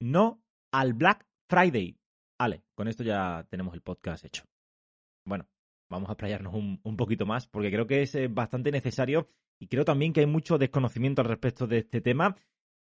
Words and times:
no 0.00 0.42
al 0.72 0.94
Black 0.94 1.26
Friday. 1.48 1.98
Vale, 2.38 2.64
con 2.74 2.88
esto 2.88 3.02
ya 3.02 3.46
tenemos 3.48 3.74
el 3.74 3.82
podcast 3.82 4.24
hecho. 4.24 4.44
Bueno, 5.24 5.48
vamos 5.88 6.08
a 6.08 6.12
explayarnos 6.12 6.54
un, 6.54 6.80
un 6.82 6.96
poquito 6.96 7.26
más 7.26 7.46
porque 7.46 7.70
creo 7.70 7.86
que 7.86 8.02
es 8.02 8.14
eh, 8.14 8.28
bastante 8.28 8.70
necesario 8.70 9.28
y 9.58 9.68
creo 9.68 9.84
también 9.84 10.12
que 10.12 10.20
hay 10.20 10.26
mucho 10.26 10.58
desconocimiento 10.58 11.22
al 11.22 11.28
respecto 11.28 11.66
de 11.66 11.78
este 11.78 12.00
tema. 12.00 12.36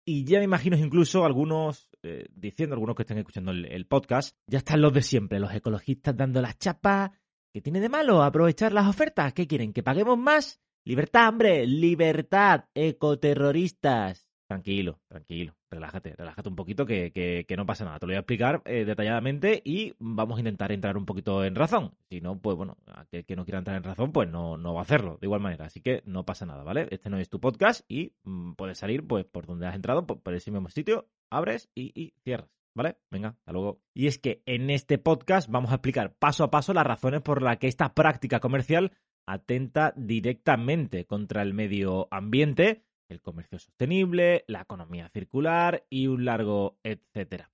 Y 0.05 0.26
ya 0.26 0.39
me 0.39 0.46
imagino 0.46 0.78
incluso 0.78 1.23
algunos 1.23 1.89
eh, 2.04 2.28
diciendo, 2.34 2.74
algunos 2.74 2.96
que 2.96 3.04
estén 3.04 3.20
escuchando 3.20 3.52
el, 3.52 3.66
el, 3.66 3.86
podcast, 3.86 4.36
ya 4.48 4.58
están 4.58 4.82
los 4.82 4.94
de 4.94 5.02
siempre, 5.02 5.40
los 5.40 5.54
ecologistas 5.54 6.16
dando 6.16 6.42
las 6.42 6.58
chapas. 6.58 7.12
¿Qué 7.54 7.62
tiene 7.62 7.80
de 7.80 7.90
malo 7.90 8.24
aprovechar 8.24 8.74
las 8.74 8.88
ofertas? 8.88 9.34
¿Qué 9.34 9.48
quieren? 9.48 9.74
¿Que 9.74 9.84
paguemos 9.84 10.18
más? 10.18 10.60
Libertad, 10.86 11.30
hombre, 11.30 11.66
libertad, 11.66 12.66
ecoterroristas. 12.74 14.28
Tranquilo, 14.48 15.00
tranquilo, 15.08 15.56
relájate, 15.74 16.16
relájate 16.16 16.49
un 16.49 16.55
poquito 16.55 16.85
que, 16.85 17.12
que, 17.12 17.58
no 17.58 17.66
pasa 17.66 17.85
nada. 17.85 17.99
Te 17.99 18.05
lo 18.05 18.12
voy 18.12 18.16
a 18.16 18.20
explicar 18.20 18.61
eh, 18.66 18.85
detalladamente 18.85 19.61
y 19.63 19.93
vamos 19.99 20.38
a 20.38 20.41
intentar 20.41 20.71
entrar 20.71 20.98
un 20.98 21.05
poquito 21.05 21.43
en 21.43 21.55
razón. 21.55 21.93
Si 22.09 22.21
no, 22.21 22.39
pues 22.39 22.55
bueno, 22.57 22.77
aquel 22.93 23.25
que 23.25 23.35
no 23.35 23.45
quiera 23.45 23.59
entrar 23.59 23.77
en 23.77 23.84
razón, 23.84 24.12
pues 24.12 24.29
no, 24.29 24.57
no 24.57 24.73
va 24.73 24.81
a 24.81 24.84
hacerlo 24.84 25.17
de 25.20 25.27
igual 25.27 25.41
manera. 25.41 25.65
Así 25.65 25.81
que 25.81 26.03
no 26.05 26.25
pasa 26.25 26.45
nada, 26.45 26.63
¿vale? 26.63 26.88
Este 26.91 27.09
no 27.09 27.17
es 27.17 27.29
tu 27.29 27.39
podcast 27.39 27.85
y 27.89 28.13
mmm, 28.23 28.53
puedes 28.53 28.77
salir 28.77 29.05
pues 29.05 29.25
por 29.25 29.45
donde 29.45 29.67
has 29.67 29.75
entrado, 29.75 30.05
por, 30.05 30.21
por 30.21 30.34
ese 30.34 30.51
mismo 30.51 30.70
sitio, 30.70 31.07
abres 31.29 31.70
y, 31.76 31.91
y 31.99 32.13
cierras. 32.23 32.49
¿Vale? 32.76 32.98
Venga, 33.12 33.29
hasta 33.29 33.51
luego. 33.51 33.81
Y 33.93 34.07
es 34.07 34.17
que 34.17 34.41
en 34.48 34.71
este 34.71 34.98
podcast 34.98 35.48
vamos 35.48 35.71
a 35.71 35.76
explicar 35.76 36.15
paso 36.15 36.43
a 36.43 36.49
paso 36.49 36.73
las 36.73 36.87
razones 36.87 37.21
por 37.21 37.43
las 37.43 37.57
que 37.57 37.67
esta 37.67 37.93
práctica 37.93 38.40
comercial 38.40 38.93
atenta 39.26 39.93
directamente 39.95 41.05
contra 41.05 41.41
el 41.41 41.53
medio 41.53 42.07
ambiente, 42.12 42.84
el 43.09 43.21
comercio 43.21 43.59
sostenible, 43.59 44.43
la 44.48 44.62
economía 44.62 45.09
circular 45.09 45.85
y 45.89 46.07
un 46.07 46.25
largo 46.25 46.77
etcétera. 46.84 47.53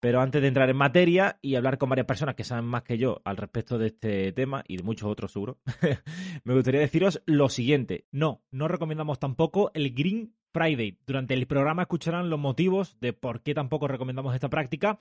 Pero 0.00 0.22
antes 0.22 0.40
de 0.40 0.48
entrar 0.48 0.70
en 0.70 0.78
materia 0.78 1.38
y 1.42 1.56
hablar 1.56 1.76
con 1.76 1.90
varias 1.90 2.06
personas 2.06 2.34
que 2.34 2.44
saben 2.44 2.64
más 2.64 2.82
que 2.82 2.96
yo 2.96 3.20
al 3.24 3.36
respecto 3.36 3.78
de 3.78 3.88
este 3.88 4.32
tema 4.32 4.64
y 4.66 4.78
de 4.78 4.82
muchos 4.82 5.10
otros 5.10 5.32
seguro, 5.32 5.58
me 6.44 6.54
gustaría 6.54 6.80
deciros 6.80 7.22
lo 7.26 7.50
siguiente. 7.50 8.06
No, 8.10 8.42
no 8.50 8.66
recomendamos 8.66 9.18
tampoco 9.18 9.70
el 9.74 9.92
Green 9.92 10.34
Friday. 10.52 10.98
Durante 11.06 11.34
el 11.34 11.46
programa 11.46 11.82
escucharán 11.82 12.30
los 12.30 12.40
motivos 12.40 12.98
de 13.00 13.12
por 13.12 13.42
qué 13.42 13.52
tampoco 13.52 13.88
recomendamos 13.88 14.34
esta 14.34 14.48
práctica, 14.48 14.98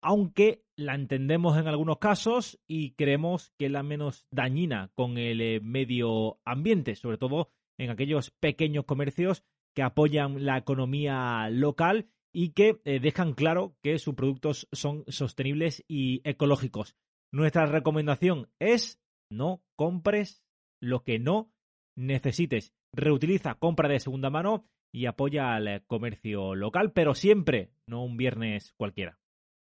aunque 0.00 0.64
la 0.76 0.94
entendemos 0.94 1.58
en 1.58 1.68
algunos 1.68 1.98
casos 1.98 2.58
y 2.66 2.92
creemos 2.92 3.52
que 3.58 3.66
es 3.66 3.72
la 3.72 3.82
menos 3.82 4.24
dañina 4.30 4.90
con 4.94 5.18
el 5.18 5.60
medio 5.60 6.40
ambiente, 6.46 6.96
sobre 6.96 7.18
todo 7.18 7.50
en 7.78 7.90
aquellos 7.90 8.30
pequeños 8.30 8.84
comercios 8.84 9.44
que 9.74 9.82
apoyan 9.82 10.44
la 10.44 10.58
economía 10.58 11.48
local 11.50 12.08
y 12.32 12.50
que 12.50 12.80
eh, 12.84 13.00
dejan 13.00 13.32
claro 13.32 13.76
que 13.82 13.98
sus 13.98 14.14
productos 14.14 14.68
son 14.72 15.04
sostenibles 15.08 15.84
y 15.88 16.20
ecológicos. 16.28 16.96
Nuestra 17.32 17.66
recomendación 17.66 18.48
es 18.58 19.00
no 19.30 19.62
compres 19.76 20.42
lo 20.80 21.04
que 21.04 21.18
no 21.18 21.52
necesites. 21.96 22.72
Reutiliza, 22.94 23.54
compra 23.54 23.88
de 23.88 24.00
segunda 24.00 24.30
mano 24.30 24.64
y 24.92 25.06
apoya 25.06 25.54
al 25.54 25.84
comercio 25.86 26.54
local, 26.54 26.92
pero 26.92 27.14
siempre, 27.14 27.70
no 27.86 28.02
un 28.02 28.16
viernes 28.16 28.72
cualquiera. 28.76 29.18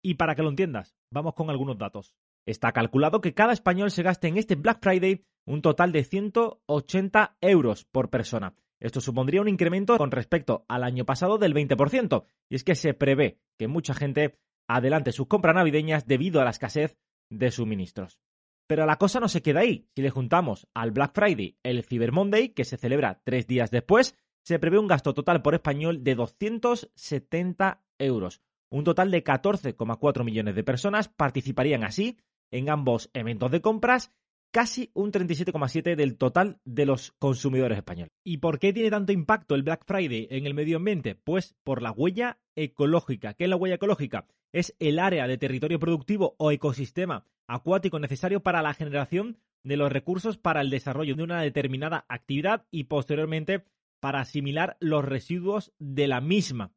Y 0.02 0.14
para 0.14 0.34
que 0.34 0.42
lo 0.42 0.48
entiendas, 0.48 0.97
vamos 1.12 1.34
con 1.34 1.50
algunos 1.50 1.77
datos. 1.77 2.14
Está 2.51 2.73
calculado 2.73 3.20
que 3.20 3.33
cada 3.33 3.53
español 3.53 3.93
se 3.93 4.03
gaste 4.03 4.27
en 4.27 4.37
este 4.37 4.56
Black 4.56 4.81
Friday 4.83 5.25
un 5.47 5.62
total 5.62 5.93
de 5.93 6.03
180 6.03 7.37
euros 7.41 7.84
por 7.84 8.11
persona. 8.11 8.57
Esto 8.81 9.01
supondría 9.01 9.41
un 9.41 9.48
incremento 9.48 9.97
con 9.97 10.11
respecto 10.11 10.65
al 10.67 10.83
año 10.83 11.05
pasado 11.05 11.39
del 11.39 11.55
20%, 11.55 12.25
y 12.48 12.57
es 12.57 12.65
que 12.65 12.75
se 12.75 12.92
prevé 12.92 13.39
que 13.57 13.69
mucha 13.69 13.95
gente 13.95 14.41
adelante 14.67 15.12
sus 15.12 15.29
compras 15.29 15.55
navideñas 15.55 16.09
debido 16.09 16.41
a 16.41 16.45
la 16.45 16.51
escasez 16.51 16.98
de 17.31 17.53
suministros. 17.53 18.19
Pero 18.67 18.85
la 18.85 18.97
cosa 18.97 19.20
no 19.20 19.29
se 19.29 19.42
queda 19.42 19.61
ahí. 19.61 19.87
Si 19.95 20.03
le 20.03 20.11
juntamos 20.11 20.67
al 20.75 20.91
Black 20.91 21.12
Friday 21.14 21.57
el 21.63 21.85
Cyber 21.85 22.11
Monday, 22.11 22.48
que 22.48 22.64
se 22.64 22.79
celebra 22.79 23.20
tres 23.23 23.47
días 23.47 23.70
después, 23.70 24.17
se 24.42 24.58
prevé 24.58 24.80
un 24.80 24.89
gasto 24.89 25.14
total 25.14 25.41
por 25.41 25.55
español 25.55 26.03
de 26.03 26.17
270 26.17 27.85
euros. 27.98 28.42
Un 28.70 28.83
total 28.83 29.13
de 29.13 29.23
14,4 29.23 30.24
millones 30.24 30.57
de 30.57 30.64
personas 30.64 31.08
participarían 31.08 31.85
así 31.85 32.19
en 32.50 32.70
ambos 32.70 33.11
eventos 33.12 33.50
de 33.50 33.61
compras, 33.61 34.12
casi 34.50 34.90
un 34.94 35.12
37,7 35.12 35.94
del 35.96 36.16
total 36.16 36.61
de 36.64 36.86
los 36.86 37.12
consumidores 37.18 37.78
españoles. 37.78 38.12
¿Y 38.24 38.38
por 38.38 38.58
qué 38.58 38.72
tiene 38.72 38.90
tanto 38.90 39.12
impacto 39.12 39.55
el 39.55 39.62
Black 39.62 39.84
Friday 39.86 40.28
en 40.30 40.46
el 40.46 40.55
medio 40.55 40.78
ambiente? 40.78 41.14
Pues 41.14 41.55
por 41.64 41.83
la 41.83 41.92
huella 41.92 42.38
ecológica. 42.56 43.34
¿Qué 43.34 43.44
es 43.44 43.50
la 43.50 43.56
huella 43.56 43.77
ecológica? 43.77 44.27
Es 44.52 44.74
el 44.78 44.98
área 44.98 45.27
de 45.27 45.38
territorio 45.38 45.78
productivo 45.78 46.34
o 46.38 46.50
ecosistema 46.50 47.24
acuático 47.46 47.98
necesario 47.98 48.42
para 48.42 48.62
la 48.62 48.74
generación 48.74 49.38
de 49.62 49.77
los 49.77 49.92
recursos 49.92 50.38
para 50.38 50.61
el 50.61 50.70
desarrollo 50.70 51.14
de 51.14 51.22
una 51.22 51.42
determinada 51.42 52.05
actividad 52.08 52.67
y 52.70 52.84
posteriormente 52.84 53.64
para 54.00 54.20
asimilar 54.20 54.77
los 54.80 55.05
residuos 55.05 55.72
de 55.78 56.08
la 56.08 56.20
misma. 56.20 56.72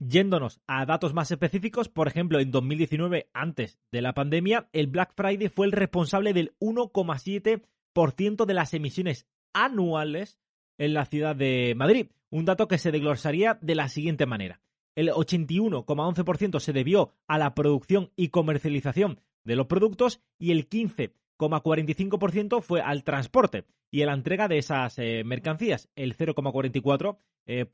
Yéndonos 0.00 0.60
a 0.68 0.86
datos 0.86 1.12
más 1.12 1.32
específicos, 1.32 1.88
por 1.88 2.06
ejemplo, 2.06 2.38
en 2.38 2.52
2019, 2.52 3.28
antes 3.32 3.80
de 3.90 4.00
la 4.00 4.14
pandemia, 4.14 4.68
el 4.72 4.86
Black 4.86 5.12
Friday 5.16 5.48
fue 5.48 5.66
el 5.66 5.72
responsable 5.72 6.32
del 6.32 6.54
1,7% 6.60 8.46
de 8.46 8.54
las 8.54 8.74
emisiones 8.74 9.26
anuales 9.52 10.38
en 10.78 10.94
la 10.94 11.04
ciudad 11.04 11.34
de 11.34 11.74
Madrid. 11.76 12.06
Un 12.30 12.44
dato 12.44 12.68
que 12.68 12.78
se 12.78 12.92
desglosaría 12.92 13.58
de 13.60 13.74
la 13.74 13.88
siguiente 13.88 14.24
manera. 14.24 14.60
El 14.94 15.08
81,11% 15.08 16.60
se 16.60 16.72
debió 16.72 17.12
a 17.26 17.36
la 17.38 17.56
producción 17.56 18.12
y 18.14 18.28
comercialización 18.28 19.20
de 19.42 19.56
los 19.56 19.66
productos 19.66 20.20
y 20.38 20.52
el 20.52 20.68
15,45% 20.68 22.62
fue 22.62 22.82
al 22.82 23.02
transporte 23.02 23.64
y 23.90 24.02
a 24.02 24.06
la 24.06 24.14
entrega 24.14 24.46
de 24.46 24.58
esas 24.58 24.96
eh, 24.98 25.24
mercancías. 25.24 25.88
El 25.96 26.16
0,44% 26.16 27.16
eh, 27.46 27.66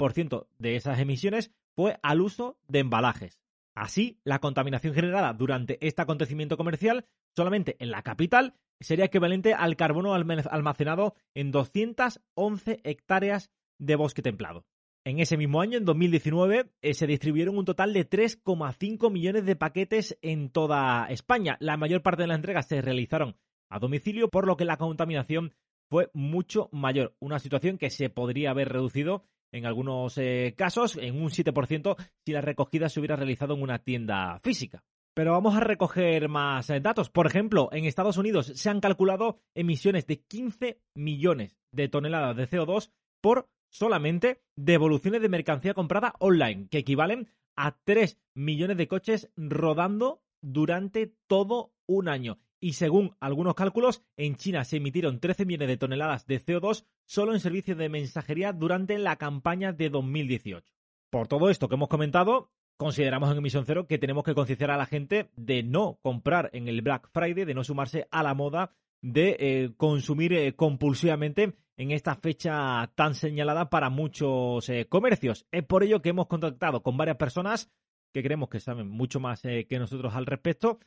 de 0.59 0.77
esas 0.77 0.99
emisiones 1.01 1.51
fue 1.75 1.99
al 2.03 2.21
uso 2.21 2.59
de 2.69 2.81
embalajes. 2.81 3.41
Así, 3.75 4.21
la 4.25 4.39
contaminación 4.39 4.95
generada 4.95 5.33
durante 5.33 5.85
este 5.87 6.03
acontecimiento 6.03 6.57
comercial 6.57 7.07
solamente 7.35 7.77
en 7.81 7.91
la 7.91 8.03
capital 8.03 8.55
sería 8.81 9.07
equivalente 9.07 9.55
al 9.55 9.77
carbono 9.77 10.15
almacenado 10.15 11.15
en 11.35 11.51
211 11.51 12.81
hectáreas 12.85 13.51
de 13.79 13.97
bosque 13.97 14.23
templado. 14.23 14.65
En 15.07 15.19
ese 15.19 15.37
mismo 15.37 15.61
año, 15.61 15.77
en 15.77 15.85
2019, 15.85 16.71
eh, 16.81 16.95
se 16.95 17.07
distribuyeron 17.07 17.59
un 17.59 17.67
total 17.67 17.93
de 17.93 18.09
3,5 18.09 19.11
millones 19.11 19.45
de 19.45 19.57
paquetes 19.57 20.17
en 20.23 20.49
toda 20.49 21.07
España. 21.11 21.59
La 21.61 21.77
mayor 21.77 22.03
parte 22.03 22.23
de 22.23 22.29
las 22.29 22.37
entregas 22.37 22.67
se 22.67 22.81
realizaron 22.81 23.37
a 23.69 23.79
domicilio, 23.79 24.31
por 24.31 24.47
lo 24.47 24.57
que 24.57 24.65
la 24.65 24.79
contaminación 24.79 25.53
fue 25.91 26.11
mucho 26.15 26.71
mayor. 26.73 27.15
Una 27.19 27.39
situación 27.39 27.77
que 27.77 27.91
se 27.91 28.09
podría 28.09 28.51
haber 28.51 28.71
reducido 28.71 29.25
en 29.55 29.67
algunos 29.67 30.19
eh, 30.19 30.55
casos 30.57 30.97
en 30.97 31.23
un 31.23 31.31
7% 31.31 31.97
si 32.25 32.33
la 32.33 32.41
recogida 32.41 32.89
se 32.89 32.99
hubiera 32.99 33.17
realizado 33.17 33.55
en 33.55 33.63
una 33.63 33.79
tienda 33.79 34.41
física. 34.43 34.83
Pero 35.15 35.31
vamos 35.31 35.55
a 35.55 35.61
recoger 35.61 36.29
más 36.29 36.69
eh, 36.71 36.81
datos. 36.81 37.09
Por 37.09 37.29
ejemplo, 37.29 37.69
en 37.71 37.85
Estados 37.85 38.19
Unidos 38.19 38.53
se 38.55 38.69
han 38.69 38.81
calculado 38.81 39.39
emisiones 39.55 40.07
de 40.09 40.21
15 40.21 40.81
millones 40.97 41.57
de 41.73 41.89
toneladas 41.89 42.37
de 42.37 42.49
CO2 42.49 42.91
por 43.21 43.49
solamente 43.71 44.43
devoluciones 44.57 45.23
de 45.23 45.29
mercancía 45.29 45.73
comprada 45.73 46.15
online, 46.19 46.67
que 46.69 46.79
equivalen 46.79 47.29
a 47.57 47.77
3 47.85 48.19
millones 48.35 48.77
de 48.77 48.89
coches 48.89 49.31
rodando 49.37 50.21
durante 50.43 51.15
todo 51.29 51.73
un 51.87 52.09
año 52.09 52.39
y 52.65 52.73
según 52.73 53.15
algunos 53.21 53.55
cálculos, 53.57 54.03
en 54.17 54.37
China 54.37 54.65
se 54.65 54.79
emitieron 54.79 55.21
13 55.21 55.45
millones 55.45 55.69
de 55.69 55.77
toneladas 55.77 56.27
de 56.27 56.41
CO2 56.41 56.87
solo 57.05 57.35
en 57.35 57.41
servicios 57.41 57.77
de 57.77 57.91
mensajería 57.91 58.55
durante 58.55 58.97
la 58.97 59.17
campaña 59.17 59.75
de 59.75 59.91
2018. 59.91 60.73
Por 61.11 61.29
todo 61.29 61.51
esto 61.51 61.69
que 61.69 61.75
hemos 61.75 61.91
comentado, 61.91 62.49
consideramos 62.79 63.31
en 63.31 63.37
Emisión 63.37 63.67
Cero 63.67 63.87
que 63.87 63.99
tenemos 63.99 64.25
que 64.25 64.35
concienciar 64.35 64.71
a 64.71 64.79
la 64.79 64.87
gente 64.87 65.29
de 65.37 65.63
no 65.63 65.99
comprar 66.01 66.49
en 66.55 66.67
el 66.67 66.81
Black 66.81 67.11
Friday, 67.13 67.45
de 67.45 67.53
no 67.53 67.65
sumarse 67.65 68.09
a 68.11 68.23
la 68.23 68.33
moda 68.33 68.71
de 69.03 69.37
eh, 69.39 69.75
consumir 69.77 70.33
eh, 70.33 70.55
compulsivamente 70.55 71.53
en 71.77 71.91
esta 71.91 72.15
fecha 72.15 72.91
tan 72.95 73.15
señalada 73.15 73.69
para 73.69 73.91
muchos 73.91 74.71
eh, 74.71 74.87
comercios. 74.89 75.47
Es 75.53 75.65
por 75.65 75.85
ello 75.85 76.01
que 76.01 76.09
hemos 76.09 76.29
contactado 76.29 76.83
con 76.83 76.97
varias 76.97 77.19
personas 77.19 77.71
que 78.11 78.23
creemos 78.23 78.49
que 78.49 78.61
saben 78.61 78.89
mucho 78.89 79.21
más 79.21 79.43
que 79.43 79.79
nosotros 79.79 80.15
al 80.15 80.25
respecto 80.25 80.79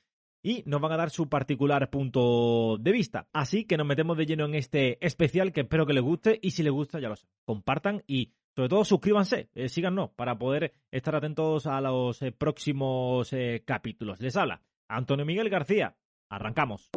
y 0.41 0.63
nos 0.65 0.81
van 0.81 0.91
a 0.91 0.97
dar 0.97 1.09
su 1.09 1.29
particular 1.29 1.89
punto 1.89 2.77
de 2.79 2.91
vista. 2.91 3.27
Así 3.33 3.65
que 3.65 3.77
nos 3.77 3.87
metemos 3.87 4.17
de 4.17 4.25
lleno 4.25 4.45
en 4.45 4.55
este 4.55 5.03
especial 5.05 5.51
que 5.51 5.61
espero 5.61 5.85
que 5.85 5.93
les 5.93 6.03
guste 6.03 6.39
y 6.41 6.51
si 6.51 6.63
les 6.63 6.71
gusta 6.71 6.99
ya 6.99 7.09
lo 7.09 7.15
saben, 7.15 7.33
compartan 7.45 8.03
y 8.07 8.33
sobre 8.55 8.69
todo 8.69 8.85
suscríbanse, 8.85 9.49
eh, 9.53 9.69
síganos 9.69 10.09
para 10.11 10.37
poder 10.37 10.73
estar 10.89 11.15
atentos 11.15 11.67
a 11.67 11.79
los 11.79 12.21
eh, 12.23 12.31
próximos 12.31 13.31
eh, 13.31 13.63
capítulos. 13.65 14.19
Les 14.19 14.35
habla 14.35 14.63
Antonio 14.87 15.25
Miguel 15.25 15.49
García. 15.49 15.95
Arrancamos. 16.29 16.89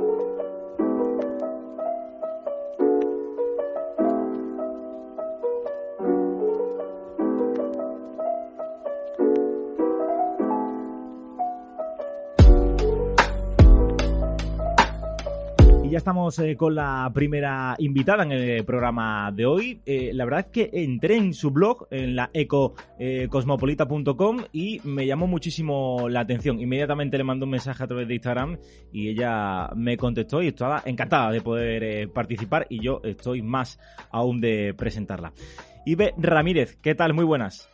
Estamos 16.00 16.38
eh, 16.38 16.56
con 16.56 16.75
la 16.75 17.11
primera 17.12 17.76
invitada 17.79 18.23
en 18.23 18.32
el 18.32 18.64
programa 18.64 19.31
de 19.31 19.44
hoy. 19.44 19.82
Eh, 19.85 20.12
la 20.14 20.25
verdad 20.25 20.41
es 20.41 20.47
que 20.47 20.70
entré 20.73 21.19
en 21.19 21.35
su 21.35 21.50
blog, 21.50 21.88
en 21.91 22.17
la 22.17 22.31
ecocosmopolita.com 22.32 24.38
y 24.50 24.81
me 24.85 25.06
llamó 25.06 25.26
muchísimo 25.26 26.08
la 26.08 26.20
atención. 26.20 26.58
Inmediatamente 26.58 27.19
le 27.19 27.25
mandó 27.25 27.44
un 27.44 27.50
mensaje 27.50 27.85
a 27.85 27.87
través 27.87 28.08
de 28.08 28.14
Instagram 28.14 28.56
y 28.94 29.11
ella 29.11 29.69
me 29.76 29.99
contestó 29.99 30.43
y 30.43 30.49
estaba 30.49 30.82
encantada 30.87 31.31
de 31.32 31.43
poder 31.43 31.85
eh, 31.85 32.08
participar 32.08 32.67
y 32.70 32.82
yo 32.82 33.02
estoy 33.05 33.43
más 33.43 33.79
aún 34.11 34.41
de 34.41 34.73
presentarla. 34.73 35.35
Ibe 35.85 36.14
Ramírez, 36.17 36.79
¿qué 36.81 36.94
tal? 36.94 37.12
Muy 37.12 37.26
buenas. 37.26 37.69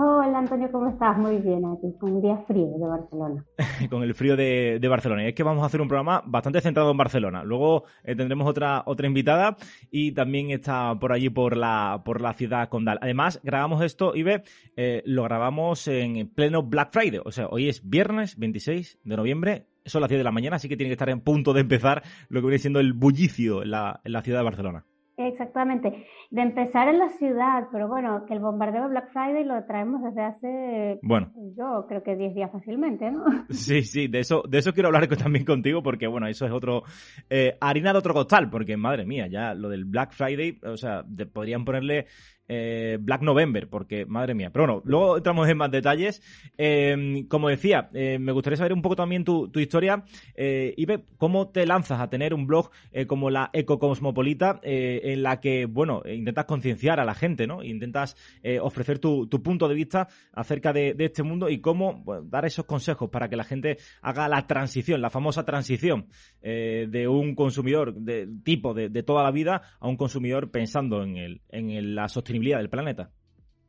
Hola 0.00 0.38
Antonio, 0.38 0.70
¿cómo 0.70 0.90
estás? 0.90 1.18
Muy 1.18 1.38
bien 1.38 1.64
aquí, 1.64 1.92
con 1.98 2.12
un 2.12 2.22
día 2.22 2.36
frío 2.46 2.68
de 2.78 2.86
Barcelona. 2.86 3.44
con 3.90 4.04
el 4.04 4.14
frío 4.14 4.36
de, 4.36 4.86
Barcelona. 4.88 5.24
Y 5.24 5.26
es 5.26 5.34
que 5.34 5.42
vamos 5.42 5.64
a 5.64 5.66
hacer 5.66 5.80
un 5.80 5.88
programa 5.88 6.22
bastante 6.24 6.60
centrado 6.60 6.92
en 6.92 6.96
Barcelona. 6.96 7.42
Luego 7.42 7.82
eh, 8.04 8.14
tendremos 8.14 8.46
otra, 8.46 8.84
otra 8.86 9.08
invitada 9.08 9.56
y 9.90 10.12
también 10.12 10.52
está 10.52 10.96
por 11.00 11.10
allí 11.10 11.30
por 11.30 11.56
la, 11.56 12.02
por 12.04 12.20
la 12.20 12.32
ciudad 12.34 12.68
condal. 12.68 13.00
Además, 13.02 13.40
grabamos 13.42 13.82
esto, 13.82 14.14
Ibe, 14.14 14.44
eh, 14.76 15.02
lo 15.04 15.24
grabamos 15.24 15.88
en 15.88 16.28
pleno 16.28 16.62
Black 16.62 16.92
Friday. 16.92 17.20
O 17.24 17.32
sea, 17.32 17.48
hoy 17.48 17.68
es 17.68 17.82
viernes 17.90 18.38
26 18.38 19.00
de 19.02 19.16
noviembre. 19.16 19.66
Son 19.84 20.00
las 20.00 20.10
10 20.10 20.20
de 20.20 20.24
la 20.24 20.30
mañana, 20.30 20.56
así 20.56 20.68
que 20.68 20.76
tiene 20.76 20.90
que 20.90 20.94
estar 20.94 21.10
en 21.10 21.22
punto 21.22 21.52
de 21.52 21.62
empezar 21.62 22.04
lo 22.28 22.40
que 22.40 22.46
viene 22.46 22.60
siendo 22.60 22.78
el 22.78 22.92
bullicio 22.92 23.64
en 23.64 23.72
la, 23.72 24.00
en 24.04 24.12
la 24.12 24.22
ciudad 24.22 24.38
de 24.38 24.44
Barcelona. 24.44 24.84
Exactamente, 25.18 26.06
de 26.30 26.42
empezar 26.42 26.88
en 26.88 26.98
la 26.98 27.08
ciudad, 27.08 27.68
pero 27.72 27.88
bueno, 27.88 28.26
que 28.26 28.34
el 28.34 28.40
bombardeo 28.40 28.82
de 28.82 28.88
Black 28.90 29.12
Friday 29.12 29.44
lo 29.44 29.64
traemos 29.64 30.02
desde 30.02 30.22
hace, 30.22 30.98
bueno, 31.02 31.32
yo 31.56 31.86
creo 31.88 32.02
que 32.02 32.16
10 32.16 32.34
días 32.34 32.52
fácilmente, 32.52 33.10
¿no? 33.10 33.24
Sí, 33.48 33.82
sí, 33.82 34.08
de 34.08 34.20
eso, 34.20 34.42
de 34.46 34.58
eso 34.58 34.74
quiero 34.74 34.88
hablar 34.88 35.06
también 35.16 35.46
contigo, 35.46 35.82
porque 35.82 36.06
bueno, 36.06 36.26
eso 36.26 36.44
es 36.44 36.52
otro, 36.52 36.82
eh, 37.30 37.56
harina 37.60 37.92
de 37.92 37.98
otro 37.98 38.12
costal, 38.12 38.50
porque 38.50 38.76
madre 38.76 39.06
mía, 39.06 39.26
ya 39.26 39.54
lo 39.54 39.70
del 39.70 39.86
Black 39.86 40.12
Friday, 40.12 40.58
o 40.64 40.76
sea, 40.76 41.02
podrían 41.32 41.64
ponerle 41.64 42.06
eh, 42.50 42.96
Black 42.98 43.20
November, 43.20 43.68
porque 43.68 44.06
madre 44.06 44.34
mía. 44.34 44.50
Pero 44.50 44.66
bueno, 44.66 44.82
luego 44.86 45.16
entramos 45.18 45.48
en 45.48 45.58
más 45.58 45.70
detalles. 45.70 46.22
Eh, 46.56 47.26
como 47.28 47.48
decía, 47.48 47.90
eh, 47.92 48.18
me 48.18 48.32
gustaría 48.32 48.56
saber 48.56 48.72
un 48.72 48.80
poco 48.80 48.96
también 48.96 49.24
tu, 49.24 49.50
historia. 49.54 50.04
Ibe, 50.36 51.04
¿cómo 51.18 51.48
te 51.48 51.66
lanzas 51.66 52.00
a 52.00 52.08
tener 52.08 52.32
un 52.32 52.46
blog 52.46 52.70
como 53.06 53.28
la 53.28 53.50
Ecocosmopolita 53.52 54.60
en 54.62 55.22
la 55.22 55.40
que, 55.40 55.66
bueno, 55.66 56.02
intentas 56.18 56.44
concienciar 56.44 57.00
a 57.00 57.04
la 57.04 57.14
gente, 57.14 57.46
¿no? 57.46 57.62
Intentas 57.62 58.16
ofrecer 58.60 58.98
tu, 58.98 59.28
punto 59.28 59.68
de 59.68 59.74
vista 59.74 60.08
acerca 60.32 60.72
de, 60.72 60.94
este 60.98 61.22
mundo 61.22 61.48
y 61.48 61.60
cómo 61.60 62.02
dar 62.24 62.44
esos 62.44 62.64
consejos 62.64 63.08
para 63.10 63.28
que 63.28 63.36
la 63.36 63.44
gente 63.44 63.78
haga 64.02 64.28
la 64.28 64.46
transición, 64.46 65.00
la 65.00 65.10
famosa 65.10 65.44
transición 65.44 66.06
de 66.42 67.08
un 67.08 67.34
consumidor 67.34 67.94
de 67.94 68.28
tipo 68.44 68.74
de, 68.74 69.02
toda 69.02 69.22
la 69.22 69.30
vida 69.30 69.62
a 69.80 69.88
un 69.88 69.96
consumidor 69.96 70.50
pensando 70.50 71.02
en 71.02 71.94
la 71.94 72.08
sostenibilidad 72.08 72.58
del 72.58 72.70
planeta. 72.70 73.10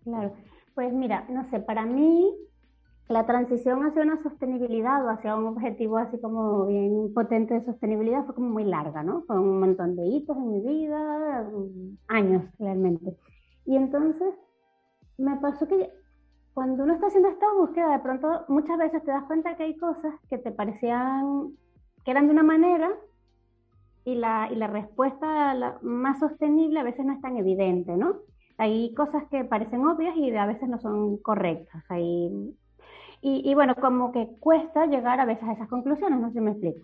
Claro, 0.04 0.36
pues 0.74 0.94
mira, 0.94 1.26
no 1.30 1.48
sé, 1.50 1.60
para 1.60 1.86
mí 1.86 2.34
la 3.10 3.26
transición 3.26 3.84
hacia 3.84 4.04
una 4.04 4.22
sostenibilidad 4.22 5.04
o 5.04 5.10
hacia 5.10 5.36
un 5.36 5.48
objetivo 5.48 5.98
así 5.98 6.20
como 6.20 6.68
bien 6.68 7.12
potente 7.14 7.56
de 7.56 7.66
sostenibilidad 7.66 8.24
fue 8.26 8.36
como 8.36 8.52
muy 8.52 8.64
larga, 8.64 9.02
¿no? 9.02 9.24
Fue 9.24 9.40
un 9.40 9.60
montón 9.60 9.96
de 9.96 10.06
hitos 10.06 10.38
en 10.38 10.52
mi 10.52 10.62
vida, 10.62 11.50
años 12.08 12.44
realmente. 12.60 13.18
Y 13.66 13.76
entonces 13.76 14.36
me 15.18 15.36
pasó 15.38 15.68
que 15.68 15.90
cuando 16.54 16.84
uno 16.84 16.94
está 16.94 17.08
haciendo 17.08 17.30
esta 17.30 17.52
búsqueda, 17.54 17.94
de 17.94 18.00
pronto 18.00 18.46
muchas 18.48 18.78
veces 18.78 19.04
te 19.04 19.12
das 19.12 19.24
cuenta 19.24 19.58
que 19.58 19.64
hay 19.64 19.78
cosas 19.78 20.14
que 20.30 20.38
te 20.38 20.52
parecían 20.52 21.54
que 22.06 22.12
eran 22.12 22.28
de 22.28 22.34
una 22.34 22.44
manera 22.44 22.92
y 24.06 24.16
la, 24.16 24.50
y 24.52 24.56
la 24.56 24.68
respuesta 24.68 25.80
más 25.82 26.20
sostenible 26.20 26.80
a 26.80 26.84
veces 26.84 27.06
no 27.06 27.14
es 27.14 27.22
tan 27.22 27.38
evidente, 27.38 27.98
¿no? 27.98 28.18
hay 28.60 28.94
cosas 28.94 29.24
que 29.32 29.46
parecen 29.46 29.88
obvias 29.88 30.16
y 30.18 30.36
a 30.36 30.46
veces 30.46 30.68
no 30.68 30.80
son 30.80 31.18
correctas. 31.18 31.82
Hay, 31.88 32.30
y, 33.22 33.54
bueno, 33.54 33.76
como 33.76 34.12
que 34.12 34.30
cuesta 34.40 34.86
llegar 34.86 35.20
a 35.20 35.26
veces 35.26 35.44
a 35.44 35.54
esas 35.54 35.68
conclusiones, 35.68 36.20
no 36.20 36.28
sé 36.30 36.36
si 36.36 36.42
me 36.42 36.52
explico. 36.52 36.80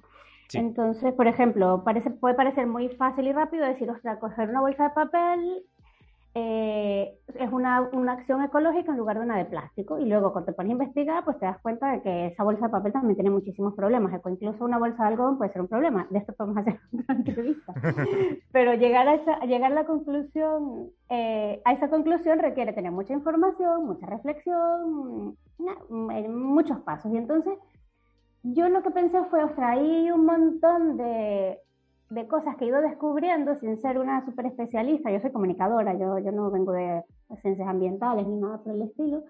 Entonces, 0.53 1.13
por 1.13 1.27
ejemplo, 1.27 1.83
parece, 1.83 2.11
puede 2.11 2.35
parecer 2.35 2.67
muy 2.67 2.89
fácil 2.89 3.27
y 3.27 3.33
rápido 3.33 3.65
decir, 3.65 3.89
o 3.89 3.99
sea, 3.99 4.19
coger 4.19 4.49
una 4.49 4.61
bolsa 4.61 4.83
de 4.85 4.89
papel 4.91 5.63
eh, 6.37 7.17
es 7.33 7.51
una, 7.53 7.81
una, 7.93 8.11
acción 8.11 8.43
ecológica 8.43 8.91
en 8.91 8.97
lugar 8.97 9.17
de 9.17 9.23
una 9.23 9.37
de 9.37 9.45
plástico. 9.45 9.99
Y 9.99 10.05
luego 10.05 10.33
cuando 10.33 10.47
te 10.47 10.53
pones 10.53 10.71
a 10.71 10.73
investigar, 10.73 11.23
pues 11.23 11.39
te 11.39 11.45
das 11.45 11.61
cuenta 11.61 11.93
de 11.93 12.01
que 12.01 12.27
esa 12.27 12.43
bolsa 12.43 12.65
de 12.65 12.71
papel 12.71 12.91
también 12.91 13.15
tiene 13.15 13.29
muchísimos 13.29 13.73
problemas. 13.73 14.13
Incluso 14.27 14.65
una 14.65 14.77
bolsa 14.77 15.03
de 15.03 15.09
algodón 15.09 15.37
puede 15.37 15.53
ser 15.53 15.61
un 15.61 15.69
problema. 15.69 16.07
De 16.09 16.19
esto 16.19 16.33
podemos 16.33 16.57
hacer 16.57 16.77
una 16.91 17.05
entrevista. 17.09 17.73
Pero 18.51 18.73
llegar 18.73 19.07
a, 19.07 19.13
esa, 19.15 19.39
llegar 19.45 19.71
a 19.71 19.75
la 19.75 19.85
conclusión, 19.85 20.89
eh, 21.07 21.61
a 21.63 21.71
esa 21.71 21.89
conclusión 21.89 22.39
requiere 22.39 22.73
tener 22.73 22.91
mucha 22.91 23.13
información, 23.13 23.85
mucha 23.85 24.05
reflexión, 24.05 25.37
muchos 26.27 26.79
pasos. 26.81 27.13
Y 27.13 27.17
entonces 27.17 27.57
yo 28.43 28.67
lo 28.67 28.83
que 28.83 28.91
pensé 28.91 29.23
fue, 29.29 29.41
ostras, 29.41 29.77
hay 29.77 30.11
un 30.11 30.25
montón 30.25 30.97
de 30.97 31.59
de 32.09 32.27
cosas 32.27 32.55
que 32.57 32.65
he 32.65 32.67
ido 32.67 32.81
descubriendo 32.81 33.59
sin 33.59 33.81
ser 33.81 33.97
una 33.97 34.23
super 34.25 34.45
especialista. 34.45 35.11
Yo 35.11 35.19
soy 35.19 35.31
comunicadora, 35.31 35.93
yo, 35.93 36.19
yo 36.19 36.31
no 36.31 36.51
vengo 36.51 36.71
de 36.71 37.03
ciencias 37.41 37.67
ambientales 37.67 38.27
ni 38.27 38.37
nada 38.37 38.59
por 38.59 38.73
el 38.73 38.83
estilo, 38.83 39.23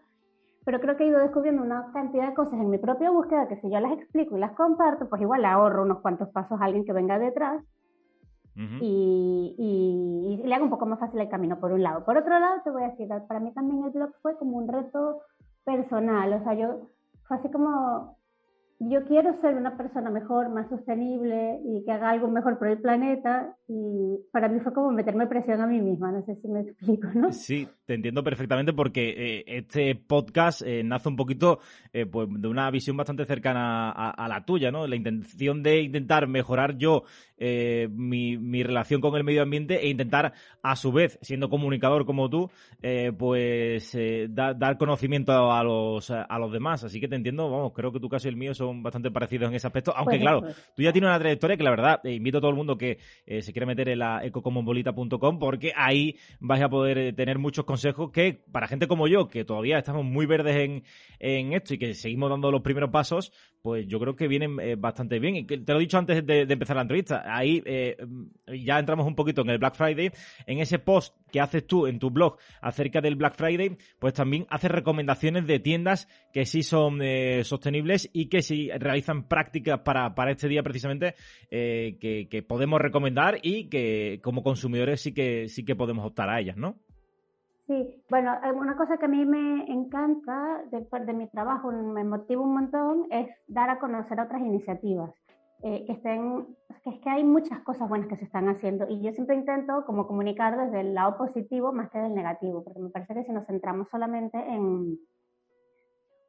pero 0.65 0.79
creo 0.79 0.97
que 0.97 1.03
he 1.03 1.07
ido 1.07 1.19
descubriendo 1.19 1.61
una 1.61 1.91
cantidad 1.93 2.27
de 2.27 2.33
cosas 2.33 2.53
en 2.53 2.69
mi 2.69 2.77
propia 2.77 3.11
búsqueda 3.11 3.47
que 3.47 3.59
si 3.61 3.69
yo 3.69 3.79
las 3.79 3.93
explico 3.93 4.35
y 4.35 4.39
las 4.39 4.53
comparto, 4.53 5.07
pues 5.07 5.21
igual 5.21 5.45
ahorro 5.45 5.83
unos 5.83 5.99
cuantos 6.01 6.29
pasos 6.29 6.59
a 6.59 6.65
alguien 6.65 6.85
que 6.85 6.93
venga 6.93 7.19
detrás 7.19 7.63
y, 8.55 9.53
y, 9.57 10.41
y, 10.41 10.47
le 10.47 10.55
hago 10.55 10.63
un 10.63 10.69
poco 10.69 10.85
más 10.85 10.97
fácil 10.97 11.19
el 11.19 11.27
camino 11.27 11.59
por 11.59 11.73
un 11.73 11.83
lado. 11.83 12.05
Por 12.05 12.17
otro 12.17 12.39
lado, 12.39 12.61
te 12.63 12.69
voy 12.69 12.83
a 12.83 12.89
decir, 12.89 13.09
para 13.27 13.41
mí 13.41 13.53
también 13.53 13.83
el 13.83 13.91
blog 13.91 14.11
fue 14.21 14.37
como 14.37 14.57
un 14.57 14.67
reto 14.69 15.21
personal, 15.65 16.31
o 16.33 16.43
sea, 16.43 16.53
yo 16.53 16.89
fue 17.27 17.37
así 17.37 17.51
como 17.51 18.17
yo 18.79 19.05
quiero 19.05 19.39
ser 19.41 19.55
una 19.55 19.77
persona 19.77 20.09
mejor, 20.09 20.49
más 20.49 20.67
sostenible 20.69 21.59
y 21.63 21.85
que 21.85 21.91
haga 21.91 22.09
algo 22.09 22.27
mejor 22.27 22.59
por 22.59 22.67
el 22.67 22.79
planeta 22.79 23.55
y 23.69 24.17
para 24.31 24.49
mí 24.49 24.59
fue 24.59 24.73
como 24.73 24.91
meterme 24.91 25.27
presión 25.27 25.61
a 25.61 25.67
mí 25.67 25.79
misma, 25.81 26.11
no 26.11 26.25
sé 26.25 26.35
si 26.41 26.47
me 26.49 26.61
explico, 26.67 27.07
¿no? 27.15 27.31
Sí, 27.31 27.67
te 27.85 27.93
entiendo 27.93 28.23
perfectamente 28.23 28.73
porque 28.73 29.09
eh, 29.17 29.43
este 29.47 29.95
podcast 29.95 30.61
eh, 30.61 30.83
nace 30.83 31.07
un 31.07 31.15
poquito 31.15 31.59
eh, 31.93 32.05
pues 32.05 32.27
de 32.29 32.47
una 32.47 32.69
visión 32.69 32.97
bastante 32.97 33.25
cercana 33.25 33.91
a, 33.91 34.27
la 34.27 34.45
tuya, 34.45 34.71
¿no? 34.71 34.85
La 34.87 34.95
intención 34.95 35.63
de 35.63 35.81
intentar 35.81 36.27
mejorar 36.27 36.77
yo 36.77 37.03
mi, 37.37 38.37
mi, 38.37 38.63
relación 38.63 39.01
con 39.01 39.15
el 39.15 39.23
medio 39.23 39.41
ambiente 39.41 39.85
e 39.85 39.89
intentar 39.89 40.33
a 40.61 40.75
su 40.75 40.91
vez, 40.91 41.19
siendo 41.21 41.49
comunicador 41.49 42.05
como 42.05 42.29
tú, 42.29 42.49
pues 43.17 43.97
dar 44.29 44.77
conocimiento 44.77 45.51
a 45.51 45.63
los, 45.63 46.11
a 46.11 46.39
los 46.39 46.51
demás. 46.51 46.83
Así 46.83 46.99
que 46.99 47.07
te 47.07 47.15
entiendo, 47.15 47.49
vamos, 47.49 47.73
creo 47.73 47.91
que 47.91 47.99
tu 47.99 48.09
caso 48.09 48.27
y 48.27 48.29
el 48.29 48.37
mío 48.37 48.53
son 48.53 48.83
bastante 48.83 49.11
parecidos 49.11 49.49
en 49.49 49.55
ese 49.55 49.67
aspecto, 49.67 49.93
aunque 49.95 50.19
claro, 50.19 50.41
tú 50.75 50.81
ya 50.81 50.91
tienes 50.91 51.09
una 51.09 51.19
trayectoria 51.19 51.57
que 51.57 51.63
la 51.63 51.69
verdad 51.69 51.99
eh, 52.03 52.13
invito 52.13 52.37
a 52.37 52.41
todo 52.41 52.51
el 52.51 52.57
mundo 52.57 52.77
que 52.77 52.99
eh, 53.25 53.41
se 53.41 53.51
quiera 53.51 53.65
meter 53.65 53.89
en 53.89 53.99
la 53.99 54.25
ecocommonbolita.com 54.25 55.39
porque 55.39 55.73
ahí 55.75 56.17
vais 56.39 56.63
a 56.63 56.69
poder 56.69 56.97
eh, 56.97 57.13
tener 57.13 57.39
muchos 57.39 57.65
consejos 57.65 58.11
que 58.11 58.43
para 58.51 58.67
gente 58.67 58.87
como 58.87 59.07
yo, 59.07 59.27
que 59.27 59.45
todavía 59.45 59.77
estamos 59.77 60.05
muy 60.05 60.25
verdes 60.25 60.55
en, 60.57 60.83
en 61.19 61.53
esto 61.53 61.73
y 61.73 61.77
que 61.77 61.93
seguimos 61.93 62.29
dando 62.29 62.51
los 62.51 62.61
primeros 62.61 62.89
pasos, 62.89 63.31
pues 63.65 63.87
yo 63.87 63.99
creo 63.99 64.15
que 64.15 64.27
vienen 64.27 64.57
bastante 64.79 65.17
bien. 65.17 65.35
Y 65.37 65.43
te 65.43 65.73
lo 65.73 65.79
he 65.79 65.81
dicho 65.81 65.97
antes 65.97 66.23
de, 66.23 66.41
empezar 66.41 66.75
la 66.75 66.83
entrevista, 66.83 67.23
ahí 67.25 67.63
ya 68.47 68.77
entramos 68.77 69.07
un 69.07 69.15
poquito 69.15 69.41
en 69.41 69.49
el 69.49 69.57
Black 69.57 69.73
Friday, 69.73 70.11
en 70.45 70.59
ese 70.59 70.77
post 70.77 71.15
que 71.31 71.41
haces 71.41 71.65
tú 71.65 71.87
en 71.87 71.97
tu 71.97 72.11
blog 72.11 72.37
acerca 72.61 73.01
del 73.01 73.15
Black 73.15 73.35
Friday, 73.35 73.75
pues 73.97 74.13
también 74.13 74.45
haces 74.49 74.69
recomendaciones 74.69 75.47
de 75.47 75.59
tiendas 75.59 76.07
que 76.31 76.45
sí 76.45 76.61
son 76.61 77.01
sostenibles 77.43 78.09
y 78.13 78.27
que 78.27 78.43
sí 78.43 78.69
realizan 78.77 79.27
prácticas 79.27 79.79
para, 79.79 80.13
para 80.13 80.31
este 80.31 80.47
día 80.47 80.61
precisamente 80.61 81.15
eh, 81.49 81.97
que, 81.99 82.43
podemos 82.43 82.79
recomendar 82.79 83.39
y 83.41 83.69
que 83.69 84.19
como 84.21 84.43
consumidores 84.43 85.01
sí 85.01 85.13
que, 85.13 85.47
sí 85.47 85.65
que 85.65 85.75
podemos 85.75 86.05
optar 86.05 86.29
a 86.29 86.39
ellas, 86.39 86.57
¿no? 86.57 86.77
Sí, 87.67 88.03
bueno, 88.11 88.31
una 88.55 88.77
cosa 88.77 88.97
que 88.97 89.05
a 89.05 89.07
mí 89.07 89.25
me 89.25 89.65
encanta 89.71 90.63
de 90.69 91.13
mi 91.13 91.27
trabajo, 91.27 91.71
me 91.71 92.03
motiva 92.03 92.41
un 92.41 92.53
montón, 92.53 93.07
es 93.09 93.27
dar 93.47 93.71
a 93.71 93.79
conocer 93.79 94.19
otras 94.19 94.41
iniciativas. 94.41 95.11
Eh, 95.63 95.85
es 95.89 96.99
que 96.99 97.09
hay 97.09 97.23
muchas 97.23 97.59
cosas 97.61 97.89
buenas 97.89 98.07
que 98.07 98.17
se 98.17 98.25
están 98.25 98.47
haciendo 98.49 98.87
y 98.87 99.01
yo 99.01 99.11
siempre 99.13 99.35
intento 99.35 99.83
como 99.85 100.05
comunicar 100.05 100.55
desde 100.57 100.81
el 100.81 100.93
lado 100.93 101.17
positivo 101.17 101.73
más 101.73 101.89
que 101.89 101.97
del 101.97 102.13
negativo, 102.13 102.63
porque 102.63 102.79
me 102.79 102.89
parece 102.89 103.15
que 103.15 103.23
si 103.23 103.31
nos 103.31 103.47
centramos 103.47 103.89
solamente 103.89 104.37
en, 104.37 104.99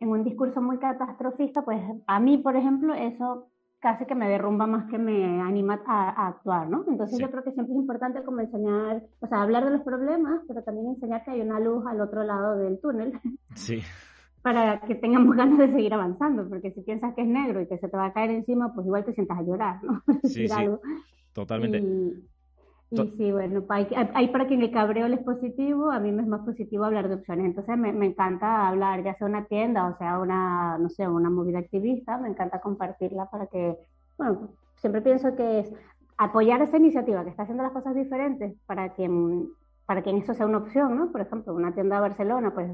en 0.01 0.09
un 0.09 0.25
discurso 0.25 0.63
muy 0.63 0.79
catastrofista, 0.79 1.63
pues 1.63 1.83
a 2.07 2.19
mí, 2.19 2.39
por 2.39 2.57
ejemplo, 2.57 2.95
eso 2.95 3.49
casi 3.81 4.07
que 4.07 4.15
me 4.15 4.29
derrumba 4.29 4.67
más 4.67 4.91
que 4.91 4.99
me 4.99 5.41
anima 5.41 5.81
a, 5.87 6.29
actuar, 6.29 6.69
¿no? 6.69 6.85
Entonces 6.89 7.19
yo 7.19 7.31
creo 7.31 7.45
que 7.45 7.53
siempre 7.53 7.75
es 7.75 7.81
importante 7.81 8.23
como 8.25 8.41
enseñar, 8.41 9.03
o 9.21 9.27
sea, 9.27 9.43
hablar 9.43 9.65
de 9.65 9.71
los 9.71 9.83
problemas, 9.83 10.41
pero 10.49 10.63
también 10.63 10.89
enseñar 10.89 11.25
que 11.25 11.33
hay 11.33 11.41
una 11.41 11.61
luz 11.61 11.85
al 11.87 12.01
otro 12.01 12.23
lado 12.23 12.57
del 12.57 12.81
túnel. 12.81 13.13
Sí. 13.55 13.81
para 14.43 14.81
que 14.81 14.95
tengamos 14.95 15.35
ganas 15.35 15.59
de 15.59 15.73
seguir 15.73 15.93
avanzando, 15.93 16.49
porque 16.49 16.71
si 16.71 16.83
piensas 16.83 17.15
que 17.15 17.23
es 17.23 17.27
negro 17.27 17.61
y 17.61 17.67
que 17.67 17.79
se 17.79 17.89
te 17.89 17.97
va 17.97 18.07
a 18.07 18.13
caer 18.13 18.31
encima, 18.31 18.73
pues 18.75 18.87
igual 18.87 19.05
te 19.05 19.13
sientas 19.13 19.39
a 19.39 19.43
llorar, 19.43 19.83
¿no? 19.83 20.03
Sí, 20.23 20.47
sí. 20.47 20.67
Totalmente. 21.33 21.79
Y, 21.79 22.29
sí, 22.91 23.33
bueno, 23.33 23.65
hay, 23.69 24.29
para 24.29 24.47
quien 24.47 24.63
el 24.63 24.71
cabreo 24.71 25.07
es 25.07 25.21
positivo, 25.21 25.91
a 25.91 25.99
mí 25.99 26.13
me 26.13 26.23
es 26.23 26.29
más 26.29 26.43
positivo 26.43 26.85
hablar 26.85 27.09
de 27.09 27.17
opciones. 27.17 27.47
Entonces 27.47 27.77
me, 27.77 27.93
me, 27.93 28.07
encanta 28.07 28.69
hablar, 28.69 29.03
ya 29.03 29.15
sea 29.15 29.27
una 29.27 29.47
tienda 29.47 29.89
o 29.89 29.97
sea 29.99 30.19
una, 30.19 30.79
no 30.79 30.89
sé, 30.89 31.07
una 31.09 31.31
movida 31.31 31.59
activista, 31.59 32.19
me 32.19 32.29
encanta 32.29 32.61
compartirla 32.61 33.27
para 33.31 33.47
que, 33.47 33.77
bueno, 34.17 34.51
siempre 34.77 35.03
pienso 35.03 35.35
que 35.35 35.61
es 35.61 35.73
apoyar 36.17 36.63
esa 36.63 36.77
iniciativa 36.77 37.25
que 37.25 37.31
está 37.31 37.43
haciendo 37.43 37.63
las 37.63 37.73
cosas 37.73 37.95
diferentes 37.95 38.55
para 38.67 38.95
quien, 38.95 39.49
para 39.85 40.03
quien 40.03 40.19
eso 40.19 40.35
sea 40.35 40.47
una 40.47 40.59
opción, 40.59 40.97
¿no? 40.97 41.13
Por 41.13 41.21
ejemplo, 41.21 41.55
una 41.55 41.75
tienda 41.75 41.97
de 41.97 42.03
Barcelona, 42.03 42.55
pues 42.55 42.71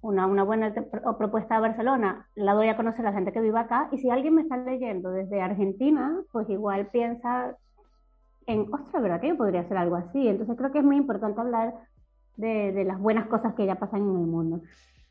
una, 0.00 0.26
una 0.26 0.44
buena 0.44 0.72
propuesta 1.18 1.56
de 1.56 1.60
Barcelona, 1.60 2.28
la 2.34 2.54
doy 2.54 2.68
a 2.68 2.76
conocer 2.76 3.06
a 3.06 3.10
la 3.10 3.16
gente 3.16 3.32
que 3.32 3.40
vive 3.40 3.58
acá, 3.58 3.88
y 3.92 3.98
si 3.98 4.10
alguien 4.10 4.34
me 4.34 4.42
está 4.42 4.56
leyendo 4.56 5.10
desde 5.10 5.42
Argentina, 5.42 6.16
pues 6.32 6.48
igual 6.48 6.88
piensa 6.88 7.56
en, 8.48 8.62
ostras, 8.72 9.02
¿verdad 9.02 9.20
que 9.20 9.28
yo 9.28 9.36
podría 9.36 9.60
hacer 9.60 9.76
algo 9.76 9.96
así? 9.96 10.26
Entonces 10.26 10.56
creo 10.56 10.72
que 10.72 10.78
es 10.78 10.84
muy 10.84 10.96
importante 10.96 11.40
hablar 11.40 11.74
de, 12.36 12.72
de 12.72 12.84
las 12.84 12.98
buenas 12.98 13.28
cosas 13.28 13.54
que 13.54 13.66
ya 13.66 13.76
pasan 13.76 14.00
en 14.00 14.20
el 14.20 14.26
mundo. 14.26 14.62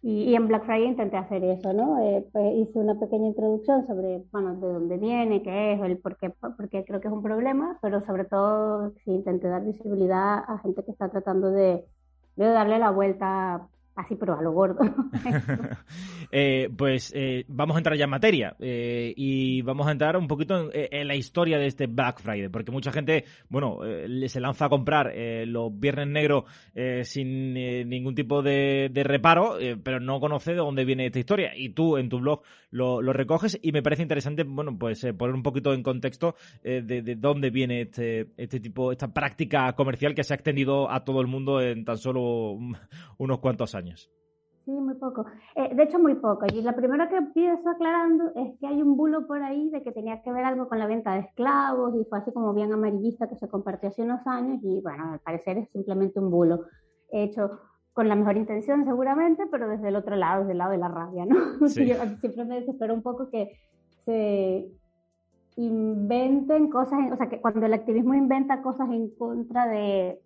Y, 0.04 0.36
en 0.36 0.48
Black 0.48 0.66
Friday 0.66 0.86
intenté 0.88 1.18
hacer 1.18 1.44
eso, 1.44 1.74
¿no? 1.74 2.00
Eh, 2.02 2.26
pues 2.32 2.56
hice 2.56 2.80
una 2.80 3.00
pequeña 3.00 3.28
introducción 3.28 3.86
sobre, 3.88 4.24
bueno, 4.32 4.56
de 4.56 4.68
dónde 4.68 4.98
viene, 4.98 5.42
qué 5.42 5.74
es, 5.74 5.82
el 5.82 5.98
por 5.98 6.18
qué, 6.18 6.30
porque 6.56 6.86
creo 6.86 7.02
que 7.02 7.08
es 7.08 7.14
un 7.14 7.24
problema, 7.24 7.78
pero 7.82 8.06
sobre 8.06 8.26
todo 8.26 8.92
sí, 9.04 9.12
intenté 9.12 9.48
dar 9.48 9.66
visibilidad 9.66 10.44
a 10.48 10.60
gente 10.60 10.84
que 10.84 10.92
está 10.92 11.10
tratando 11.10 11.50
de, 11.52 11.84
de 12.36 12.46
darle 12.46 12.80
la 12.80 12.92
vuelta 12.92 13.68
así, 13.98 14.16
pero 14.16 14.38
a 14.38 14.42
lo 14.42 14.52
gordo. 14.52 14.80
Eh, 16.30 16.70
pues 16.76 17.14
eh, 17.16 17.46
vamos 17.48 17.76
a 17.76 17.80
entrar 17.80 17.96
ya 17.96 18.04
en 18.04 18.10
materia 18.10 18.54
eh, 18.60 19.14
y 19.16 19.62
vamos 19.62 19.88
a 19.88 19.94
entrar 19.94 20.18
un 20.18 20.28
poquito 20.28 20.70
en, 20.74 21.08
la 21.08 21.16
historia 21.16 21.58
de 21.58 21.68
este 21.68 21.88
Black 21.88 22.20
Friday, 22.20 22.50
porque 22.50 22.70
mucha 22.70 22.92
gente, 22.92 23.24
bueno, 23.48 23.80
se 24.28 24.42
lanza 24.42 24.66
a 24.66 24.70
comprar 24.70 25.14
los 25.48 25.80
viernes 25.80 26.08
negros 26.10 26.44
sin 27.04 27.54
ningún 27.54 28.14
tipo 28.14 28.42
de, 28.42 28.92
reparo, 28.94 29.58
pero 29.82 30.02
no 30.02 30.20
conoce 30.20 30.52
de 30.52 30.58
dónde 30.58 30.84
viene 30.84 31.06
esta 31.06 31.20
historia. 31.20 31.56
Y 31.56 31.70
tú 31.70 31.96
en 31.96 32.10
tu 32.10 32.20
blog 32.20 32.42
lo, 32.72 33.02
recoges 33.14 33.60
y 33.62 33.72
me 33.72 33.82
parece 33.82 34.04
interesante, 34.04 34.44
bueno, 34.44 34.78
pues 34.78 35.06
poner 35.18 35.36
un 35.36 35.44
poquito 35.44 35.74
en 35.74 35.84
contexto 35.84 36.36
de, 36.64 37.16
dónde 37.18 37.50
viene 37.50 37.82
este, 37.82 38.32
este 38.38 38.60
tipo, 38.60 38.92
esta 38.92 39.14
práctica 39.14 39.74
comercial 39.74 40.16
que 40.16 40.24
se 40.24 40.34
ha 40.34 40.36
extendido 40.36 40.90
a 40.90 41.04
todo 41.04 41.22
el 41.22 41.28
mundo 41.28 41.62
en 41.62 41.86
tan 41.86 41.98
solo 41.98 42.58
unos 43.18 43.40
cuantos 43.40 43.76
años. 43.76 44.12
Sí, 44.68 44.74
muy 44.74 44.96
poco. 44.96 45.26
Eh, 45.56 45.74
de 45.74 45.84
hecho, 45.84 45.98
muy 45.98 46.16
poco. 46.16 46.46
Y 46.54 46.62
la 46.62 46.76
primera 46.76 47.08
que 47.08 47.16
empiezo 47.16 47.70
aclarando 47.70 48.26
es 48.36 48.60
que 48.60 48.68
hay 48.68 48.82
un 48.82 48.98
bulo 48.98 49.26
por 49.26 49.42
ahí 49.42 49.70
de 49.70 49.82
que 49.82 49.94
tenía 49.94 50.22
que 50.22 50.34
ver 50.34 50.44
algo 50.44 50.68
con 50.68 50.78
la 50.78 50.88
venta 50.88 51.14
de 51.14 51.22
esclavos 51.22 51.96
y 51.96 52.04
fue 52.04 52.20
así 52.20 52.34
como 52.34 52.54
bien 52.54 52.74
amarillista 52.74 53.30
que 53.30 53.38
se 53.38 53.48
compartió 53.48 53.88
hace 53.88 54.04
unos 54.04 54.28
años 54.28 54.60
y 54.64 54.82
bueno, 54.82 55.14
al 55.14 55.20
parecer 55.20 55.58
es 55.58 55.70
simplemente 55.70 56.20
un 56.20 56.30
bulo 56.30 56.66
hecho 57.14 57.62
con 57.98 58.08
la 58.08 58.16
mejor 58.16 58.38
intención 58.38 58.86
seguramente, 58.86 59.48
pero 59.50 59.68
desde 59.68 59.88
el 59.88 59.96
otro 59.96 60.16
lado, 60.16 60.42
desde 60.42 60.52
el 60.52 60.60
lado 60.60 60.70
de 60.70 60.78
la 60.78 60.88
rabia, 60.88 61.26
¿no? 61.26 61.36
Yo 61.62 61.68
siempre 62.20 62.46
me 62.46 62.60
desespero 62.60 62.94
un 62.94 63.02
poco 63.02 63.32
que 63.32 63.60
se 64.06 64.68
inventen 65.56 66.70
cosas, 66.70 67.00
o 67.12 67.18
sea, 67.18 67.28
que 67.28 67.42
cuando 67.42 67.66
el 67.66 67.74
activismo 67.74 68.14
inventa 68.14 68.62
cosas 68.62 68.88
en 68.92 69.10
contra 69.16 69.66
de 69.66 70.22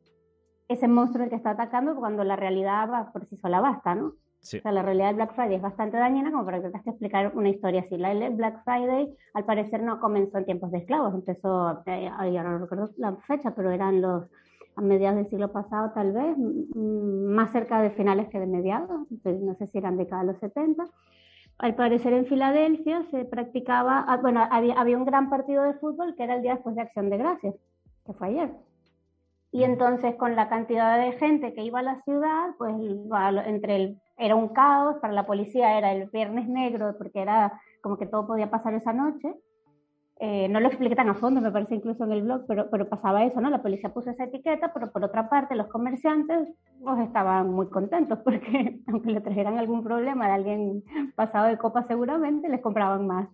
ese 0.67 0.89
monstruo 0.89 1.29
que 1.29 1.35
está 1.35 1.51
atacando, 1.51 1.95
cuando 1.95 2.25
la 2.25 2.35
realidad 2.35 2.91
va 2.91 3.13
por 3.13 3.25
sí 3.25 3.37
sola 3.37 3.61
basta, 3.61 3.95
¿no? 3.95 4.07
O 4.07 4.15
sea, 4.41 4.73
la 4.73 4.81
realidad 4.81 5.07
del 5.07 5.15
Black 5.15 5.35
Friday 5.35 5.55
es 5.55 5.61
bastante 5.61 5.95
dañina 5.95 6.29
como 6.29 6.43
para 6.43 6.61
que 6.61 6.71
te 6.71 6.89
explicar 6.89 7.31
una 7.35 7.47
historia 7.47 7.81
así. 7.81 7.95
La 7.95 8.11
Black 8.31 8.65
Friday, 8.65 9.15
al 9.33 9.45
parecer, 9.45 9.81
no 9.81 10.01
comenzó 10.01 10.39
en 10.39 10.45
tiempos 10.45 10.71
de 10.71 10.79
esclavos. 10.79 11.13
Empezó, 11.13 11.83
eh, 11.85 12.11
ya 12.33 12.43
no 12.43 12.57
recuerdo 12.57 12.89
la 12.97 13.15
fecha, 13.27 13.53
pero 13.55 13.71
eran 13.71 14.01
los 14.01 14.25
a 14.75 14.81
mediados 14.81 15.17
del 15.17 15.29
siglo 15.29 15.51
pasado, 15.51 15.91
tal 15.93 16.11
vez, 16.11 16.35
más 16.75 17.51
cerca 17.51 17.81
de 17.81 17.91
finales 17.91 18.29
que 18.29 18.39
de 18.39 18.47
mediados. 18.47 19.07
no 19.23 19.55
sé 19.55 19.67
si 19.67 19.77
eran 19.77 19.97
de 19.97 20.07
cada 20.07 20.23
los 20.23 20.37
70. 20.39 20.85
Al 21.57 21.75
parecer, 21.75 22.13
en 22.13 22.25
Filadelfia 22.25 23.03
se 23.11 23.25
practicaba, 23.25 24.05
ah, 24.07 24.17
bueno, 24.17 24.47
había, 24.49 24.79
había 24.79 24.97
un 24.97 25.05
gran 25.05 25.29
partido 25.29 25.63
de 25.63 25.73
fútbol 25.75 26.15
que 26.15 26.23
era 26.23 26.35
el 26.35 26.41
día 26.41 26.55
después 26.55 26.75
de 26.75 26.81
Acción 26.81 27.09
de 27.09 27.17
Gracias, 27.17 27.55
que 28.05 28.13
fue 28.13 28.29
ayer. 28.29 28.51
Y 29.51 29.63
entonces 29.63 30.15
con 30.15 30.35
la 30.35 30.47
cantidad 30.47 30.97
de 30.97 31.11
gente 31.13 31.53
que 31.53 31.63
iba 31.63 31.79
a 31.79 31.83
la 31.83 32.01
ciudad, 32.03 32.51
pues 32.57 32.73
entre 33.45 33.75
el, 33.75 34.01
era 34.17 34.35
un 34.35 34.49
caos, 34.49 34.97
para 35.01 35.13
la 35.13 35.25
policía 35.27 35.77
era 35.77 35.91
el 35.91 36.09
viernes 36.09 36.47
negro, 36.47 36.95
porque 36.97 37.21
era 37.21 37.59
como 37.81 37.97
que 37.97 38.05
todo 38.05 38.25
podía 38.25 38.49
pasar 38.49 38.73
esa 38.73 38.93
noche. 38.93 39.35
Eh, 40.23 40.47
no 40.49 40.59
lo 40.59 40.67
expliqué 40.67 40.95
tan 40.95 41.09
a 41.09 41.15
fondo, 41.15 41.41
me 41.41 41.51
parece 41.51 41.73
incluso 41.73 42.03
en 42.03 42.11
el 42.11 42.21
blog, 42.21 42.45
pero, 42.47 42.69
pero 42.69 42.87
pasaba 42.87 43.25
eso, 43.25 43.41
¿no? 43.41 43.49
La 43.49 43.63
policía 43.63 43.91
puso 43.91 44.11
esa 44.11 44.25
etiqueta, 44.25 44.71
pero 44.71 44.91
por 44.91 45.03
otra 45.03 45.27
parte 45.27 45.55
los 45.55 45.65
comerciantes 45.65 46.47
pues 46.79 46.99
estaban 46.99 47.49
muy 47.49 47.67
contentos 47.69 48.19
porque 48.23 48.81
aunque 48.85 49.09
le 49.09 49.21
trajeran 49.21 49.57
algún 49.57 49.83
problema 49.83 50.27
de 50.27 50.33
alguien 50.33 50.83
pasado 51.15 51.47
de 51.47 51.57
copa 51.57 51.87
seguramente, 51.87 52.49
les 52.49 52.61
compraban 52.61 53.07
más. 53.07 53.29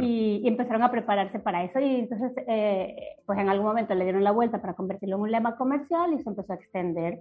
Y, 0.00 0.42
empezaron 0.44 0.82
a 0.82 0.90
prepararse 0.90 1.38
para 1.38 1.62
eso 1.62 1.78
y 1.78 2.00
entonces 2.00 2.32
eh, 2.48 2.96
pues 3.24 3.38
en 3.38 3.48
algún 3.48 3.68
momento 3.68 3.94
le 3.94 4.02
dieron 4.02 4.24
la 4.24 4.32
vuelta 4.32 4.60
para 4.60 4.74
convertirlo 4.74 5.14
en 5.14 5.22
un 5.22 5.30
lema 5.30 5.54
comercial 5.54 6.14
y 6.14 6.20
se 6.20 6.30
empezó 6.30 6.52
a 6.52 6.56
extender. 6.56 7.20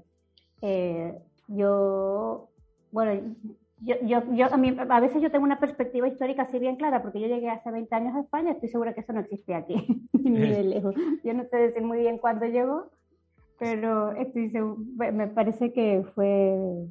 Eh, 0.63 1.13
yo, 1.49 2.49
bueno, 2.91 3.35
yo, 3.83 3.95
yo, 4.03 4.23
yo 4.33 4.53
a, 4.53 4.57
mí, 4.57 4.75
a 4.77 4.99
veces 4.99 5.21
yo 5.21 5.31
tengo 5.31 5.43
una 5.43 5.59
perspectiva 5.59 6.07
histórica 6.07 6.43
así 6.43 6.59
bien 6.59 6.77
clara 6.77 7.01
porque 7.01 7.19
yo 7.19 7.27
llegué 7.27 7.49
hace 7.49 7.71
20 7.71 7.93
años 7.95 8.15
a 8.15 8.21
España, 8.21 8.51
estoy 8.51 8.69
segura 8.69 8.93
que 8.93 9.01
eso 9.01 9.13
no 9.13 9.19
existe 9.19 9.53
aquí, 9.53 10.07
ni 10.13 10.39
de 10.39 10.63
lejos. 10.63 10.95
Yo 11.23 11.33
no 11.33 11.43
sé 11.45 11.57
decir 11.57 11.83
muy 11.83 11.99
bien 11.99 12.17
cuándo 12.17 12.45
llegó, 12.45 12.91
pero 13.59 14.11
estoy 14.13 14.51
me 14.97 15.27
parece 15.27 15.73
que 15.73 16.05
fue 16.15 16.87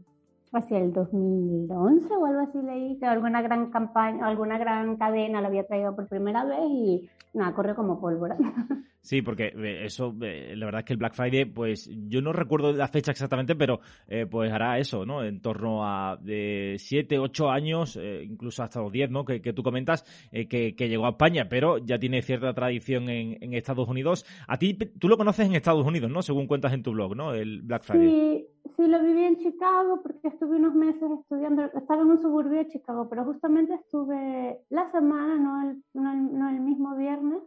hacia 0.52 0.78
el 0.78 0.92
2011 0.92 2.14
o 2.14 2.26
algo 2.26 2.40
así 2.40 2.60
leí 2.60 2.98
que 2.98 3.06
alguna 3.06 3.40
gran 3.40 3.70
campaña, 3.70 4.26
alguna 4.26 4.58
gran 4.58 4.96
cadena 4.96 5.40
lo 5.40 5.46
había 5.46 5.66
traído 5.66 5.96
por 5.96 6.08
primera 6.08 6.44
vez 6.44 6.60
y 6.68 7.10
nada, 7.32 7.54
corrió 7.54 7.74
como 7.74 8.00
pólvora. 8.00 8.36
Sí, 9.02 9.20
porque 9.20 9.46
eh, 9.46 9.84
eso, 9.84 10.14
eh, 10.22 10.54
la 10.56 10.66
verdad 10.66 10.78
es 10.82 10.84
que 10.84 10.92
el 10.92 10.98
Black 10.98 11.14
Friday, 11.14 11.44
pues 11.44 11.90
yo 12.06 12.22
no 12.22 12.32
recuerdo 12.32 12.72
la 12.72 12.86
fecha 12.86 13.10
exactamente, 13.10 13.56
pero 13.56 13.80
eh, 14.06 14.26
pues 14.30 14.52
hará 14.52 14.78
eso, 14.78 15.04
¿no? 15.04 15.24
En 15.24 15.40
torno 15.40 15.84
a 15.84 16.16
de 16.22 16.76
7, 16.78 17.18
8 17.18 17.50
años, 17.50 17.98
incluso 18.22 18.62
hasta 18.62 18.80
los 18.80 18.92
10, 18.92 19.10
¿no? 19.10 19.24
Que, 19.24 19.40
tú 19.40 19.64
comentas, 19.64 20.04
que, 20.30 20.74
llegó 20.78 21.06
a 21.06 21.10
España, 21.10 21.48
pero 21.48 21.78
ya 21.78 21.98
tiene 21.98 22.22
cierta 22.22 22.54
tradición 22.54 23.08
en, 23.08 23.52
Estados 23.54 23.88
Unidos. 23.88 24.24
A 24.46 24.56
ti, 24.56 24.74
tú 24.74 25.08
lo 25.08 25.16
conoces 25.16 25.46
en 25.46 25.56
Estados 25.56 25.84
Unidos, 25.84 26.10
¿no? 26.10 26.22
Según 26.22 26.46
cuentas 26.46 26.72
en 26.72 26.84
tu 26.84 26.92
blog, 26.92 27.16
¿no? 27.16 27.34
El 27.34 27.62
Black 27.62 27.82
Friday. 27.82 28.08
Sí, 28.08 28.46
sí, 28.76 28.86
lo 28.86 29.02
viví 29.02 29.24
en 29.24 29.36
Chicago 29.36 30.00
porque 30.00 30.28
estuve 30.28 30.56
unos 30.56 30.76
meses 30.76 31.10
estudiando, 31.20 31.64
estaba 31.74 32.02
en 32.02 32.08
un 32.08 32.22
suburbio 32.22 32.58
de 32.58 32.68
Chicago, 32.68 33.08
pero 33.10 33.24
justamente 33.24 33.74
estuve 33.74 34.58
la 34.70 34.90
semana, 34.92 35.36
no 35.36 35.70
el, 35.70 35.82
no 35.92 36.48
el 36.48 36.60
mismo 36.60 36.96
viernes 36.96 37.42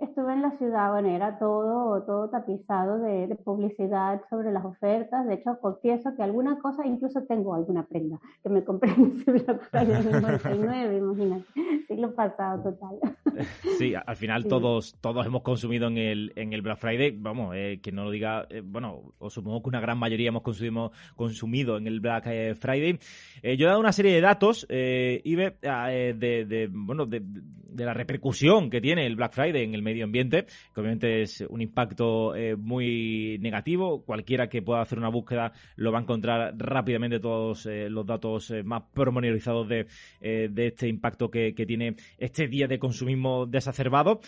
estuve 0.00 0.32
en 0.32 0.42
la 0.42 0.56
ciudad, 0.58 0.92
bueno, 0.92 1.08
era 1.08 1.38
todo, 1.38 2.02
todo 2.04 2.28
tapizado 2.30 2.98
de, 2.98 3.36
publicidad 3.44 4.20
sobre 4.28 4.52
las 4.52 4.64
ofertas. 4.64 5.26
De 5.26 5.34
hecho, 5.34 5.58
confieso 5.60 6.14
que 6.16 6.22
alguna 6.22 6.58
cosa, 6.58 6.86
incluso 6.86 7.22
tengo 7.24 7.54
alguna 7.54 7.86
prenda 7.86 8.20
que 8.42 8.48
me 8.48 8.64
compré 8.64 8.92
en 8.92 9.12
ese 9.12 9.32
Black 9.32 9.62
Friday 9.70 10.02
del 10.02 10.22
99, 10.22 10.96
imagínate, 10.98 11.44
siglo 11.86 12.14
pasado 12.14 12.62
total. 12.62 12.98
Sí, 13.78 13.94
al 13.94 14.16
final 14.16 14.44
todos 14.46 14.96
todos 15.00 15.24
hemos 15.24 15.42
consumido 15.42 15.86
en 15.88 15.96
el, 15.96 16.32
en 16.36 16.52
el 16.52 16.62
Black 16.62 16.78
Friday, 16.78 17.16
vamos, 17.16 17.54
eh, 17.56 17.80
que 17.82 17.92
no 17.92 18.04
lo 18.04 18.10
diga, 18.10 18.46
eh, 18.50 18.60
bueno, 18.62 19.14
os 19.18 19.32
supongo 19.32 19.62
que 19.62 19.68
una 19.68 19.80
gran 19.80 19.98
mayoría 19.98 20.28
hemos 20.28 20.42
consumido, 20.42 20.92
consumido 21.16 21.78
en 21.78 21.86
el 21.86 22.00
Black 22.00 22.26
eh, 22.26 22.54
Friday. 22.54 22.98
yo 23.42 23.66
he 23.66 23.68
dado 23.68 23.80
una 23.80 23.92
serie 23.92 24.12
de 24.12 24.20
datos, 24.20 24.66
Ibe, 24.68 25.56
de, 25.62 26.44
de, 26.44 26.68
bueno, 26.70 27.06
de, 27.06 27.22
de 27.24 27.84
la 27.84 27.94
repercusión 27.94 28.70
que 28.70 28.80
tiene 28.80 29.06
el 29.06 29.16
Black 29.16 29.32
Friday 29.32 29.62
en 29.62 29.74
el 29.74 29.82
medio 29.90 30.04
ambiente, 30.04 30.46
que 30.74 30.80
obviamente 30.80 31.22
es 31.22 31.40
un 31.48 31.60
impacto 31.60 32.34
eh, 32.34 32.56
muy 32.56 33.38
negativo. 33.40 34.04
Cualquiera 34.04 34.48
que 34.48 34.62
pueda 34.62 34.82
hacer 34.82 34.98
una 34.98 35.08
búsqueda 35.08 35.52
lo 35.76 35.90
va 35.92 35.98
a 35.98 36.02
encontrar 36.02 36.54
rápidamente 36.56 37.18
todos 37.18 37.66
eh, 37.66 37.88
los 37.90 38.06
datos 38.06 38.50
eh, 38.50 38.62
más 38.62 38.84
promonitorizados 38.94 39.68
de, 39.68 39.86
de 40.20 40.66
este 40.66 40.88
impacto 40.88 41.30
que, 41.30 41.52
tiene 41.60 41.96
este 42.16 42.48
día 42.48 42.66
de 42.66 42.78
consumismo 42.78 43.46
desacerbado. 43.46 44.20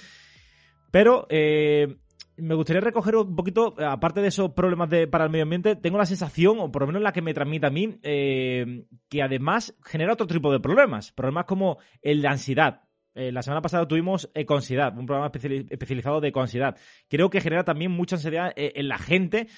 Pero 0.91 1.27
me 1.31 2.55
gustaría 2.55 2.81
recoger 2.81 3.17
un 3.17 3.35
poquito, 3.35 3.75
aparte 3.79 4.21
de 4.21 4.29
esos 4.29 4.53
problemas 4.53 4.91
de, 4.91 5.07
para 5.07 5.25
el 5.25 5.31
medio 5.31 5.45
ambiente, 5.45 5.77
tengo 5.77 5.97
la 5.97 6.05
sensación, 6.05 6.59
o 6.61 6.71
por 6.71 6.83
lo 6.83 6.89
menos 6.89 7.03
la 7.03 7.13
que 7.13 7.23
me 7.23 7.33
transmite 7.33 7.67
a 7.67 7.71
mí, 7.71 7.99
que 8.03 9.23
además 9.23 9.75
genera 9.83 10.13
otro 10.13 10.27
tipo 10.27 10.53
de 10.53 10.61
problemas. 10.61 11.13
Problemas 11.13 11.47
como 11.47 11.79
el 12.03 12.21
de 12.21 12.29
ansiedad, 12.29 12.83
eh, 13.15 13.33
la 13.33 13.43
semana 13.43 13.61
pasada 13.63 13.87
tuvimos 13.87 14.31
Econsidad, 14.35 14.97
un 14.97 15.07
programa 15.07 15.31
especializado 15.31 16.21
de 16.21 16.29
Econsidad. 16.29 16.77
Creo 17.09 17.31
que 17.31 17.41
genera 17.41 17.65
también 17.65 17.91
mucha 17.91 18.17
ansiedad 18.17 18.53
eh, 18.57 18.73
en 18.77 18.89
la 18.89 18.99
gente 18.99 19.49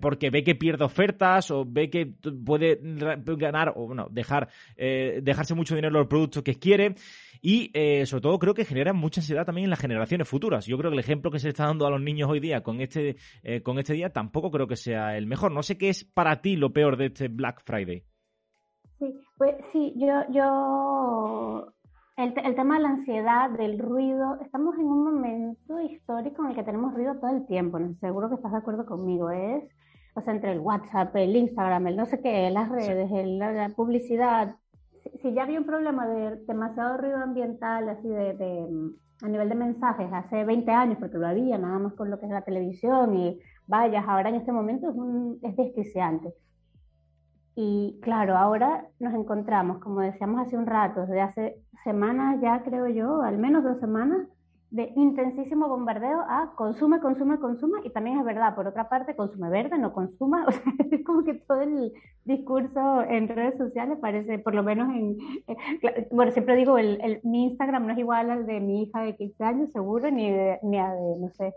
porque 0.00 0.30
ve 0.30 0.42
que 0.42 0.54
pierde 0.54 0.84
ofertas 0.84 1.50
o 1.50 1.64
ve 1.66 1.90
que 1.90 2.06
puede 2.06 2.80
ganar 2.82 3.72
o 3.76 3.86
bueno, 3.86 4.08
dejar, 4.10 4.48
dejarse 4.76 5.54
mucho 5.54 5.74
dinero 5.74 5.94
en 5.94 6.00
los 6.00 6.08
productos 6.08 6.42
que 6.42 6.54
quiere. 6.54 6.94
Y 7.42 7.70
sobre 8.06 8.22
todo 8.22 8.38
creo 8.38 8.54
que 8.54 8.64
genera 8.64 8.92
mucha 8.92 9.20
ansiedad 9.20 9.44
también 9.44 9.64
en 9.64 9.70
las 9.70 9.80
generaciones 9.80 10.28
futuras. 10.28 10.66
Yo 10.66 10.78
creo 10.78 10.90
que 10.90 10.96
el 10.96 11.00
ejemplo 11.00 11.30
que 11.30 11.38
se 11.38 11.50
está 11.50 11.66
dando 11.66 11.86
a 11.86 11.90
los 11.90 12.00
niños 12.00 12.30
hoy 12.30 12.40
día 12.40 12.62
con 12.62 12.80
este, 12.80 13.16
con 13.62 13.78
este 13.78 13.92
día 13.92 14.10
tampoco 14.10 14.50
creo 14.50 14.66
que 14.66 14.76
sea 14.76 15.16
el 15.16 15.26
mejor. 15.26 15.52
No 15.52 15.62
sé 15.62 15.76
qué 15.76 15.90
es 15.90 16.04
para 16.04 16.40
ti 16.40 16.56
lo 16.56 16.72
peor 16.72 16.96
de 16.96 17.06
este 17.06 17.28
Black 17.28 17.62
Friday. 17.64 18.04
Sí, 18.98 19.06
pues 19.36 19.56
sí, 19.72 19.92
yo, 19.96 20.22
yo, 20.30 21.74
el, 22.16 22.34
el, 22.44 22.54
tema 22.54 22.76
de 22.76 22.82
la 22.82 22.88
ansiedad, 22.90 23.50
del 23.50 23.78
ruido, 23.78 24.38
estamos 24.40 24.76
en 24.76 24.86
un 24.86 25.04
momento 25.04 25.80
histórico 25.80 26.44
en 26.44 26.50
el 26.50 26.56
que 26.56 26.62
tenemos 26.62 26.94
ruido 26.94 27.16
todo 27.16 27.30
el 27.30 27.46
tiempo, 27.46 27.78
¿no? 27.78 27.94
seguro 28.00 28.28
que 28.28 28.36
estás 28.36 28.52
de 28.52 28.58
acuerdo 28.58 28.86
conmigo, 28.86 29.30
es, 29.30 29.64
o 30.14 30.20
sea, 30.20 30.32
entre 30.32 30.52
el 30.52 30.60
WhatsApp, 30.60 31.14
el 31.16 31.34
Instagram, 31.34 31.88
el 31.88 31.96
no 31.96 32.06
sé 32.06 32.20
qué, 32.20 32.50
las 32.50 32.68
redes, 32.68 33.10
la, 33.26 33.68
publicidad, 33.70 34.56
si, 35.22 35.32
ya 35.34 35.42
había 35.42 35.58
un 35.58 35.66
problema 35.66 36.06
de 36.06 36.36
demasiado 36.46 36.98
ruido 36.98 37.16
ambiental, 37.16 37.88
así 37.88 38.08
de, 38.08 38.34
de, 38.34 38.68
a 39.22 39.28
nivel 39.28 39.48
de 39.48 39.54
mensajes, 39.56 40.08
hace 40.12 40.44
20 40.44 40.70
años, 40.70 40.98
porque 41.00 41.18
lo 41.18 41.26
había, 41.26 41.58
nada 41.58 41.78
más 41.80 41.94
con 41.94 42.10
lo 42.10 42.20
que 42.20 42.26
es 42.26 42.32
la 42.32 42.42
televisión 42.42 43.16
y 43.16 43.40
vayas, 43.66 44.04
ahora 44.06 44.28
en 44.28 44.36
este 44.36 44.52
momento 44.52 44.88
es, 44.88 44.96
un, 44.96 45.38
es 45.42 45.56
desquiciante. 45.56 46.32
Y 47.56 47.98
claro, 48.02 48.36
ahora 48.36 48.88
nos 48.98 49.14
encontramos, 49.14 49.78
como 49.78 50.00
decíamos 50.00 50.46
hace 50.46 50.56
un 50.56 50.66
rato, 50.66 51.02
desde 51.02 51.20
hace 51.20 51.56
semanas 51.84 52.40
ya 52.40 52.62
creo 52.64 52.88
yo, 52.88 53.22
al 53.22 53.38
menos 53.38 53.62
dos 53.62 53.78
semanas, 53.78 54.26
de 54.74 54.92
intensísimo 54.96 55.68
bombardeo 55.68 56.22
a 56.28 56.52
consume, 56.56 56.98
consume, 56.98 57.38
consume, 57.38 57.78
y 57.84 57.90
también 57.90 58.18
es 58.18 58.24
verdad, 58.24 58.56
por 58.56 58.66
otra 58.66 58.88
parte, 58.88 59.14
consume 59.14 59.48
verde, 59.48 59.78
no 59.78 59.92
consuma, 59.92 60.44
o 60.48 60.50
sea, 60.50 60.62
es 60.90 61.04
como 61.04 61.22
que 61.22 61.34
todo 61.34 61.60
el 61.60 61.92
discurso 62.24 63.02
en 63.02 63.28
redes 63.28 63.56
sociales 63.56 63.98
parece, 64.00 64.40
por 64.40 64.52
lo 64.52 64.64
menos 64.64 64.88
en, 64.88 65.16
eh, 65.46 66.08
bueno, 66.10 66.32
siempre 66.32 66.56
digo, 66.56 66.76
el, 66.76 67.20
mi 67.22 67.44
Instagram 67.44 67.86
no 67.86 67.92
es 67.92 67.98
igual 68.00 68.32
al 68.32 68.46
de 68.46 68.58
mi 68.58 68.82
hija 68.82 69.02
de 69.02 69.14
15 69.14 69.44
años, 69.44 69.70
seguro, 69.72 70.10
ni, 70.10 70.28
ni 70.62 70.78
a 70.78 70.92
de, 70.92 71.16
no 71.20 71.30
sé, 71.30 71.54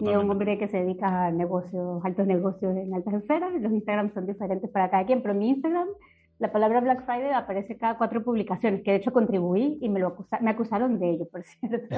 ni 0.00 0.14
un 0.14 0.30
hombre 0.30 0.58
que 0.58 0.68
se 0.68 0.78
dedica 0.78 1.26
a 1.26 1.30
negocios, 1.30 2.04
altos 2.04 2.26
negocios 2.26 2.76
en 2.76 2.94
altas 2.94 3.14
esferas. 3.14 3.52
Los 3.60 3.72
Instagram 3.72 4.12
son 4.12 4.26
diferentes 4.26 4.70
para 4.70 4.90
cada 4.90 5.06
quien, 5.06 5.22
pero 5.22 5.34
mi 5.34 5.48
Instagram 5.50 5.88
la 6.38 6.52
palabra 6.52 6.80
Black 6.80 7.04
Friday 7.04 7.32
aparece 7.32 7.76
cada 7.76 7.98
cuatro 7.98 8.22
publicaciones, 8.22 8.82
que 8.82 8.92
de 8.92 8.98
hecho 8.98 9.12
contribuí 9.12 9.78
y 9.80 9.88
me, 9.88 9.98
lo 9.98 10.16
me 10.40 10.50
acusaron 10.50 10.98
de 10.98 11.10
ello, 11.10 11.28
por 11.30 11.42
cierto, 11.60 11.96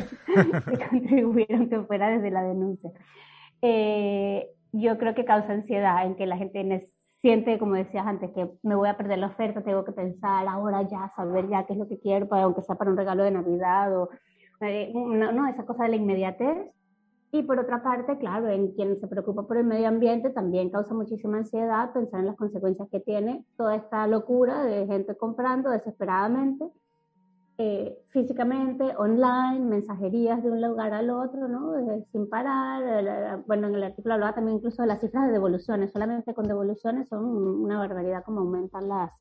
contribuyeron 0.90 1.68
que 1.68 1.80
fuera 1.82 2.08
desde 2.08 2.30
la 2.30 2.42
denuncia. 2.42 2.90
Eh, 3.60 4.48
yo 4.72 4.96
creo 4.98 5.14
que 5.14 5.24
causa 5.24 5.52
ansiedad 5.52 6.06
en 6.06 6.14
que 6.14 6.26
la 6.26 6.38
gente 6.38 6.88
siente, 7.20 7.58
como 7.58 7.74
decías 7.74 8.06
antes, 8.06 8.30
que 8.30 8.48
me 8.62 8.74
voy 8.74 8.88
a 8.88 8.96
perder 8.96 9.18
la 9.18 9.26
oferta, 9.26 9.62
tengo 9.62 9.84
que 9.84 9.92
pensar 9.92 10.48
ahora 10.48 10.82
ya, 10.82 11.12
saber 11.14 11.48
ya 11.48 11.66
qué 11.66 11.74
es 11.74 11.78
lo 11.78 11.86
que 11.86 12.00
quiero, 12.00 12.26
para, 12.26 12.44
aunque 12.44 12.62
sea 12.62 12.76
para 12.76 12.90
un 12.90 12.96
regalo 12.96 13.24
de 13.24 13.32
Navidad 13.32 13.94
o 13.94 14.08
eh, 14.60 14.90
no, 14.94 15.32
no, 15.32 15.46
esa 15.48 15.66
cosa 15.66 15.84
de 15.84 15.90
la 15.90 15.96
inmediatez 15.96 16.56
y 17.32 17.42
por 17.42 17.60
otra 17.60 17.82
parte, 17.82 18.18
claro, 18.18 18.48
en 18.48 18.72
quien 18.72 18.98
se 18.98 19.06
preocupa 19.06 19.46
por 19.46 19.56
el 19.56 19.64
medio 19.64 19.86
ambiente 19.86 20.30
también 20.30 20.70
causa 20.70 20.94
muchísima 20.94 21.38
ansiedad 21.38 21.92
pensar 21.92 22.20
en 22.20 22.26
las 22.26 22.36
consecuencias 22.36 22.88
que 22.90 22.98
tiene 22.98 23.44
toda 23.56 23.76
esta 23.76 24.06
locura 24.08 24.64
de 24.64 24.86
gente 24.86 25.16
comprando 25.16 25.70
desesperadamente, 25.70 26.68
eh, 27.58 28.02
físicamente, 28.08 28.96
online, 28.96 29.60
mensajerías 29.60 30.42
de 30.42 30.50
un 30.50 30.60
lugar 30.60 30.92
al 30.92 31.10
otro, 31.10 31.46
¿no? 31.46 31.78
Eh, 31.78 32.04
sin 32.10 32.28
parar. 32.28 32.82
Eh, 32.82 33.42
bueno, 33.46 33.68
en 33.68 33.74
el 33.76 33.84
artículo 33.84 34.14
hablaba 34.14 34.34
también 34.34 34.56
incluso 34.56 34.82
de 34.82 34.88
las 34.88 35.00
cifras 35.00 35.26
de 35.26 35.32
devoluciones. 35.32 35.92
Solamente 35.92 36.34
con 36.34 36.48
devoluciones 36.48 37.08
son 37.08 37.24
una 37.26 37.78
barbaridad 37.78 38.24
como 38.24 38.40
aumentan 38.40 38.88
las... 38.88 39.12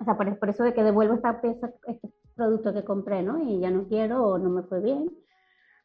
O 0.00 0.04
sea, 0.04 0.16
por, 0.16 0.38
por 0.38 0.48
eso 0.48 0.64
de 0.64 0.72
que 0.72 0.82
devuelvo 0.82 1.14
esta 1.14 1.42
pieza, 1.42 1.70
este 1.86 2.10
producto 2.34 2.72
que 2.72 2.84
compré, 2.84 3.22
¿no? 3.22 3.38
Y 3.38 3.60
ya 3.60 3.70
no 3.70 3.86
quiero 3.86 4.24
o 4.24 4.38
no 4.38 4.48
me 4.48 4.62
fue 4.62 4.80
bien 4.80 5.10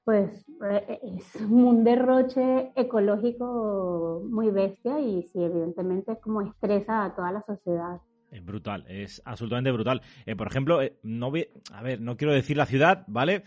pues 0.08 0.32
eh, 0.72 1.00
es 1.04 1.36
un 1.42 1.84
derroche 1.84 2.72
ecológico 2.78 4.24
muy 4.32 4.50
bestia 4.52 5.02
y 5.02 5.24
sí, 5.24 5.44
evidentemente 5.44 6.14
es 6.14 6.20
como 6.20 6.42
estresa 6.42 7.04
a 7.04 7.14
toda 7.14 7.34
la 7.34 7.42
sociedad. 7.42 8.00
Es 8.32 8.44
brutal, 8.46 8.86
es 8.88 9.22
absolutamente 9.26 9.70
brutal. 9.72 10.02
Eh, 10.26 10.38
por 10.38 10.48
ejemplo, 10.48 10.82
eh, 10.82 10.94
no 11.04 11.34
a 11.74 11.82
ver, 11.82 12.00
no 12.00 12.16
quiero 12.16 12.34
decir 12.34 12.56
la 12.56 12.66
ciudad, 12.66 13.04
¿vale? 13.08 13.44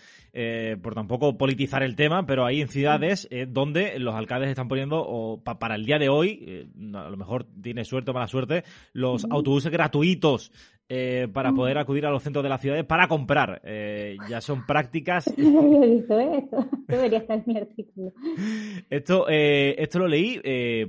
por 0.82 0.94
tampoco 0.94 1.38
politizar 1.38 1.82
el 1.82 1.96
tema, 1.96 2.26
pero 2.26 2.44
hay 2.44 2.60
en 2.60 2.68
ciudades 2.68 3.26
donde 3.48 3.98
los 3.98 4.14
alcaldes 4.14 4.50
están 4.50 4.68
poniendo, 4.68 5.02
o 5.02 5.42
para 5.42 5.74
el 5.76 5.86
día 5.86 5.98
de 5.98 6.10
hoy, 6.10 6.70
a 6.94 7.08
lo 7.08 7.16
mejor 7.16 7.46
tiene 7.62 7.84
suerte 7.84 8.10
o 8.10 8.14
mala 8.14 8.28
suerte, 8.28 8.64
los 8.92 9.26
autobuses 9.30 9.72
gratuitos 9.72 10.52
eh, 10.92 11.28
para 11.32 11.52
poder 11.52 11.78
acudir 11.78 12.04
a 12.04 12.10
los 12.10 12.20
centros 12.20 12.42
de 12.42 12.48
las 12.48 12.60
ciudades 12.60 12.84
para 12.84 13.06
comprar. 13.06 13.60
Eh, 13.62 14.16
ya 14.28 14.40
son 14.40 14.66
prácticas. 14.66 15.32
No 15.38 15.60
había 15.60 15.82
visto 15.82 16.18
esto. 16.18 16.68
Debería 16.88 17.18
estar 17.20 17.38
en 17.38 17.44
mi 17.46 17.58
artículo. 17.58 18.12
Esto, 18.90 19.26
eh, 19.28 19.76
esto 19.78 20.00
lo 20.00 20.08
leí, 20.08 20.40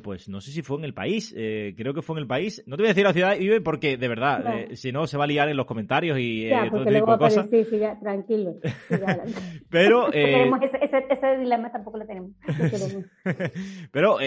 pues 0.03 0.27
no 0.27 0.41
sé 0.41 0.49
si 0.49 0.63
fue 0.63 0.79
en 0.79 0.85
el 0.85 0.95
país. 0.95 1.31
creo 1.31 1.93
que 1.93 2.01
fue 2.01 2.15
en 2.15 2.21
el 2.23 2.27
país. 2.27 2.63
No 2.65 2.77
te 2.77 2.81
voy 2.81 2.87
a 2.87 2.93
decir 2.93 3.03
la 3.03 3.13
ciudad, 3.13 3.35
Ibe, 3.37 3.61
porque 3.61 3.95
de 3.95 4.07
verdad, 4.07 4.69
si 4.73 4.91
no 4.91 5.05
se 5.05 5.19
va 5.19 5.25
a 5.25 5.27
liar 5.27 5.49
en 5.49 5.57
los 5.57 5.67
comentarios 5.67 6.17
y 6.19 6.49
todo 6.71 6.83
tipo 6.83 7.11
de 7.11 7.17
cosas. 7.19 7.47
Sí, 7.51 7.63
sí, 7.69 7.77
ya, 7.77 7.99
tranquilo. 7.99 8.55
Pero. 9.69 10.11
ese, 10.13 10.79
ese, 10.81 11.05
ese, 11.11 11.37
dilema 11.37 11.71
tampoco 11.71 11.99
lo 11.99 12.07
tenemos. 12.07 12.31
Pero 13.91 14.17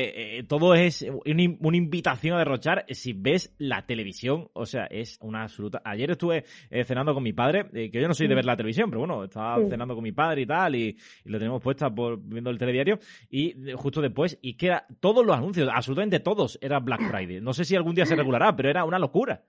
todo 0.47 0.75
es 0.75 1.05
una 1.27 1.77
invitación 1.77 2.37
a 2.37 2.39
derrochar. 2.39 2.85
Si 2.91 3.13
ves 3.13 3.53
la 3.59 3.87
televisión, 3.87 4.51
o 4.53 4.67
sea, 4.67 4.85
es 4.85 5.19
una 5.21 5.49
Ayer 5.85 6.11
estuve 6.11 6.45
eh, 6.71 6.85
cenando 6.85 7.15
con 7.15 7.23
mi 7.23 7.33
padre, 7.33 7.67
eh, 7.73 7.91
que 7.91 8.01
yo 8.01 8.09
no 8.09 8.15
soy 8.15 8.27
de 8.27 8.35
ver 8.35 8.45
la 8.45 8.57
televisión, 8.57 8.91
pero 8.91 9.01
bueno, 9.01 9.25
estaba 9.25 9.57
cenando 9.69 9.95
con 9.95 10.03
mi 10.03 10.13
padre 10.13 10.43
y 10.43 10.47
tal, 10.47 10.75
y, 10.75 10.97
lo 11.25 11.39
tenemos 11.39 11.63
puesta 11.63 11.95
por 11.95 12.19
viendo 12.21 12.51
el 12.51 12.59
telediario, 12.59 12.99
y 13.31 13.73
justo 13.75 14.01
después, 14.01 14.39
y 14.43 14.57
que 14.57 14.67
era, 14.67 14.87
todos 15.01 15.25
los 15.25 15.37
anuncios, 15.37 15.69
absolutamente 15.73 16.21
todos, 16.21 16.59
era 16.61 16.81
Black 16.81 17.01
Friday. 17.11 17.41
No 17.41 17.53
sé 17.53 17.65
si 17.65 17.77
algún 17.77 17.95
día 17.95 18.07
se 18.07 18.17
regulará, 18.17 18.55
pero 18.55 18.69
era 18.71 18.85
una 18.85 18.99
locura. 18.99 19.43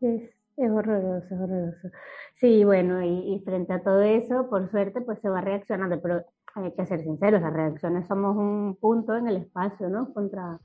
Es, 0.00 0.22
es 0.56 0.70
horroroso, 0.70 1.26
es 1.26 1.40
horroroso. 1.40 1.88
Sí, 2.36 2.64
bueno, 2.64 3.02
y, 3.04 3.34
y, 3.34 3.40
frente 3.40 3.72
a 3.72 3.82
todo 3.82 4.02
eso, 4.02 4.48
por 4.48 4.70
suerte, 4.70 5.00
pues 5.02 5.18
se 5.20 5.28
va 5.28 5.40
reaccionando, 5.40 6.00
pero 6.00 6.24
hay 6.54 6.72
que 6.72 6.86
ser 6.86 7.02
sinceros, 7.02 7.40
las 7.40 7.52
reacciones 7.52 8.06
somos 8.08 8.36
un 8.36 8.76
punto 8.76 9.16
en 9.16 9.28
el 9.28 9.36
espacio, 9.36 9.88
¿no? 9.88 10.12
Contra, 10.12 10.58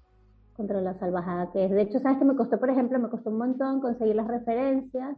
contra 0.55 0.81
la 0.81 0.97
salvajada 0.99 1.51
que 1.51 1.65
es. 1.65 1.71
De 1.71 1.81
hecho, 1.81 1.99
¿sabes 1.99 2.17
que 2.17 2.25
me 2.25 2.35
costó, 2.35 2.59
por 2.59 2.69
ejemplo, 2.69 2.99
me 2.99 3.09
costó 3.09 3.29
un 3.29 3.37
montón 3.37 3.81
conseguir 3.81 4.15
las 4.15 4.27
referencias 4.27 5.17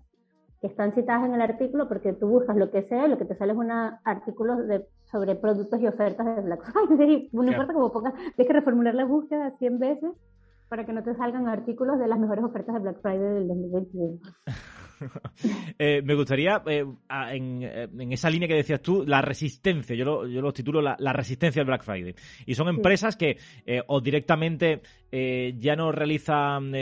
que 0.61 0.67
están 0.67 0.93
citadas 0.93 1.25
en 1.25 1.35
el 1.35 1.41
artículo, 1.41 1.87
porque 1.87 2.13
tú 2.13 2.27
buscas 2.27 2.57
lo 2.57 2.71
que 2.71 2.83
sea, 2.83 3.07
lo 3.07 3.17
que 3.17 3.25
te 3.25 3.35
sale 3.35 3.53
es 3.53 3.57
un 3.57 3.71
artículo 3.71 4.57
de, 4.57 4.87
sobre 5.11 5.35
productos 5.35 5.79
y 5.79 5.87
ofertas 5.87 6.25
de 6.25 6.41
Black 6.41 6.63
Friday. 6.71 7.29
No 7.33 7.43
importa 7.43 7.73
cómo 7.73 7.91
pongas, 7.91 8.13
tienes 8.13 8.47
que 8.47 8.53
reformular 8.53 8.95
la 8.95 9.05
búsqueda 9.05 9.51
100 9.57 9.79
veces 9.79 10.11
para 10.69 10.85
que 10.85 10.93
no 10.93 11.03
te 11.03 11.15
salgan 11.15 11.47
artículos 11.47 11.99
de 11.99 12.07
las 12.07 12.19
mejores 12.19 12.43
ofertas 12.43 12.73
de 12.73 12.81
Black 12.81 13.01
Friday 13.01 13.33
del 13.33 13.47
2021. 13.47 14.19
Eh, 15.79 16.01
me 16.03 16.15
gustaría, 16.15 16.63
eh, 16.65 16.83
eh, 16.83 17.87
en, 17.99 18.11
esa 18.11 18.29
línea 18.29 18.47
que 18.47 18.55
decías 18.55 18.81
tú, 18.81 19.03
la 19.05 19.21
resistencia, 19.21 19.95
yo 19.95 20.05
lo, 20.05 20.27
yo 20.27 20.41
lo 20.41 20.51
titulo 20.51 20.81
la, 20.81 21.13
resistencia 21.13 21.59
del 21.59 21.67
Black 21.67 21.83
Friday. 21.83 22.15
Y 22.45 22.55
son 22.55 22.67
empresas 22.67 23.15
que 23.15 23.37
o 23.87 24.01
directamente 24.01 24.81
ya 25.11 25.75
no 25.75 25.91
realizan, 25.91 26.73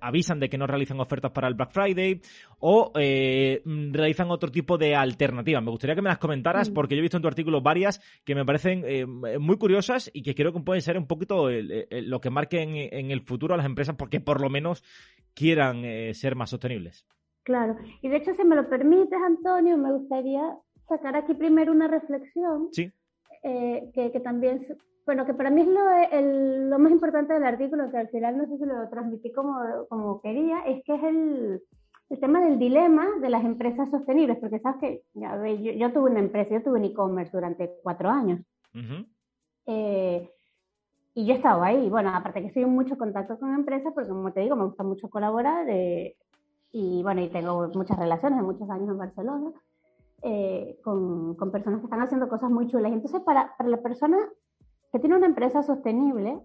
avisan 0.00 0.40
de 0.40 0.48
que 0.48 0.58
no 0.58 0.66
realizan 0.66 1.00
ofertas 1.00 1.32
para 1.32 1.48
el 1.48 1.54
Black 1.54 1.72
Friday 1.72 2.20
o 2.60 2.92
realizan 2.94 4.30
otro 4.30 4.50
tipo 4.50 4.78
de 4.78 4.94
alternativas. 4.94 5.62
Me 5.62 5.70
gustaría 5.70 5.96
que 5.96 6.02
me 6.02 6.08
las 6.08 6.18
comentaras 6.18 6.70
porque 6.70 6.94
yo 6.94 7.00
he 7.00 7.02
visto 7.02 7.16
en 7.16 7.22
tu 7.22 7.28
artículo 7.28 7.60
varias 7.60 8.00
que 8.24 8.34
me 8.34 8.44
parecen 8.44 8.84
muy 9.40 9.56
curiosas 9.56 10.10
y 10.14 10.22
que 10.22 10.34
creo 10.34 10.52
que 10.52 10.60
pueden 10.60 10.82
ser 10.82 10.96
un 10.96 11.06
poquito 11.06 11.48
lo 11.50 12.20
que 12.20 12.30
marquen 12.30 12.76
en 12.76 13.10
el 13.10 13.22
futuro 13.22 13.54
a 13.54 13.56
las 13.56 13.66
empresas 13.66 13.96
porque 13.96 14.20
por 14.20 14.40
lo 14.40 14.48
menos 14.48 14.84
quieran 15.34 15.82
ser 16.14 16.36
más 16.36 16.50
sostenibles. 16.50 17.04
Claro, 17.44 17.76
y 18.00 18.08
de 18.08 18.16
hecho, 18.16 18.34
si 18.34 18.44
me 18.44 18.54
lo 18.54 18.68
permites, 18.68 19.18
Antonio, 19.20 19.76
me 19.76 19.92
gustaría 19.92 20.56
sacar 20.88 21.16
aquí 21.16 21.34
primero 21.34 21.72
una 21.72 21.88
reflexión. 21.88 22.68
Sí. 22.72 22.90
Eh, 23.42 23.90
que, 23.92 24.12
que, 24.12 24.20
también, 24.20 24.64
bueno, 25.04 25.26
que 25.26 25.34
para 25.34 25.50
mí 25.50 25.62
es 25.62 25.66
lo, 25.66 25.80
el, 26.12 26.70
lo, 26.70 26.78
más 26.78 26.92
importante 26.92 27.32
del 27.34 27.44
artículo, 27.44 27.90
que 27.90 27.96
al 27.96 28.08
final 28.08 28.38
no 28.38 28.46
sé 28.46 28.58
si 28.58 28.64
lo 28.64 28.88
transmití 28.88 29.32
como, 29.32 29.58
como 29.88 30.20
quería, 30.20 30.60
es 30.60 30.84
que 30.84 30.94
es 30.94 31.02
el, 31.02 31.62
el 32.10 32.20
tema 32.20 32.40
del 32.40 32.58
dilema 32.58 33.08
de 33.20 33.30
las 33.30 33.44
empresas 33.44 33.90
sostenibles, 33.90 34.38
porque 34.38 34.60
sabes 34.60 34.80
que 34.80 35.02
ya, 35.14 35.36
yo, 35.44 35.72
yo, 35.72 35.92
tuve 35.92 36.10
una 36.10 36.20
empresa, 36.20 36.54
yo 36.54 36.62
tuve 36.62 36.78
un 36.78 36.84
e-commerce 36.84 37.32
durante 37.32 37.72
cuatro 37.82 38.10
años. 38.10 38.40
eh, 39.66 40.30
y 41.14 41.26
yo 41.26 41.34
he 41.34 41.36
estado 41.36 41.62
ahí, 41.62 41.90
bueno, 41.90 42.10
aparte 42.14 42.40
que 42.40 42.46
estoy 42.46 42.62
en 42.62 42.70
mucho 42.70 42.96
contacto 42.96 43.38
con 43.38 43.52
empresas, 43.54 43.92
porque 43.92 44.08
como 44.08 44.32
te 44.32 44.40
digo, 44.40 44.56
me 44.56 44.64
gusta 44.64 44.82
mucho 44.82 45.10
colaborar, 45.10 45.68
eh, 45.68 46.16
y 46.72 47.02
bueno, 47.02 47.20
y 47.20 47.28
tengo 47.28 47.68
muchas 47.74 47.98
relaciones 47.98 48.38
de 48.38 48.44
muchos 48.44 48.68
años 48.70 48.88
en 48.88 48.98
Barcelona. 48.98 49.52
eh, 50.22 50.78
con, 50.84 51.34
con, 51.34 51.50
personas 51.50 51.80
que 51.80 51.86
están 51.86 52.00
haciendo 52.00 52.28
cosas 52.28 52.48
muy 52.48 52.68
chulas. 52.68 52.92
Y 52.92 52.94
entonces, 52.94 53.20
para, 53.22 53.56
para 53.56 53.68
la 53.68 53.82
persona 53.82 54.18
que 54.92 55.00
tiene 55.00 55.16
una 55.16 55.26
empresa 55.26 55.62
sostenible, 55.64 56.40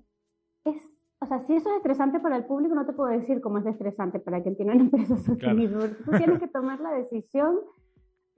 es, 0.65 0.89
o 1.19 1.25
sea, 1.27 1.45
si 1.45 1.55
eso 1.55 1.69
es 1.69 1.77
estresante 1.77 2.19
para 2.19 2.37
el 2.37 2.45
público, 2.45 2.73
no 2.73 2.87
te 2.87 2.93
puedo 2.93 3.11
decir 3.11 3.39
cómo 3.39 3.59
es 3.59 3.65
estresante 3.67 4.19
para 4.19 4.41
quien 4.41 4.55
tiene 4.55 4.73
una 4.73 4.81
empresa 4.85 5.17
sostenible. 5.17 5.89
Tú 5.89 6.11
tienes 6.11 6.39
que 6.39 6.47
tomar 6.47 6.79
la 6.79 6.91
decisión 6.91 7.59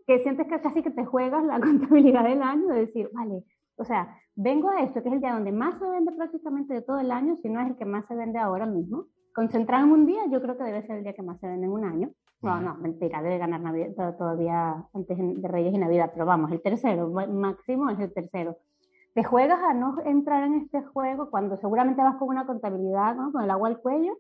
que 0.06 0.20
sientes 0.20 0.48
que 0.48 0.60
casi 0.60 0.84
que 0.84 0.92
te 0.92 1.06
juegas 1.06 1.46
la 1.46 1.60
contabilidad 1.62 2.24
del 2.24 2.42
año, 2.42 2.68
de 2.68 2.80
decir, 2.82 3.10
vale, 3.14 3.46
o 3.78 3.86
sea, 3.86 4.14
vengo 4.36 4.70
a 4.70 4.82
esto, 4.82 5.02
que 5.02 5.08
es 5.08 5.16
el 5.16 5.22
día 5.22 5.34
donde 5.34 5.52
más 5.52 5.80
se 5.80 5.90
vende 5.90 6.12
prácticamente 6.12 6.74
de 6.74 6.82
todo 6.82 7.00
el 7.00 7.12
año, 7.12 7.38
si 7.42 7.50
no 7.50 7.62
es 7.62 7.68
el 7.68 7.78
que 7.78 7.86
más 7.86 8.06
se 8.08 8.16
vende 8.16 8.40
ahora 8.40 8.66
mismo. 8.66 9.06
Concentrado 9.34 9.86
en 9.86 9.92
un 9.92 10.06
día, 10.06 10.22
yo 10.30 10.42
creo 10.42 10.58
que 10.58 10.64
debe 10.64 10.82
ser 10.84 10.98
el 10.98 11.04
día 11.04 11.14
que 11.14 11.22
más 11.22 11.40
se 11.40 11.48
vende 11.48 11.66
en 11.66 11.72
un 11.72 11.86
año. 11.86 12.12
No, 12.42 12.62
no, 12.62 12.76
mentira, 12.76 13.22
debe 13.22 13.38
ganar 13.38 13.60
Navidad, 13.60 14.16
todavía 14.18 14.86
antes 14.94 15.18
de 15.18 15.48
Reyes 15.48 15.74
y 15.74 15.78
Navidad, 15.78 16.12
pero 16.14 16.26
vamos, 16.26 16.52
el 16.52 16.62
tercero, 16.62 17.10
máximo 17.10 17.90
es 17.90 18.00
el 18.00 18.14
tercero. 18.14 18.58
Te 19.14 19.26
juegas 19.26 19.60
a 19.62 19.74
no 19.74 19.98
entrar 20.06 20.44
en 20.44 20.56
este 20.56 20.82
juego 20.82 21.30
cuando 21.30 21.58
seguramente 21.58 22.02
vas 22.02 22.16
con 22.16 22.30
una 22.30 22.46
contabilidad, 22.46 23.16
¿no? 23.16 23.34
con 23.34 23.44
el 23.44 23.52
agua 23.52 23.68
al 23.68 23.80
cuello, 23.80 24.20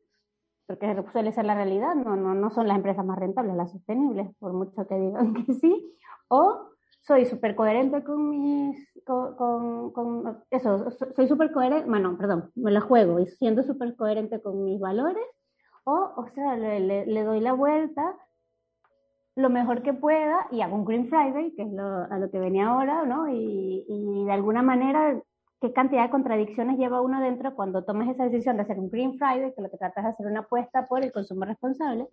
porque 0.67 1.01
suele 1.13 1.31
ser 1.31 1.45
la 1.45 1.55
realidad, 1.55 1.95
no, 1.95 2.17
no, 2.17 2.35
no 2.35 2.49
son 2.49 2.67
las 2.67 2.75
empresas 2.75 3.05
más 3.05 3.17
rentables, 3.17 3.55
las 3.55 3.71
sostenibles, 3.71 4.29
por 4.37 4.51
mucho 4.51 4.85
que 4.85 4.95
digan 4.95 5.33
que 5.45 5.53
sí, 5.53 5.95
o 6.27 6.68
soy 7.09 7.25
súper 7.25 7.55
coherente 7.55 8.03
con 8.03 8.29
mis, 8.29 8.87
con, 9.03 9.91
con, 9.91 10.43
eso, 10.51 10.91
soy 11.15 11.27
súper 11.27 11.51
coherente, 11.51 11.89
bueno, 11.89 12.15
perdón, 12.15 12.51
me 12.53 12.69
la 12.69 12.81
juego 12.81 13.19
y 13.19 13.25
siendo 13.25 13.63
súper 13.63 13.95
coherente 13.95 14.39
con 14.43 14.63
mis 14.63 14.79
valores, 14.79 15.25
o, 15.85 16.13
o 16.17 16.27
sea, 16.35 16.55
le, 16.55 17.07
le, 17.07 17.23
doy 17.23 17.39
la 17.39 17.53
vuelta 17.53 18.15
lo 19.35 19.49
mejor 19.49 19.81
que 19.81 19.93
pueda 19.93 20.45
y 20.51 20.61
hago 20.61 20.75
un 20.75 20.85
Green 20.85 21.09
Friday, 21.09 21.55
que 21.55 21.63
es 21.63 21.71
lo, 21.71 21.83
a 21.83 22.19
lo 22.19 22.29
que 22.29 22.37
venía 22.37 22.67
ahora, 22.67 23.03
¿no? 23.05 23.27
Y, 23.27 23.85
y, 23.89 24.25
de 24.25 24.31
alguna 24.31 24.61
manera, 24.61 25.19
¿qué 25.61 25.73
cantidad 25.73 26.03
de 26.03 26.11
contradicciones 26.11 26.77
lleva 26.77 27.01
uno 27.01 27.21
dentro 27.21 27.55
cuando 27.55 27.85
tomas 27.85 28.09
esa 28.09 28.25
decisión 28.25 28.57
de 28.57 28.63
hacer 28.63 28.77
un 28.77 28.91
Green 28.91 29.17
Friday, 29.17 29.51
que 29.55 29.63
lo 29.63 29.71
que 29.71 29.77
tratas 29.77 30.05
es 30.05 30.11
hacer 30.11 30.27
una 30.27 30.41
apuesta 30.41 30.87
por 30.87 31.03
el 31.03 31.11
consumo 31.11 31.45
responsable? 31.45 32.07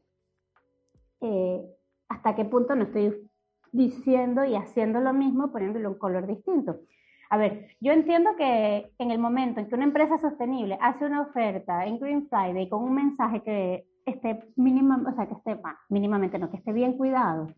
Eh, 1.21 1.61
¿Hasta 2.09 2.35
qué 2.35 2.47
punto 2.47 2.75
no 2.75 2.85
estoy 2.85 3.26
diciendo 3.73 4.45
y 4.45 4.55
haciendo 4.55 5.01
lo 5.01 5.13
mismo, 5.13 5.53
poniéndole 5.53 5.89
un 5.89 5.99
color 5.99 6.27
distinto. 6.27 6.81
A 7.29 7.37
ver, 7.37 7.69
yo 7.81 7.93
entiendo 7.93 8.37
que 8.37 8.93
en 8.99 9.11
el 9.11 9.19
momento 9.19 9.61
en 9.61 9.69
que 9.69 9.75
una 9.75 9.85
empresa 9.85 10.19
sostenible 10.19 10.79
hace 10.81 11.05
una 11.05 11.23
oferta 11.23 11.85
en 11.85 11.99
Green 11.99 12.29
Friday 12.29 12.69
con 12.69 12.85
un 12.85 12.95
mensaje 12.95 13.43
que 13.43 13.87
esté 14.05 14.49
mínima, 14.57 15.03
o 15.07 15.15
sea, 15.15 15.27
que 15.27 15.35
esté 15.35 15.61
mínimamente, 15.89 16.39
no, 16.39 16.51
que 16.51 16.59
esté 16.59 16.73
bien 16.73 16.97
cuidado, 16.97 17.49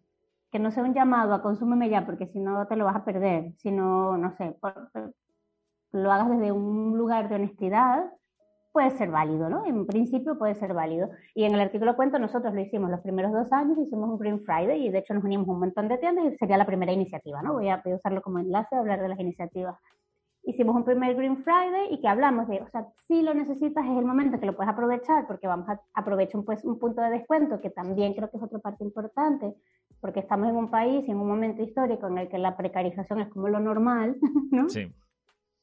que 0.50 0.58
no 0.58 0.70
sea 0.70 0.84
un 0.84 0.94
llamado 0.94 1.34
a 1.34 1.42
consúmeme 1.42 1.90
ya, 1.90 2.06
porque 2.06 2.26
si 2.28 2.40
no 2.40 2.66
te 2.66 2.76
lo 2.76 2.86
vas 2.86 2.96
a 2.96 3.04
perder, 3.04 3.52
sino, 3.58 4.16
no 4.16 4.34
sé, 4.36 4.56
lo 5.92 6.12
hagas 6.12 6.30
desde 6.30 6.52
un 6.52 6.96
lugar 6.96 7.28
de 7.28 7.34
honestidad, 7.34 8.10
puede 8.78 8.92
ser 8.92 9.10
válido, 9.10 9.50
¿no? 9.50 9.66
En 9.66 9.86
principio 9.86 10.38
puede 10.38 10.54
ser 10.54 10.72
válido. 10.72 11.10
Y 11.34 11.42
en 11.42 11.52
el 11.52 11.60
artículo 11.60 11.96
cuento, 11.96 12.20
nosotros 12.20 12.54
lo 12.54 12.60
hicimos 12.60 12.88
los 12.88 13.00
primeros 13.00 13.32
dos 13.32 13.50
años, 13.50 13.76
hicimos 13.76 14.08
un 14.08 14.18
Green 14.18 14.40
Friday 14.44 14.86
y 14.86 14.90
de 14.90 14.98
hecho 14.98 15.14
nos 15.14 15.24
unimos 15.24 15.48
un 15.48 15.58
montón 15.58 15.88
de 15.88 15.98
tiendas 15.98 16.26
y 16.26 16.36
sería 16.36 16.56
la 16.56 16.64
primera 16.64 16.92
iniciativa, 16.92 17.42
¿no? 17.42 17.54
Voy 17.54 17.68
a, 17.70 17.82
usarlo 17.84 18.22
como 18.22 18.38
enlace 18.38 18.76
a 18.76 18.78
hablar 18.78 19.02
de 19.02 19.08
las 19.08 19.18
iniciativas. 19.18 19.74
Hicimos 20.44 20.76
un 20.76 20.84
primer 20.84 21.16
Green 21.16 21.38
Friday 21.38 21.88
y 21.90 22.00
que 22.00 22.06
hablamos 22.06 22.46
de, 22.46 22.60
o 22.60 22.68
sea, 22.68 22.86
si 23.08 23.22
lo 23.22 23.34
necesitas 23.34 23.84
es 23.84 23.98
el 23.98 24.04
momento 24.04 24.38
que 24.38 24.46
lo 24.46 24.54
puedes 24.54 24.72
aprovechar 24.72 25.26
porque 25.26 25.48
vamos 25.48 25.68
a 25.68 25.80
aprovechar 25.94 26.38
un, 26.38 26.44
pues, 26.44 26.64
un 26.64 26.78
punto 26.78 27.02
de 27.02 27.10
descuento 27.10 27.60
que 27.60 27.70
también 27.70 28.14
creo 28.14 28.30
que 28.30 28.36
es 28.36 28.42
otra 28.44 28.60
parte 28.60 28.84
importante 28.84 29.56
porque 30.00 30.20
estamos 30.20 30.50
en 30.50 30.54
un 30.54 30.70
país 30.70 31.02
en 31.08 31.16
un 31.16 31.26
momento 31.26 31.64
histórico 31.64 32.06
en 32.06 32.18
el 32.18 32.28
que 32.28 32.38
la 32.38 32.56
precarización 32.56 33.22
es 33.22 33.28
como 33.30 33.48
lo 33.48 33.58
normal, 33.58 34.18
¿no? 34.52 34.68
Sí 34.68 34.94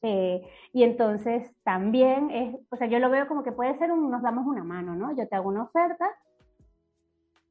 eh, 0.02 0.42
y 0.72 0.82
entonces 0.82 1.50
también 1.64 2.30
es, 2.30 2.56
o 2.70 2.76
sea, 2.76 2.86
yo 2.86 2.98
lo 2.98 3.10
veo 3.10 3.26
como 3.28 3.42
que 3.42 3.52
puede 3.52 3.76
ser 3.78 3.90
un, 3.92 4.10
nos 4.10 4.22
damos 4.22 4.46
una 4.46 4.64
mano, 4.64 4.94
¿no? 4.94 5.16
Yo 5.16 5.26
te 5.26 5.36
hago 5.36 5.48
una 5.48 5.64
oferta 5.64 6.06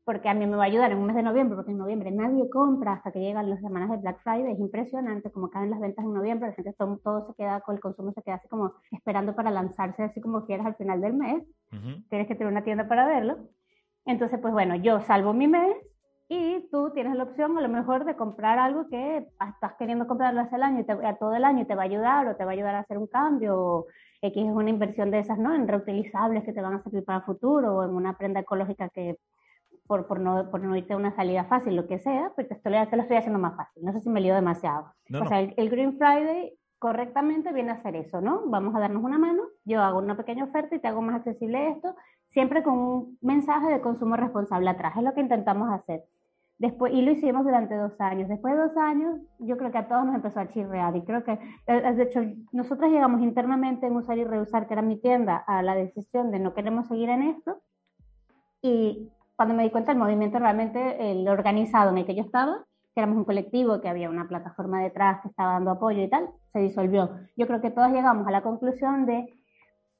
porque 0.05 0.29
a 0.29 0.35
mí 0.35 0.45
me 0.45 0.55
va 0.55 0.63
a 0.63 0.67
ayudar 0.67 0.91
en 0.91 0.99
un 0.99 1.07
mes 1.07 1.15
de 1.15 1.23
noviembre, 1.23 1.55
porque 1.55 1.71
en 1.71 1.79
noviembre 1.79 2.11
nadie 2.11 2.47
compra 2.49 2.93
hasta 2.93 3.11
que 3.11 3.19
llegan 3.19 3.49
las 3.49 3.59
semanas 3.59 3.89
de 3.89 3.97
Black 3.97 4.19
Friday, 4.21 4.53
es 4.53 4.59
impresionante 4.59 5.31
como 5.31 5.49
caen 5.49 5.71
las 5.71 5.79
ventas 5.79 6.05
en 6.05 6.13
noviembre, 6.13 6.49
la 6.49 6.53
gente 6.53 6.73
todo, 6.73 7.25
se 7.25 7.33
queda, 7.33 7.61
con 7.61 7.75
el 7.75 7.81
consumo 7.81 8.11
se 8.13 8.21
queda 8.21 8.35
así 8.35 8.47
como 8.47 8.73
esperando 8.91 9.35
para 9.35 9.49
lanzarse 9.49 10.03
así 10.03 10.21
como 10.21 10.45
quieras 10.45 10.67
al 10.67 10.75
final 10.75 11.01
del 11.01 11.13
mes, 11.13 11.43
tienes 12.09 12.27
que 12.27 12.35
tener 12.35 12.53
una 12.53 12.63
tienda 12.63 12.87
para 12.87 13.07
verlo. 13.07 13.37
Entonces, 14.05 14.39
pues 14.39 14.53
bueno, 14.53 14.75
yo 14.75 15.01
salvo 15.01 15.33
mi 15.33 15.47
mes 15.47 15.75
y 16.27 16.67
tú 16.71 16.91
tienes 16.91 17.15
la 17.15 17.23
opción 17.23 17.57
a 17.57 17.61
lo 17.61 17.69
mejor 17.69 18.05
de 18.05 18.15
comprar 18.15 18.57
algo 18.57 18.87
que 18.87 19.27
estás 19.47 19.73
queriendo 19.77 20.07
comprarlo 20.07 20.41
hace 20.41 20.55
el 20.55 20.63
año 20.63 20.83
te, 20.83 20.93
a 20.93 21.17
todo 21.17 21.35
el 21.35 21.43
año 21.43 21.61
y 21.61 21.65
te 21.65 21.75
va 21.75 21.83
a 21.83 21.85
ayudar 21.85 22.27
o 22.27 22.35
te 22.35 22.43
va 22.45 22.51
a 22.51 22.53
ayudar 22.53 22.75
a 22.75 22.79
hacer 22.79 22.97
un 22.97 23.07
cambio 23.07 23.55
o 23.57 23.85
X 24.21 24.43
es 24.43 24.51
una 24.51 24.69
inversión 24.69 25.11
de 25.11 25.19
esas, 25.19 25.37
¿no? 25.37 25.53
En 25.53 25.67
reutilizables 25.67 26.43
que 26.43 26.53
te 26.53 26.61
van 26.61 26.73
a 26.73 26.83
servir 26.83 27.03
para 27.03 27.19
el 27.19 27.25
futuro 27.25 27.75
o 27.75 27.83
en 27.83 27.91
una 27.91 28.17
prenda 28.17 28.39
ecológica 28.39 28.89
que 28.89 29.17
por, 29.87 30.07
por, 30.07 30.19
no, 30.19 30.49
por 30.49 30.61
no 30.61 30.75
irte 30.75 30.93
a 30.93 30.97
una 30.97 31.15
salida 31.15 31.45
fácil, 31.45 31.75
lo 31.75 31.85
que 31.87 31.99
sea, 31.99 32.31
pues 32.33 32.47
te, 32.47 32.55
estoy, 32.55 32.73
te 32.89 32.95
lo 32.95 33.03
estoy 33.03 33.17
haciendo 33.17 33.39
más 33.39 33.55
fácil. 33.55 33.83
No 33.83 33.93
sé 33.93 34.01
si 34.01 34.09
me 34.09 34.21
lío 34.21 34.33
demasiado. 34.33 34.93
o 35.13 35.25
sea, 35.27 35.41
el, 35.41 35.69
Green 35.69 35.97
Friday 35.97 36.53
correctamente 36.85 37.51
viene 37.51 37.71
a 37.71 37.73
hacer 37.73 37.95
eso, 37.95 38.21
¿no? 38.21 38.43
Vamos 38.45 38.75
a 38.75 38.79
darnos 38.79 39.03
una 39.03 39.17
mano, 39.17 39.41
yo 39.63 39.81
hago 39.81 39.97
una 39.97 40.15
pequeña 40.15 40.43
oferta 40.43 40.75
y 40.75 40.79
te 40.79 40.87
hago 40.87 41.01
más 41.01 41.15
accesible 41.15 41.69
esto, 41.69 41.95
siempre 42.29 42.61
con 42.61 42.77
un 42.77 43.17
mensaje 43.21 43.71
de 43.71 43.81
consumo 43.81 44.15
responsable 44.15 44.69
atrás, 44.69 44.93
es 44.95 45.01
lo 45.01 45.11
que 45.15 45.21
intentamos 45.21 45.73
hacer. 45.73 46.03
Después, 46.59 46.93
y 46.93 47.01
lo 47.01 47.09
hicimos 47.09 47.43
durante 47.43 47.75
dos 47.75 47.99
años. 47.99 48.29
Después 48.29 48.53
de 48.53 48.61
dos 48.61 48.77
años, 48.77 49.19
yo 49.39 49.57
creo 49.57 49.71
que 49.71 49.79
a 49.79 49.87
todos 49.87 50.05
nos 50.05 50.13
empezó 50.13 50.39
a 50.39 50.47
chirrear. 50.49 50.95
Y 50.95 51.01
creo 51.01 51.23
que, 51.23 51.39
eh, 51.65 51.93
de 51.93 52.03
hecho, 52.03 52.21
nosotros 52.51 52.91
llegamos 52.91 53.19
internamente 53.21 53.87
en 53.87 53.95
Usar 53.95 54.19
y 54.19 54.23
Reusar, 54.23 54.67
que 54.67 54.73
era 54.73 54.83
mi 54.83 54.97
tienda, 54.97 55.37
a 55.37 55.63
la 55.63 55.73
decisión 55.73 56.29
de 56.29 56.37
no 56.37 56.53
queremos 56.53 56.87
seguir 56.87 57.09
en 57.09 57.23
esto. 57.23 57.63
Y 58.61 59.09
cuando 59.35 59.55
me 59.55 59.63
di 59.63 59.71
cuenta, 59.71 59.91
el 59.91 59.97
movimiento 59.97 60.37
realmente, 60.37 61.11
el 61.11 61.27
organizado 61.27 61.89
en 61.89 61.97
el 61.97 62.05
que 62.05 62.13
yo 62.13 62.21
estaba, 62.21 62.63
que 62.95 63.01
éramos 63.01 63.17
un 63.17 63.25
colectivo, 63.25 63.81
que 63.81 63.89
había 63.89 64.09
una 64.09 64.27
plataforma 64.27 64.81
detrás 64.81 65.21
que 65.21 65.27
estaba 65.27 65.53
dando 65.53 65.71
apoyo 65.71 66.01
y 66.01 66.09
tal, 66.09 66.29
se 66.53 66.59
disolvió. 66.59 67.09
Yo 67.35 67.45
creo 67.45 67.59
que 67.59 67.69
todos 67.69 67.91
llegamos 67.91 68.25
a 68.25 68.31
la 68.31 68.41
conclusión 68.41 69.05
de 69.05 69.33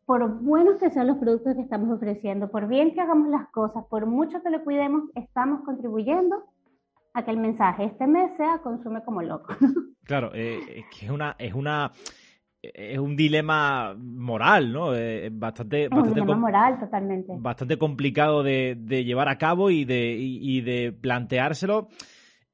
por 0.06 0.40
buenos 0.42 0.78
que 0.80 0.90
sean 0.92 1.08
los 1.08 1.18
productos 1.18 1.56
que 1.56 1.62
estamos 1.62 1.94
ofreciendo, 1.94 2.50
por 2.50 2.68
bien 2.68 2.94
que 2.94 3.02
hagamos 3.02 3.28
las 3.28 3.50
cosas, 3.50 3.84
por 3.90 4.06
mucho 4.06 4.42
que 4.42 4.50
lo 4.50 4.64
cuidemos, 4.64 5.10
estamos 5.16 5.66
contribuyendo 5.66 6.46
a 7.14 7.26
que 7.26 7.32
el 7.32 7.38
mensaje 7.38 7.84
este 7.84 8.08
mes 8.08 8.32
sea 8.38 8.60
consume 8.60 9.04
como 9.04 9.22
loco. 9.22 9.54
Claro, 10.06 10.30
eh, 10.36 10.60
es 10.78 10.86
que 10.96 11.08
es 11.08 11.12
una, 11.12 11.36
es 11.40 11.56
una 11.56 11.92
es 12.62 13.00
un 13.00 13.16
dilema 13.16 13.96
moral, 13.98 14.72
¿no? 14.72 14.94
Eh, 14.94 15.30
bastante, 15.32 15.90
un 15.92 16.14
dilema 16.14 16.36
moral, 16.36 16.80
totalmente. 16.80 17.34
Bastante 17.40 17.78
complicado 17.78 18.44
de, 18.44 18.76
de 18.80 19.04
llevar 19.04 19.30
a 19.30 19.40
cabo 19.40 19.72
y 19.72 19.84
de, 19.84 20.16
y 20.18 20.62
de 20.62 20.92
planteárselo. 20.92 21.90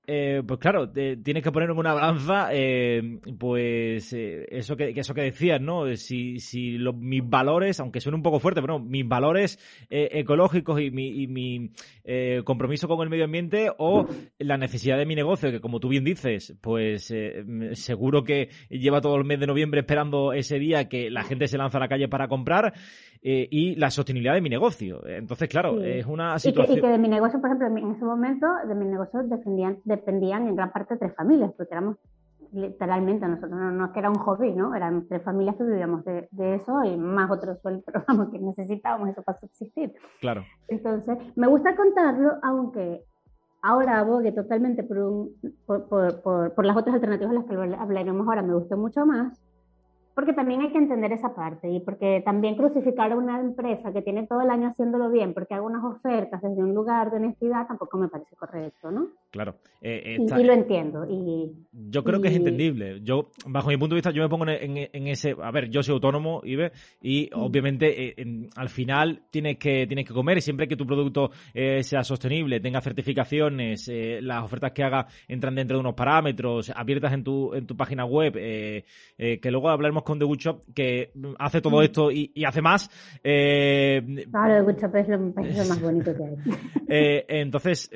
Eh, 0.07 0.41
pues 0.47 0.59
claro, 0.59 0.89
tienes 0.89 1.43
que 1.43 1.51
poner 1.51 1.69
en 1.69 1.77
una 1.77 1.93
balanza, 1.93 2.49
eh, 2.51 3.19
pues 3.37 4.11
eh, 4.13 4.47
eso 4.49 4.75
que, 4.75 4.89
eso 4.95 5.13
que 5.13 5.21
decías, 5.21 5.61
¿no? 5.61 5.95
Si, 5.95 6.39
si 6.39 6.79
mis 6.95 7.29
valores, 7.29 7.79
aunque 7.79 8.01
suene 8.01 8.15
un 8.15 8.23
poco 8.23 8.39
fuerte, 8.39 8.61
pero 8.61 8.79
no, 8.79 8.85
mis 8.85 9.07
valores 9.07 9.59
ecológicos 9.89 10.81
y 10.81 10.89
mi, 10.89 11.21
y 11.21 11.27
mi 11.27 11.71
compromiso 12.43 12.87
con 12.87 13.03
el 13.03 13.09
medio 13.09 13.25
ambiente 13.25 13.69
o 13.77 14.07
la 14.39 14.57
necesidad 14.57 14.97
de 14.97 15.05
mi 15.05 15.13
negocio, 15.13 15.51
que 15.51 15.61
como 15.61 15.79
tú 15.79 15.87
bien 15.87 16.03
dices, 16.03 16.57
pues 16.61 17.13
seguro 17.73 18.23
que 18.23 18.49
lleva 18.69 19.01
todo 19.01 19.17
el 19.17 19.23
mes 19.23 19.39
de 19.39 19.47
noviembre 19.47 19.81
esperando 19.81 20.33
ese 20.33 20.57
día 20.57 20.89
que 20.89 21.11
la 21.11 21.23
gente 21.23 21.47
se 21.47 21.59
lanza 21.59 21.77
a 21.77 21.81
la 21.81 21.87
calle 21.87 22.07
para 22.07 22.27
comprar 22.27 22.73
y 23.21 23.75
la 23.75 23.91
sostenibilidad 23.91 24.33
de 24.33 24.41
mi 24.41 24.49
negocio. 24.49 25.05
Entonces, 25.05 25.47
claro, 25.47 25.79
es 25.83 26.07
una 26.07 26.39
situación. 26.39 26.79
Y 26.79 26.81
que, 26.81 26.87
de 26.87 26.97
mi 26.97 27.07
negocio, 27.07 27.39
por 27.39 27.51
ejemplo, 27.51 27.67
en 27.67 27.91
ese 27.91 28.03
momento, 28.03 28.47
de 28.67 28.73
mi 28.73 28.85
negocio 28.85 29.21
defendían 29.23 29.77
dependían 29.91 30.47
en 30.47 30.55
gran 30.55 30.71
parte 30.71 30.95
de 30.95 30.99
tres 30.99 31.15
familias, 31.15 31.51
porque 31.55 31.73
éramos 31.73 31.97
literalmente, 32.51 33.27
nosotros 33.27 33.51
no, 33.51 33.85
es 33.85 33.91
que 33.91 33.99
era 33.99 34.09
un 34.09 34.17
hobby, 34.17 34.53
¿no? 34.53 34.75
Eran 34.75 35.07
tres 35.07 35.23
familias 35.23 35.55
que 35.55 35.63
vivíamos 35.63 36.03
de, 36.03 36.27
eso 36.55 36.83
y 36.83 36.97
más 36.97 37.31
otros 37.31 37.59
sueldos 37.61 37.85
que 38.31 38.39
necesitábamos 38.39 39.09
eso 39.09 39.21
para 39.21 39.39
subsistir. 39.39 39.93
Claro. 40.19 40.43
Entonces, 40.67 41.17
me 41.35 41.47
gusta 41.47 41.75
contarlo, 41.75 42.33
aunque 42.43 43.05
ahora 43.61 43.99
abogue 43.99 44.31
totalmente 44.31 44.83
por, 44.83 45.29
por, 45.65 46.21
por, 46.21 46.53
por, 46.53 46.65
las 46.65 46.75
otras 46.75 46.95
alternativas 46.95 47.31
de 47.31 47.39
las 47.39 47.45
que 47.45 47.75
hablaremos 47.79 48.27
ahora, 48.27 48.41
me 48.41 48.53
gustó 48.53 48.75
mucho 48.75 49.05
más, 49.05 49.39
porque 50.21 50.33
también 50.33 50.61
hay 50.61 50.71
que 50.71 50.77
entender 50.77 51.11
esa 51.13 51.33
parte 51.33 51.67
y 51.67 51.79
porque 51.79 52.21
también 52.23 52.55
crucificar 52.55 53.11
a 53.11 53.17
una 53.17 53.39
empresa 53.39 53.91
que 53.91 54.03
tiene 54.03 54.27
todo 54.27 54.41
el 54.41 54.51
año 54.51 54.67
haciéndolo 54.67 55.09
bien 55.09 55.33
porque 55.33 55.55
hago 55.55 55.65
unas 55.65 55.83
ofertas 55.83 56.39
desde 56.43 56.61
un 56.61 56.75
lugar 56.75 57.09
de 57.09 57.17
honestidad 57.17 57.65
tampoco 57.65 57.97
me 57.97 58.07
parece 58.07 58.35
correcto, 58.35 58.91
¿no? 58.91 59.07
Claro. 59.31 59.55
Eh, 59.81 60.17
y, 60.19 60.43
lo 60.43 60.53
entiendo. 60.53 61.07
Y, 61.09 61.51
yo 61.89 62.03
creo 62.03 62.21
que 62.21 62.27
es 62.27 62.35
entendible. 62.35 62.99
Yo, 63.01 63.31
bajo 63.47 63.69
mi 63.69 63.77
punto 63.77 63.95
de 63.95 63.97
vista, 63.97 64.11
yo 64.11 64.21
me 64.21 64.29
pongo 64.29 64.45
en, 64.47 65.07
ese... 65.07 65.35
A 65.41 65.49
ver, 65.49 65.69
yo 65.69 65.81
soy 65.81 65.93
autónomo, 65.93 66.41
Ibe, 66.43 66.71
y 67.01 67.31
mm. 67.33 67.39
obviamente 67.39 68.21
eh, 68.21 68.49
al 68.55 68.69
final 68.69 69.23
tienes 69.31 69.57
que, 69.57 69.87
tienes 69.87 70.05
que 70.05 70.13
comer 70.13 70.37
y 70.37 70.41
siempre 70.41 70.67
que 70.67 70.75
tu 70.75 70.85
producto 70.85 71.31
eh, 71.51 71.81
sea 71.81 72.03
sostenible, 72.03 72.59
tenga 72.59 72.79
certificaciones, 72.79 73.89
las 74.21 74.43
ofertas 74.43 74.71
que 74.71 74.83
haga 74.83 75.07
entran 75.27 75.55
dentro 75.55 75.77
de 75.77 75.81
unos 75.81 75.95
parámetros, 75.95 76.71
abiertas 76.75 77.13
en 77.13 77.23
tu, 77.23 77.55
en 77.55 77.65
tu 77.65 77.75
página 77.75 78.05
web, 78.05 78.33
que 78.33 79.51
luego 79.51 79.69
hablaremos 79.69 80.03
con 80.03 80.10
The 80.19 80.25
Good 80.25 80.37
Shop, 80.37 80.63
que 80.73 81.11
hace 81.39 81.61
todo 81.61 81.79
mm. 81.79 81.83
esto 81.83 82.11
y, 82.11 82.31
hace 82.45 82.61
más. 82.61 82.89
claro, 83.21 84.55
The 84.55 84.61
Good 84.61 84.79
Shop 84.79 84.95
es 84.95 85.07
lo, 85.07 85.19
más 85.19 85.81
bonito 85.81 86.13
que 86.15 86.23
hay. 86.23 87.23
entonces, 87.27 87.89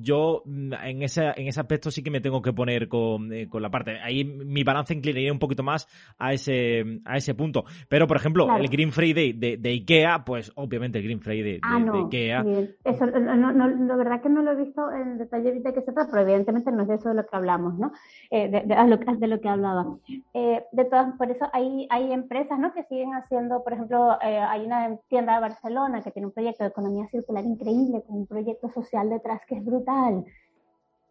yo 0.00 0.42
en 0.46 1.02
ese, 1.02 1.22
en 1.36 1.48
ese 1.48 1.60
aspecto 1.60 1.90
sí 1.90 2.02
que 2.02 2.10
me 2.10 2.20
tengo 2.20 2.42
que 2.42 2.52
poner 2.52 2.88
con, 2.88 3.32
eh, 3.32 3.48
con 3.48 3.62
la 3.62 3.70
parte. 3.70 3.98
Ahí 4.02 4.24
mi 4.24 4.64
balance 4.64 4.94
inclinaría 4.94 5.32
un 5.32 5.38
poquito 5.38 5.62
más 5.62 5.88
a 6.18 6.32
ese, 6.32 7.00
a 7.04 7.16
ese 7.16 7.34
punto. 7.34 7.64
Pero, 7.88 8.06
por 8.06 8.16
ejemplo, 8.16 8.56
el 8.56 8.68
Green 8.68 8.92
Friday 8.92 9.32
de, 9.32 9.56
de, 9.56 9.70
IKEA, 9.70 10.24
pues 10.24 10.52
obviamente 10.56 10.98
el 10.98 11.04
Green 11.04 11.20
Friday 11.20 11.42
de, 11.42 11.60
ah, 11.62 11.78
de 11.80 11.98
IKEA. 11.98 12.44
Eso, 12.84 13.06
no, 13.06 13.52
no, 13.52 13.68
la 13.68 13.96
verdad 13.96 14.22
que 14.22 14.28
no 14.28 14.42
lo 14.42 14.52
he 14.52 14.56
visto 14.56 14.90
en 14.92 15.18
detalle 15.18 15.48
ahorita 15.48 15.72
que 15.72 15.82
se 15.82 15.92
trata, 15.92 16.10
pero 16.10 16.22
evidentemente 16.22 16.70
no 16.72 16.82
es 16.82 16.88
de 16.88 16.94
eso 16.94 17.08
de 17.10 17.14
lo 17.14 17.26
que 17.26 17.36
hablamos, 17.36 17.78
¿no? 17.78 17.92
Eh, 18.30 18.48
de, 18.48 18.62
de, 18.62 18.88
lo, 18.88 18.96
de, 18.96 19.26
lo, 19.26 19.40
que 19.40 19.48
hablaba. 19.48 19.86
Eh, 20.34 20.62
de 20.72 20.84
todas, 20.84 21.16
por 21.16 21.27
eso 21.30 21.46
hay, 21.52 21.86
hay 21.90 22.12
empresas, 22.12 22.58
¿no? 22.58 22.72
Que 22.72 22.84
siguen 22.84 23.14
haciendo, 23.14 23.62
por 23.64 23.72
ejemplo, 23.72 24.16
hay 24.20 24.64
una 24.64 24.96
tienda 25.08 25.34
de 25.34 25.40
Barcelona 25.40 26.02
que 26.02 26.10
tiene 26.10 26.26
un 26.26 26.32
proyecto 26.32 26.64
de 26.64 26.70
economía 26.70 27.06
circular 27.08 27.44
increíble, 27.44 28.02
con 28.06 28.18
un 28.18 28.26
proyecto 28.26 28.70
social 28.70 29.10
detrás 29.10 29.40
que 29.46 29.56
es 29.56 29.64
brutal 29.64 30.24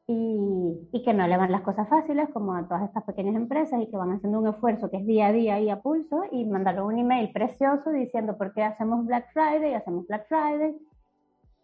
y, 0.07 1.01
que 1.03 1.13
no 1.13 1.27
le 1.27 1.37
van 1.37 1.51
las 1.51 1.61
cosas 1.61 1.87
fáciles 1.89 2.29
como 2.33 2.53
a 2.55 2.67
todas 2.67 2.83
estas 2.83 3.03
pequeñas 3.03 3.35
empresas 3.35 3.81
y 3.81 3.87
que 3.87 3.97
van 3.97 4.11
haciendo 4.11 4.39
un 4.39 4.47
esfuerzo 4.47 4.89
que 4.89 4.97
es 4.97 5.05
día 5.05 5.27
a 5.27 5.31
día 5.31 5.59
y 5.59 5.69
a 5.69 5.81
pulso 5.81 6.23
y 6.31 6.45
mandaron 6.45 6.87
un 6.87 6.97
email 6.97 7.31
precioso 7.31 7.91
diciendo 7.91 8.37
por 8.37 8.53
qué 8.53 8.63
hacemos 8.63 9.05
Black 9.05 9.31
Friday, 9.33 9.73
hacemos 9.73 10.07
Black 10.07 10.27
Friday, 10.27 10.75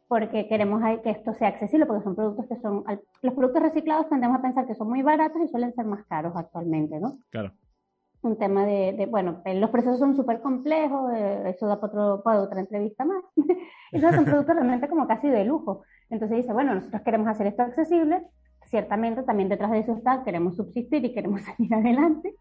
porque 0.07 0.47
queremos 0.47 0.81
que 1.01 1.09
esto 1.09 1.33
sea 1.33 1.49
accesible, 1.49 1.85
porque 1.85 2.03
son 2.03 2.15
productos 2.15 2.45
que 2.47 2.57
son, 2.57 2.83
los 3.21 3.33
productos 3.33 3.63
reciclados 3.63 4.09
tendemos 4.09 4.37
a 4.37 4.41
pensar 4.41 4.67
que 4.67 4.75
son 4.75 4.89
muy 4.89 5.01
baratos 5.01 5.41
y 5.41 5.47
suelen 5.47 5.73
ser 5.73 5.85
más 5.85 6.05
caros 6.05 6.33
actualmente, 6.35 6.99
¿no? 6.99 7.17
Claro. 7.31 7.51
Un 8.23 8.37
tema 8.37 8.65
de, 8.65 9.07
bueno, 9.09 9.41
los 9.45 9.69
procesos 9.69 9.99
son 9.99 10.15
súper 10.15 10.41
complejos, 10.41 11.11
eh, 11.13 11.43
eso 11.49 11.67
da 11.67 11.79
para, 11.79 11.91
otro, 11.91 12.23
para 12.23 12.41
otra 12.41 12.61
entrevista 12.61 13.05
más. 13.05 13.23
Esos 13.91 14.15
son 14.15 14.25
productos 14.25 14.55
realmente 14.55 14.87
como 14.87 15.07
casi 15.07 15.29
de 15.29 15.43
lujo. 15.43 15.83
Entonces 16.09 16.37
dice, 16.37 16.53
bueno, 16.53 16.73
nosotros 16.73 17.01
queremos 17.01 17.27
hacer 17.27 17.47
esto 17.47 17.63
accesible, 17.63 18.23
ciertamente 18.65 19.23
también 19.23 19.49
detrás 19.49 19.71
de 19.71 19.79
eso 19.79 19.93
está, 19.93 20.23
queremos 20.23 20.55
subsistir 20.55 21.03
y 21.05 21.13
queremos 21.13 21.41
salir 21.57 21.73
adelante. 21.73 22.35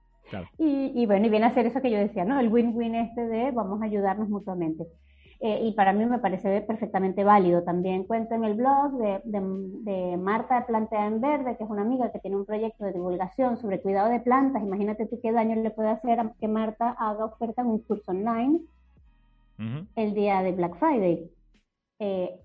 Y, 0.56 1.04
bueno, 1.04 1.26
y 1.26 1.30
viene 1.30 1.46
a 1.46 1.54
ser 1.54 1.66
eso 1.66 1.82
que 1.82 1.90
yo 1.90 1.98
decía, 1.98 2.24
¿no? 2.24 2.40
El 2.40 2.48
win-win 2.48 2.94
este 2.94 3.26
de 3.26 3.50
vamos 3.50 3.82
a 3.82 3.84
ayudarnos 3.84 4.28
mutuamente. 4.28 4.86
Eh, 5.44 5.58
y 5.64 5.72
para 5.72 5.92
mí 5.92 6.06
me 6.06 6.20
parece 6.20 6.60
perfectamente 6.60 7.24
válido. 7.24 7.64
También 7.64 8.04
cuento 8.04 8.36
en 8.36 8.44
el 8.44 8.54
blog 8.54 8.92
de, 8.92 9.20
de, 9.24 10.16
Marta 10.16 10.64
Plantea 10.64 11.08
en 11.08 11.20
Verde, 11.20 11.56
que 11.56 11.64
es 11.64 11.70
una 11.70 11.82
amiga 11.82 12.12
que 12.12 12.20
tiene 12.20 12.36
un 12.36 12.46
proyecto 12.46 12.84
de 12.84 12.92
divulgación 12.92 13.56
sobre 13.56 13.82
cuidado 13.82 14.08
de 14.08 14.20
plantas. 14.20 14.62
Imagínate 14.62 15.06
tú 15.06 15.18
qué 15.20 15.32
daño 15.32 15.56
le 15.56 15.72
puede 15.72 15.88
hacer 15.88 16.20
a 16.20 16.32
que 16.38 16.46
Marta 16.46 16.90
haga 16.90 17.24
oferta 17.24 17.62
en 17.62 17.68
un 17.68 17.80
curso 17.80 18.12
online 18.12 18.60
el 19.96 20.14
día 20.14 20.42
de 20.42 20.52
Black 20.52 20.76
Friday. 20.76 21.28
Eh, 21.98 22.38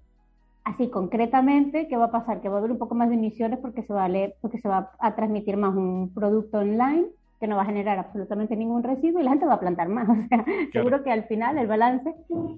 así 0.64 0.90
concretamente, 0.90 1.88
¿qué 1.88 1.98
va 1.98 2.06
a 2.06 2.12
pasar? 2.12 2.42
Que 2.42 2.50
va 2.50 2.56
a 2.56 2.60
haber 2.60 2.72
un 2.72 2.80
poco 2.80 2.96
más 2.96 3.10
de 3.10 3.16
emisiones 3.16 3.60
porque 3.60 3.84
se 3.84 3.94
va 3.94 4.06
a, 4.06 4.10
porque 4.42 4.58
se 4.58 4.70
va 4.70 4.92
a 5.00 5.16
transmitir 5.16 5.56
más 5.56 5.76
un 5.76 6.12
producto 6.16 6.58
online 6.58 7.06
que 7.40 7.48
no 7.48 7.56
va 7.56 7.64
a 7.64 7.66
generar 7.68 8.00
absolutamente 8.00 8.56
ningún 8.56 8.84
residuo 8.84 9.20
y 9.20 9.24
la 9.24 9.32
gente 9.32 9.46
va 9.46 9.56
a 9.56 9.60
plantar 9.60 9.90
más. 9.90 10.08
O 10.18 10.28
sea, 10.28 10.46
seguro 10.72 11.04
que 11.04 11.12
al 11.12 11.24
final 11.26 11.58
el 11.58 11.68
balance 11.68 12.14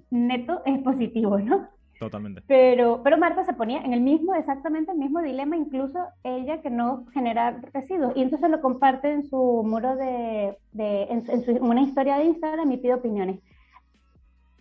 neto 0.10 0.62
es 0.66 0.80
positivo, 0.80 1.38
¿no? 1.40 1.68
Totalmente. 2.00 2.42
Pero, 2.48 3.02
pero 3.04 3.18
Marta 3.18 3.44
se 3.44 3.54
ponía 3.54 3.82
en 3.82 3.94
el 3.94 4.00
mismo, 4.00 4.34
exactamente 4.34 4.94
el 4.94 4.98
mismo 4.98 5.22
dilema, 5.22 5.58
incluso 5.58 6.00
ella 6.24 6.62
que 6.62 6.70
no 6.70 7.06
genera 7.14 7.60
residuos. 7.74 8.14
Y 8.16 8.22
entonces 8.22 8.50
lo 8.50 8.62
comparte 8.62 9.12
en 9.12 9.30
su 9.30 9.64
muro 9.66 9.98
de, 9.98 10.58
de 10.72 11.04
en, 11.04 11.44
su, 11.44 11.52
una 11.58 11.82
historia 11.82 12.18
de 12.18 12.26
Instagram 12.26 12.72
y 12.72 12.78
pide 12.78 12.94
opiniones. 12.94 13.40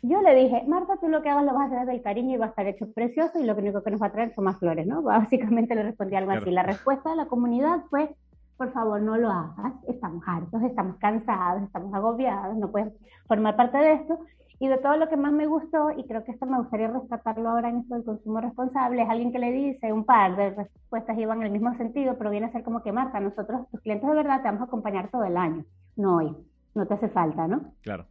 Yo 0.03 0.21
le 0.21 0.35
dije, 0.35 0.65
Marta, 0.67 0.97
tú 1.01 1.09
lo 1.09 1.23
que 1.23 1.29
hagas 1.29 1.45
lo 1.45 1.55
vas 1.55 1.71
a 1.71 1.77
hacer 1.77 1.87
del 1.87 2.03
cariño 2.03 2.35
y 2.35 2.39
va 2.39 2.47
a 2.47 2.49
estar 2.49 2.67
hecho 2.67 2.91
precioso 2.93 3.39
y 3.39 3.45
lo 3.45 3.55
único 3.55 3.83
que 3.83 3.91
nos 3.91 4.03
va 4.03 4.07
a 4.07 4.13
traer 4.13 4.35
son 4.35 4.45
más 4.45 4.59
flores, 4.59 4.87
¿no? 4.87 5.03
Básicamente 5.03 5.75
le 5.77 5.85
respondí 5.85 6.17
algo 6.17 6.33
así. 6.33 6.51
La 6.51 6.65
respuesta 6.65 7.11
de 7.11 7.17
la 7.17 7.27
comunidad 7.27 7.85
fue, 7.89 8.11
por 8.59 8.73
favor, 8.73 9.01
no 9.01 9.17
lo 9.17 9.31
hagas, 9.31 9.73
estamos 9.87 10.23
hartos, 10.27 10.61
estamos 10.63 10.97
cansados, 10.97 11.63
estamos 11.63 11.95
agobiados, 11.95 12.57
no 12.57 12.71
puedes 12.71 12.93
formar 13.27 13.57
parte 13.57 13.79
de 13.79 13.93
esto. 13.95 14.19
Y 14.61 14.67
de 14.67 14.79
todo 14.79 14.97
lo 14.97 15.09
que 15.09 15.17
más 15.17 15.33
me 15.33 15.47
gustó, 15.47 15.93
y 15.93 16.05
creo 16.09 16.25
que 16.25 16.33
esto 16.33 16.45
me 16.45 16.59
gustaría 16.59 16.89
rescatarlo 16.89 17.49
ahora 17.49 17.69
en 17.69 17.79
esto 17.79 17.95
del 17.95 18.05
consumo 18.05 18.41
responsable, 18.41 19.03
es 19.03 19.09
alguien 19.09 19.31
que 19.31 19.39
le 19.39 19.53
dice, 19.53 19.93
un 19.93 20.05
par 20.05 20.35
de 20.35 20.51
respuestas 20.51 21.17
iban 21.17 21.39
en 21.39 21.47
el 21.47 21.53
mismo 21.53 21.73
sentido, 21.77 22.19
pero 22.19 22.31
viene 22.31 22.47
a 22.47 22.53
ser 22.53 22.65
como 22.65 22.83
que, 22.83 22.91
Marta, 22.91 23.21
nosotros, 23.21 23.71
tus 23.71 23.81
clientes 23.81 24.09
de 24.09 24.17
verdad, 24.17 24.43
te 24.43 24.49
vamos 24.49 24.63
a 24.63 24.65
acompañar 24.65 25.11
todo 25.13 25.23
el 25.23 25.37
año, 25.37 25.65
no 25.95 26.17
hoy, 26.17 26.37
no 26.75 26.87
te 26.87 26.95
hace 26.95 27.09
falta, 27.09 27.47
¿no? 27.47 27.75
Claro. 27.83 28.07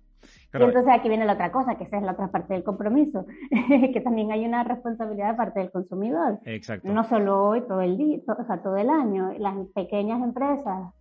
Y 0.53 0.63
entonces 0.63 0.91
aquí 0.91 1.09
viene 1.09 1.25
la 1.25 1.33
otra 1.33 1.51
cosa, 1.51 1.75
que 1.75 1.83
esa 1.83 1.97
es 1.97 2.03
la 2.03 2.13
otra 2.13 2.29
parte 2.29 2.53
del 2.53 2.63
compromiso, 2.63 3.25
que 3.93 4.01
también 4.01 4.31
hay 4.31 4.45
una 4.45 4.63
responsabilidad 4.63 5.31
de 5.31 5.37
parte 5.37 5.59
del 5.59 5.71
consumidor. 5.71 6.39
Exacto. 6.45 6.91
No 6.91 7.03
solo 7.03 7.43
hoy, 7.43 7.61
todo 7.61 7.81
el 7.81 7.97
día, 7.97 8.19
o 8.27 8.45
sea, 8.45 8.61
todo 8.63 8.77
el 8.77 8.89
año. 8.89 9.33
Las 9.37 9.55
pequeñas 9.75 10.21
empresas 10.23 10.93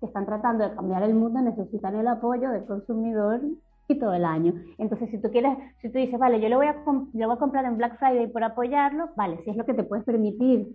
que 0.00 0.06
están 0.06 0.26
tratando 0.26 0.68
de 0.68 0.74
cambiar 0.74 1.02
el 1.02 1.14
mundo 1.14 1.40
necesitan 1.40 1.96
el 1.96 2.08
apoyo 2.08 2.50
del 2.50 2.64
consumidor 2.64 3.40
y 3.88 3.98
todo 3.98 4.14
el 4.14 4.24
año. 4.24 4.54
Entonces, 4.78 5.10
si 5.10 5.18
tú 5.18 5.30
quieres, 5.30 5.56
si 5.80 5.90
tú 5.90 5.98
dices, 5.98 6.18
vale, 6.18 6.40
yo 6.40 6.48
lo 6.48 6.56
voy 6.56 6.66
a, 6.66 6.76
yo 7.12 7.26
voy 7.26 7.36
a 7.36 7.38
comprar 7.38 7.64
en 7.64 7.76
Black 7.76 7.98
Friday 7.98 8.28
por 8.28 8.42
apoyarlo, 8.44 9.10
vale, 9.16 9.42
si 9.44 9.50
es 9.50 9.56
lo 9.56 9.64
que 9.64 9.74
te 9.74 9.84
puedes 9.84 10.04
permitir, 10.04 10.68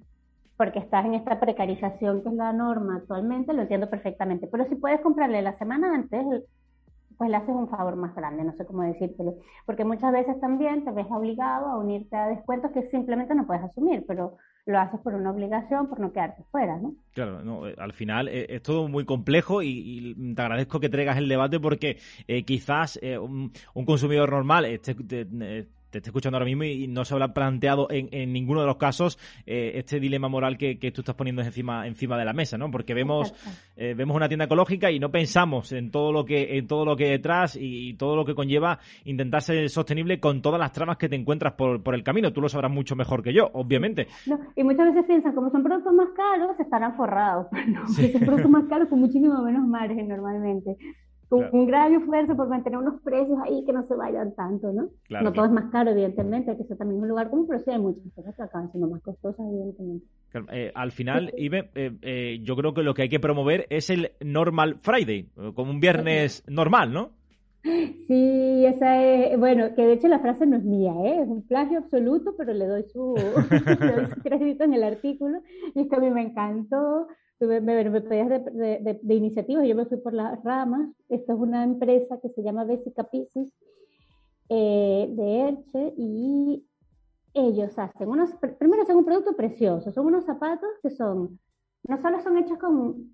porque 0.57 0.79
estás 0.79 1.05
en 1.05 1.13
esta 1.13 1.39
precarización 1.39 2.23
que 2.23 2.29
es 2.29 2.35
la 2.35 2.51
norma 2.51 2.97
actualmente, 2.97 3.53
lo 3.53 3.63
entiendo 3.63 3.89
perfectamente. 3.89 4.47
Pero 4.47 4.65
si 4.67 4.75
puedes 4.75 5.01
comprarle 5.01 5.41
la 5.41 5.57
semana 5.57 5.93
antes, 5.93 6.25
pues 7.17 7.29
le 7.29 7.37
haces 7.37 7.49
un 7.49 7.69
favor 7.69 7.95
más 7.95 8.15
grande, 8.15 8.43
no 8.43 8.53
sé 8.53 8.65
cómo 8.65 8.83
decírtelo, 8.83 9.35
porque 9.65 9.83
muchas 9.83 10.11
veces 10.11 10.39
también 10.39 10.85
te 10.85 10.91
ves 10.91 11.07
obligado 11.09 11.67
a 11.67 11.77
unirte 11.77 12.15
a 12.15 12.27
descuentos 12.27 12.71
que 12.71 12.89
simplemente 12.89 13.33
no 13.33 13.47
puedes 13.47 13.63
asumir, 13.63 14.05
pero 14.07 14.37
lo 14.65 14.79
haces 14.79 14.99
por 14.99 15.15
una 15.15 15.31
obligación, 15.31 15.87
por 15.87 15.99
no 15.99 16.11
quedarte 16.11 16.43
fuera, 16.51 16.77
¿no? 16.77 16.93
Claro, 17.13 17.43
no, 17.43 17.67
eh, 17.67 17.75
al 17.77 17.93
final 17.93 18.27
eh, 18.27 18.47
es 18.49 18.61
todo 18.61 18.87
muy 18.87 19.05
complejo 19.05 19.63
y, 19.63 20.15
te 20.35 20.41
agradezco 20.41 20.79
que 20.79 20.89
traigas 20.89 21.17
el 21.17 21.29
debate 21.29 21.59
porque 21.59 21.97
eh, 22.27 22.43
quizás 22.43 22.99
un, 23.21 23.51
consumidor 23.85 24.31
normal 24.31 24.65
esté, 24.65 24.93
te 24.93 25.25
estoy 25.97 26.09
escuchando 26.09 26.37
ahora 26.37 26.45
mismo 26.45 26.63
y, 26.63 26.87
no 26.87 27.05
se 27.05 27.13
habrá 27.13 27.33
planteado 27.33 27.87
en, 27.89 28.33
ninguno 28.33 28.61
de 28.61 28.67
los 28.67 28.77
casos 28.77 29.19
eh, 29.45 29.73
este 29.75 29.99
dilema 29.99 30.27
moral 30.29 30.57
que, 30.57 30.75
tú 30.91 31.01
estás 31.01 31.15
poniendo 31.15 31.41
encima, 31.41 31.85
encima 31.87 32.17
de 32.17 32.25
la 32.25 32.33
mesa, 32.33 32.57
¿no? 32.57 32.71
Porque 32.71 32.93
vemos, 32.93 33.33
eh, 33.75 33.93
vemos 33.95 34.15
una 34.15 34.27
tienda 34.27 34.45
ecológica 34.45 34.89
y 34.91 34.99
no 34.99 35.11
pensamos 35.11 35.71
en 35.71 35.91
todo 35.91 36.11
lo 36.11 36.25
que, 36.25 36.57
en 36.57 36.67
todo 36.67 36.85
lo 36.85 36.95
que 36.95 37.05
hay 37.05 37.11
detrás 37.11 37.57
y, 37.59 37.95
todo 37.97 38.15
lo 38.15 38.25
que 38.25 38.35
conlleva 38.35 38.79
intentar 39.05 39.41
ser 39.41 39.69
sostenible 39.69 40.19
con 40.19 40.41
todas 40.41 40.59
las 40.59 40.71
tramas 40.71 40.97
que 40.97 41.09
te 41.09 41.15
encuentras 41.15 41.53
por, 41.53 41.81
por 41.81 41.95
el 41.95 42.03
camino. 42.03 42.31
Tú 42.31 42.41
lo 42.41 42.49
sabrás 42.49 42.71
mucho 42.71 42.95
mejor 42.95 43.23
que 43.23 43.33
yo, 43.33 43.49
obviamente. 43.53 44.07
y 44.55 44.63
muchas 44.63 44.93
veces 44.93 45.05
piensan, 45.05 45.33
como 45.33 45.49
son 45.49 45.63
productos 45.63 45.93
más 45.93 46.09
caros, 46.15 46.59
estarán 46.59 46.95
forrados. 46.95 47.47
No, 47.67 47.85
son 47.87 48.11
productos 48.21 48.49
más 48.49 48.65
caros 48.69 48.87
con 48.87 48.99
muchísimo 49.01 49.41
menos 49.41 49.67
margen 49.67 50.07
normalmente 50.07 50.77
un 51.29 51.67
gran 51.67 51.93
esfuerzo 51.93 52.35
por 52.35 52.47
mantener 52.47 52.79
unos 52.79 53.01
precios 53.01 53.37
ahí 53.43 53.63
que 53.65 53.73
no 53.73 53.85
se 53.87 53.95
vayan 53.95 54.33
tanto, 54.35 54.71
¿no? 54.71 54.89
no 55.09 55.33
todo 55.33 55.45
es 55.45 55.51
más 55.51 55.69
caro, 55.71 55.91
evidentemente, 55.91 56.55
que 56.55 56.63
eso 56.63 56.75
también 56.75 56.99
es 56.99 57.03
un 57.03 57.09
lugar 57.09 57.29
común, 57.29 57.47
pero 57.47 57.59
sí 57.59 57.71
hay 57.71 57.79
muchas 57.79 58.03
cosas 58.13 58.35
que 58.35 58.43
acaban 58.43 58.71
siendo 58.71 58.89
más 58.89 59.01
costosas, 59.01 59.45
evidentemente. 59.45 60.05
Eh, 60.51 60.71
al 60.73 60.91
final, 60.91 61.33
Ibe, 61.37 61.69
eh, 61.75 61.97
eh, 62.01 62.39
yo 62.43 62.55
creo 62.55 62.73
que 62.73 62.83
lo 62.83 62.93
que 62.93 63.03
hay 63.03 63.09
que 63.09 63.19
promover 63.19 63.65
es 63.69 63.89
el 63.89 64.11
Normal 64.23 64.77
Friday, 64.81 65.29
como 65.53 65.71
un 65.71 65.79
viernes 65.79 66.43
normal, 66.47 66.93
¿no? 66.93 67.11
Sí, 67.63 68.65
esa 68.65 69.03
es, 69.03 69.37
bueno, 69.37 69.75
que 69.75 69.81
de 69.81 69.93
hecho 69.93 70.07
la 70.07 70.19
frase 70.19 70.45
no 70.45 70.55
es 70.55 70.63
mía, 70.63 70.93
¿eh? 71.03 71.21
es 71.21 71.27
un 71.27 71.45
plagio 71.45 71.79
absoluto, 71.79 72.33
pero 72.37 72.53
le 72.53 72.65
doy 72.65 72.83
su, 72.83 73.15
le 73.81 73.91
doy 73.91 74.05
su 74.05 74.21
crédito 74.21 74.63
en 74.63 74.73
el 74.73 74.83
artículo 74.83 75.41
y 75.75 75.81
es 75.81 75.89
que 75.89 75.95
a 75.95 75.99
mí 75.99 76.09
me 76.09 76.21
encantó 76.21 77.07
me, 77.39 77.61
me 77.61 78.01
pedías 78.01 78.29
de, 78.29 78.99
de, 79.01 79.13
iniciativas, 79.13 79.67
yo 79.67 79.75
me 79.75 79.85
fui 79.85 79.97
por 79.97 80.13
las 80.13 80.43
ramas. 80.43 80.89
Esta 81.09 81.33
es 81.33 81.39
una 81.39 81.63
empresa 81.63 82.19
que 82.21 82.29
se 82.29 82.41
llama 82.41 82.63
Besica 82.63 83.03
Pieces 83.03 83.53
eh, 84.49 85.07
de 85.09 85.39
Erche 85.41 85.93
y 85.97 86.65
ellos 87.33 87.77
hacen 87.77 88.09
unos, 88.09 88.31
primero 88.57 88.85
son 88.85 88.97
un 88.97 89.05
producto 89.05 89.35
precioso, 89.35 89.91
son 89.91 90.07
unos 90.07 90.25
zapatos 90.25 90.69
que 90.81 90.89
son, 90.89 91.39
no 91.87 92.01
solo 92.01 92.19
son 92.21 92.37
hechos 92.37 92.57
con 92.57 93.11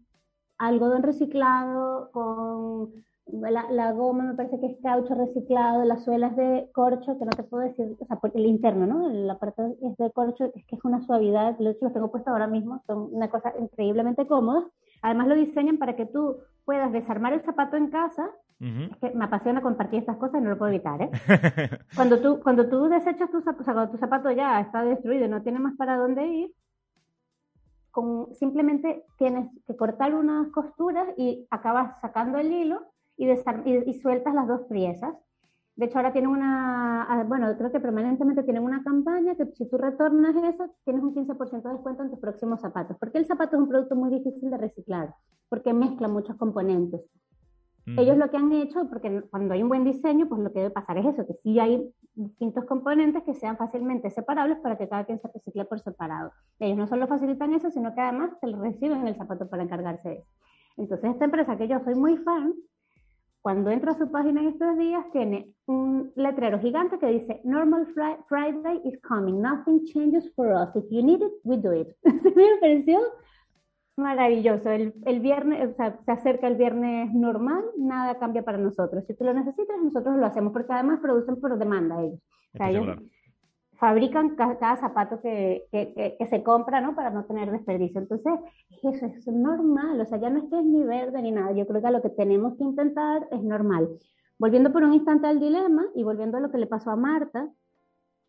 algodón 0.58 1.04
reciclado, 1.04 2.10
con 2.12 3.04
la, 3.42 3.92
goma 3.94 4.24
me 4.24 4.36
parece 4.36 4.60
que 4.60 4.68
es 4.68 4.78
caucho 4.82 5.16
reciclado, 5.16 5.84
las 5.86 6.04
suelas 6.04 6.36
de 6.36 6.70
corcho, 6.74 7.18
que 7.18 7.26
no 7.26 7.32
te 7.32 7.44
puedo 7.44 7.64
decir, 7.64 7.98
o 8.00 8.06
sea, 8.06 8.18
porque 8.18 8.38
el 8.38 8.46
interno, 8.46 8.86
¿no? 8.86 9.10
La 9.10 9.40
parte 9.40 9.64
es 9.82 9.98
de 9.98 10.12
corcho, 10.12 10.46
es 10.54 10.66
que 10.66 10.76
es 10.76 10.86
una 10.86 11.02
suavidad, 11.02 11.56
hecho 11.60 11.86
los 11.86 11.94
tengo 11.94 12.12
puestos 12.12 12.32
ahora 12.32 12.48
mismo, 12.48 12.84
son 12.86 13.10
una 13.12 13.30
cosa 13.30 13.54
increíblemente 13.60 14.28
cómoda. 14.28 14.66
Además 15.02 15.28
lo 15.28 15.36
diseñan 15.36 15.78
para 15.78 15.96
que 15.96 16.06
tú 16.06 16.38
puedas 16.64 16.92
desarmar 16.92 17.34
el 17.34 17.44
zapato 17.44 17.76
en 17.76 17.90
casa. 17.90 18.30
Es 18.60 18.98
que 19.00 19.10
me 19.10 19.26
apasiona 19.26 19.62
compartir 19.62 20.00
estas 20.00 20.16
cosas 20.16 20.40
y 20.40 20.44
no 20.44 20.52
lo 20.52 20.58
puedo 20.58 20.72
evitar, 20.72 21.02
¿eh? 21.02 21.10
cuando, 21.98 22.22
tú, 22.22 22.40
cuando 22.42 22.70
tú 22.70 22.88
desechas 22.88 23.30
tu 23.30 23.42
zapato, 23.42 23.62
o 23.62 23.66
sea, 23.66 23.74
cuando 23.74 23.92
tu 23.92 23.98
zapato 23.98 24.32
ya 24.32 24.62
está 24.62 24.86
destruido 24.86 25.26
y 25.26 25.28
no 25.28 25.42
tiene 25.42 25.60
más 25.60 25.76
para 25.76 25.98
dónde 25.98 26.26
ir, 26.28 26.52
con, 27.92 28.34
simplemente 28.36 29.04
tienes 29.18 29.50
que 29.68 29.76
cortar 29.76 30.16
unas 30.16 30.48
costuras 30.52 31.10
y 31.18 31.46
acabas 31.52 32.00
sacando 32.00 32.38
el 32.38 32.54
hilo 32.54 32.93
y, 33.18 33.30
y, 33.30 33.94
sueltas 33.94 34.34
las 34.34 34.48
dos 34.48 34.62
piezas. 34.70 35.16
De 35.76 35.86
hecho, 35.86 35.98
ahora 35.98 36.14
tienen 36.14 36.30
una, 36.30 37.04
ah, 37.04 37.24
bueno, 37.24 37.56
creo 37.58 37.72
que 37.72 37.80
permanentemente 37.80 38.44
tienen 38.44 38.64
una 38.64 38.84
campaña 38.84 39.36
que 39.36 39.46
si 39.54 39.68
tú 39.68 39.78
retornas 39.78 40.36
eso, 40.36 40.70
tienes 40.86 41.04
un 41.04 41.16
15% 41.16 41.64
de 41.64 41.74
descuento 41.74 42.04
en 42.04 42.12
tus 42.12 42.20
próximos 42.20 42.62
zapatos. 42.62 42.98
Porque 43.00 43.18
el 43.18 43.26
zapato 43.26 43.56
es 43.56 43.62
un 43.64 43.70
producto 43.70 43.96
muy 43.96 44.12
difícil 44.12 44.52
de 44.52 44.58
reciclar, 44.58 45.16
porque 45.50 45.74
mezcla 45.74 46.08
muchos 46.08 46.36
componentes. 46.38 47.02
Ellos 47.86 48.16
lo 48.18 48.30
que 48.30 48.38
han 48.38 48.52
hecho, 48.54 48.88
porque 48.88 49.24
cuando 49.30 49.54
hay 49.54 49.62
un 49.62 49.68
buen 49.68 49.84
diseño, 49.84 50.30
pues 50.30 50.40
lo 50.40 50.54
que 50.54 50.60
debe 50.60 50.72
pasar 50.72 50.98
es 51.00 51.06
eso, 51.06 51.28
que 51.28 51.34
sí 51.44 51.60
hay 51.60 51.94
distintos 52.16 52.64
componentes 52.64 53.24
que 53.24 53.34
sean 53.34 53.58
fácilmente 53.58 54.10
separables 54.10 54.60
para 54.60 54.78
que 54.78 54.88
cada 54.88 55.04
quien 55.04 55.20
se 55.20 55.28
recicle 55.28 55.66
por 55.66 55.82
separado. 55.82 56.32
Ellos 56.60 56.78
no 56.78 56.88
solo 56.88 57.08
facilitan 57.08 57.54
eso, 57.54 57.70
sino 57.72 57.94
que 57.94 58.00
además 58.00 58.32
te 58.40 58.48
lo 58.48 58.62
reciben 58.62 59.06
el 59.06 59.16
zapato 59.16 59.50
para 59.50 59.64
encargarse 59.64 60.10
de 60.10 60.16
eso. 60.16 60.32
Entonces, 60.78 61.12
esta 61.12 61.26
empresa 61.26 61.58
que 61.58 61.68
yo 61.68 61.80
soy 61.82 61.96
muy 61.96 62.18
fan, 62.18 62.54
cuando 63.44 63.72
entro 63.72 63.92
a 63.92 63.98
su 63.98 64.10
página 64.10 64.42
en 64.42 64.48
estos 64.48 64.78
días, 64.78 65.06
tiene 65.12 65.54
un 65.66 66.14
letrero 66.16 66.60
gigante 66.60 66.98
que 66.98 67.08
dice, 67.08 67.42
Normal 67.44 67.88
Friday 68.30 68.82
is 68.86 68.98
coming, 69.02 69.42
nothing 69.42 69.84
changes 69.84 70.34
for 70.34 70.48
us. 70.54 70.74
If 70.76 70.86
you 70.90 71.04
need 71.04 71.22
it, 71.22 71.34
we 71.44 71.58
do 71.58 71.74
it. 71.74 71.90
me 72.04 72.58
pareció 72.62 73.02
maravilloso. 73.98 74.72
El, 74.72 74.94
el, 75.06 75.20
viernes, 75.20 75.72
o 75.72 75.76
sea, 75.76 76.00
se 76.06 76.12
acerca 76.14 76.48
el 76.48 76.56
viernes 76.56 77.14
normal, 77.14 77.66
nada 77.78 78.18
cambia 78.18 78.44
para 78.44 78.58
nosotros. 78.58 79.04
Si 79.08 79.14
tú 79.14 79.26
lo 79.26 79.34
necesitas, 79.34 79.76
nosotros 79.84 80.16
lo 80.16 80.26
hacemos, 80.26 80.54
porque 80.54 80.72
además 80.72 81.02
producen 81.02 81.36
por 81.42 81.60
demanda 81.60 82.02
ellos. 82.02 82.22
O 82.54 82.58
sea, 82.58 82.70
ellos 82.70 82.98
fabrican 83.84 84.38
cada, 84.38 84.78
zapato 84.78 85.20
que, 85.20 85.66
que, 85.70 86.16
que, 86.18 86.28
se 86.28 86.42
compra, 86.42 86.80
¿no? 86.80 86.96
Para 86.96 87.10
no 87.10 87.26
tener 87.26 87.52
desperdicio. 87.52 88.00
Entonces, 88.00 88.40
eso 88.82 89.06
es 89.08 89.28
normal, 89.28 90.00
o 90.00 90.06
sea, 90.06 90.20
ya 90.20 90.30
no 90.30 90.40
es 90.40 90.46
que 90.50 90.58
es 90.58 90.64
ni 90.64 90.86
verde 90.86 91.22
ni 91.22 91.32
nada. 91.32 91.52
Yo 91.52 91.68
creo 91.68 91.82
que 91.82 91.92
lo 91.92 92.02
que 92.02 92.12
tenemos 92.12 92.56
que 92.58 92.64
intentar 92.64 93.28
es 93.30 93.44
normal. 93.44 93.90
Volviendo 94.40 94.72
por 94.72 94.86
un 94.86 94.94
instante 94.94 95.28
al 95.28 95.42
dilema 95.42 95.84
y 95.96 96.04
volviendo 96.04 96.38
a 96.38 96.40
lo 96.40 96.50
que 96.50 96.60
le 96.60 96.68
pasó 96.68 96.92
a 96.92 96.96
Marta, 96.96 97.50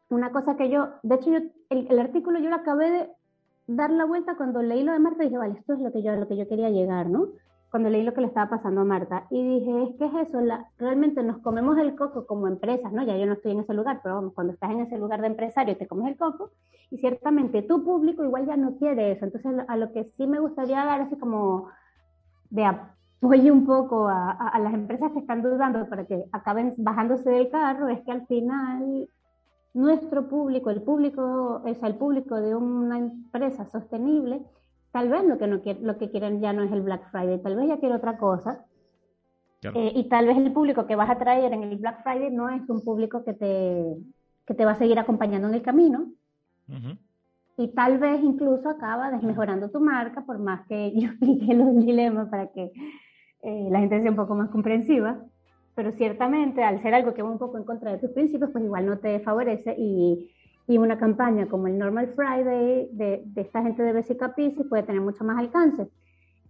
una 0.09 0.33
cosa 0.33 0.57
que 0.57 0.71
yo, 0.71 0.89
de 1.05 1.15
hecho, 1.15 1.31
yo, 1.31 1.39
el, 1.71 1.87
el 1.89 2.01
artículo 2.01 2.41
yo 2.41 2.51
lo 2.51 2.57
acabé 2.57 2.91
de 2.91 3.11
dar 3.69 3.91
la 3.91 4.07
vuelta 4.07 4.37
cuando 4.37 4.61
leí 4.61 4.83
lo 4.83 4.91
de 4.91 4.99
Marta 4.99 5.23
y 5.23 5.27
dije, 5.27 5.39
vale, 5.39 5.55
esto 5.57 5.75
es 5.75 5.79
lo 5.79 5.93
que 5.93 6.03
yo, 6.03 6.17
lo 6.17 6.27
que 6.27 6.37
yo 6.37 6.49
quería 6.49 6.71
llegar, 6.71 7.09
¿no? 7.09 7.29
Cuando 7.75 7.91
leí 7.91 8.05
lo 8.05 8.15
que 8.15 8.21
le 8.21 8.29
estaba 8.29 8.49
pasando 8.49 8.83
a 8.83 8.85
Marta. 8.85 9.27
Y 9.31 9.59
dije, 9.59 9.83
es 9.83 9.97
que 9.97 10.05
es 10.05 10.29
eso, 10.29 10.39
realmente 10.79 11.25
nos 11.25 11.39
comemos 11.39 11.77
el 11.77 11.97
coco 11.97 12.25
como 12.25 12.47
empresas, 12.47 12.93
¿no? 12.93 13.03
Ya 13.03 13.17
yo 13.17 13.27
no 13.27 13.33
estoy 13.33 13.51
en 13.51 13.59
ese 13.59 13.75
lugar, 13.75 13.99
pero 14.01 14.15
vamos, 14.15 14.33
cuando 14.33 14.53
estás 14.53 14.71
en 14.71 14.83
ese 14.83 14.97
lugar 14.97 15.21
de 15.21 15.27
empresario 15.27 15.77
te 15.77 15.89
comes 15.89 16.07
el 16.07 16.17
coco 16.17 16.53
y 16.93 16.99
ciertamente 16.99 17.63
tu 17.63 17.83
público 17.83 18.23
igual 18.23 18.47
ya 18.47 18.57
no 18.57 18.77
quiere 18.77 19.11
eso. 19.11 19.25
Entonces, 19.25 19.53
a 19.67 19.77
lo 19.77 19.91
que 19.91 20.05
sí 20.17 20.25
me 20.29 20.39
gustaría 20.39 20.85
dar 20.85 21.01
así 21.01 21.17
como 21.17 21.69
de 22.49 22.65
apoyo 22.65 23.53
un 23.53 23.67
poco 23.67 24.07
a, 24.07 24.31
a, 24.31 24.59
las 24.61 24.73
empresas 24.73 25.11
que 25.11 25.19
están 25.19 25.43
dudando 25.43 25.89
para 25.89 26.05
que 26.05 26.27
acaben 26.31 26.75
bajándose 26.77 27.29
del 27.29 27.51
carro, 27.51 27.89
es 27.89 28.01
que 28.05 28.13
al 28.13 28.25
final 28.29 29.09
nuestro 29.73 30.29
público, 30.29 30.71
el 30.71 30.83
público, 30.83 31.61
o 31.65 31.75
sea, 31.75 31.89
el 31.89 31.97
público 31.97 32.41
de 32.41 32.55
una 32.55 32.99
empresa 32.99 33.69
sostenible, 33.73 34.43
Tal 34.95 35.09
vez 35.09 35.25
lo 35.25 35.39
que, 35.39 35.49
no 35.49 35.61
lo 35.83 35.99
que 35.99 36.09
quieren 36.09 36.41
ya 36.41 36.53
no 36.53 36.63
es 36.63 36.71
el 36.71 36.83
Black 36.83 37.11
Friday, 37.11 37.43
tal 37.43 37.57
vez 37.57 37.67
ya 37.67 37.79
quiere 37.79 37.97
otra 37.97 38.17
cosa. 38.17 38.65
Eh, 39.61 39.93
y 39.93 40.09
tal 40.09 40.29
vez 40.29 40.37
el 40.37 40.53
público 40.53 40.87
que 40.87 40.95
vas 40.95 41.11
a 41.11 41.19
traer 41.19 41.53
en 41.53 41.65
el 41.65 41.79
Black 41.79 42.05
Friday 42.05 42.31
no 42.31 42.49
es 42.49 42.63
un 42.69 42.81
público 42.85 43.25
que 43.25 43.35
te, 43.35 43.97
que 44.47 44.55
te 44.55 44.65
va 44.65 44.71
a 44.71 44.77
seguir 44.77 44.97
acompañando 45.01 45.49
en 45.49 45.55
el 45.55 45.63
camino. 45.63 46.13
Y 47.57 47.69
tal 47.75 47.99
vez 47.99 48.23
incluso 48.23 48.69
acaba 48.69 49.11
desmejorando 49.11 49.69
tu 49.69 49.81
marca, 49.81 50.21
por 50.25 50.39
más 50.39 50.65
que 50.69 50.93
yo 50.95 51.09
explique 51.09 51.53
los 51.55 51.75
dilemas 51.75 52.29
para 52.29 52.53
que 52.53 52.71
eh, 53.43 53.69
la 53.73 53.81
gente 53.81 54.01
sea 54.01 54.11
un 54.13 54.17
poco 54.17 54.37
más 54.37 54.51
comprensiva. 54.51 55.19
Pero 55.75 55.91
ciertamente, 55.91 56.63
al 56.63 56.81
ser 56.83 56.95
algo 56.95 57.15
que 57.15 57.23
va 57.23 57.33
un 57.33 57.39
poco 57.39 57.59
en 57.59 57.65
contra 57.65 57.91
de 57.91 57.99
tus 57.99 58.11
principios, 58.11 58.51
pues 58.53 58.63
igual 58.63 58.87
no 58.87 58.99
te 58.99 59.19
favorece 59.19 59.75
y 59.77 60.31
y 60.67 60.79
una 60.79 60.99
campaña 60.99 61.47
como 61.47 61.67
el 61.67 61.79
Normal 61.79 62.13
Friday 62.15 62.89
de, 62.93 63.23
de 63.25 63.41
esta 63.41 63.63
gente 63.63 63.83
de 63.83 63.93
Basic 63.93 64.35
Pieces 64.35 64.67
puede 64.69 64.83
tener 64.83 65.01
mucho 65.01 65.25
más 65.25 65.39
alcance. 65.39 65.89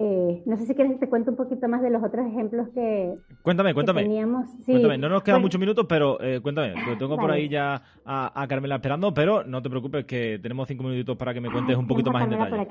Eh, 0.00 0.42
no 0.44 0.56
sé 0.56 0.66
si 0.66 0.74
quieres 0.74 0.94
que 0.94 0.98
te 0.98 1.08
cuente 1.08 1.30
un 1.30 1.36
poquito 1.36 1.68
más 1.68 1.80
de 1.80 1.88
los 1.88 2.02
otros 2.02 2.26
ejemplos 2.26 2.68
que, 2.74 3.14
cuéntame, 3.42 3.74
cuéntame. 3.74 4.02
teníamos. 4.02 4.48
cuéntame. 4.66 4.98
No 4.98 5.08
nos 5.08 5.22
quedan 5.22 5.40
muchos 5.40 5.60
minutos, 5.60 5.86
pero 5.88 6.20
eh, 6.20 6.40
cuéntame. 6.40 6.74
tengo 6.98 7.16
por 7.16 7.30
ahí 7.30 7.48
ya 7.48 7.80
a, 8.04 8.46
Carmela 8.48 8.76
esperando, 8.76 9.14
pero 9.14 9.44
no 9.44 9.62
te 9.62 9.70
preocupes 9.70 10.04
que 10.04 10.40
tenemos 10.42 10.66
cinco 10.66 10.82
minutitos 10.82 11.16
para 11.16 11.32
que 11.32 11.40
me 11.40 11.50
cuentes 11.50 11.76
un 11.76 11.86
poquito 11.86 12.10
más 12.10 12.24
en 12.24 12.30
detalle. 12.30 12.68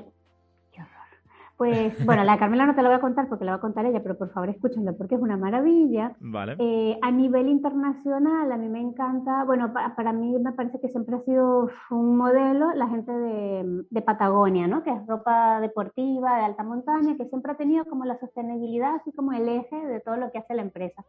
Pues 1.56 1.94
bueno, 2.04 2.24
la 2.24 2.38
Carmela 2.38 2.66
no 2.66 2.74
te 2.74 2.82
la 2.82 2.88
voy 2.88 2.96
a 2.96 3.00
contar 3.00 3.28
porque 3.28 3.44
la 3.44 3.52
va 3.52 3.56
a 3.58 3.60
contar 3.60 3.86
ella, 3.86 4.02
pero 4.02 4.18
por 4.18 4.30
favor 4.32 4.48
escúchenlo 4.48 4.96
porque 4.96 5.14
es 5.14 5.20
una 5.20 5.36
maravilla. 5.36 6.16
Vale. 6.20 6.56
Eh, 6.58 6.98
a 7.00 7.10
nivel 7.10 7.48
internacional, 7.48 8.50
a 8.50 8.56
mí 8.56 8.68
me 8.68 8.80
encanta, 8.80 9.44
bueno, 9.44 9.72
para, 9.72 10.12
mí 10.12 10.36
me 10.38 10.52
parece 10.52 10.80
que 10.80 10.88
siempre 10.88 11.16
ha 11.16 11.20
sido 11.20 11.70
un 11.90 12.16
modelo 12.16 12.72
la 12.74 12.88
gente 12.88 13.12
de, 13.12 13.84
de, 13.88 14.02
Patagonia, 14.02 14.66
¿no? 14.66 14.82
Que 14.82 14.90
es 14.90 15.06
ropa 15.06 15.60
deportiva, 15.60 16.36
de 16.38 16.44
alta 16.44 16.62
montaña, 16.62 17.16
que 17.16 17.26
siempre 17.26 17.52
ha 17.52 17.56
tenido 17.56 17.84
como 17.84 18.04
la 18.04 18.18
sostenibilidad, 18.18 18.96
así 18.96 19.12
como 19.12 19.32
el 19.32 19.48
eje 19.48 19.76
de 19.76 20.00
todo 20.00 20.16
lo 20.16 20.30
que 20.30 20.38
hace 20.38 20.54
la 20.54 20.62
empresa. 20.62 21.04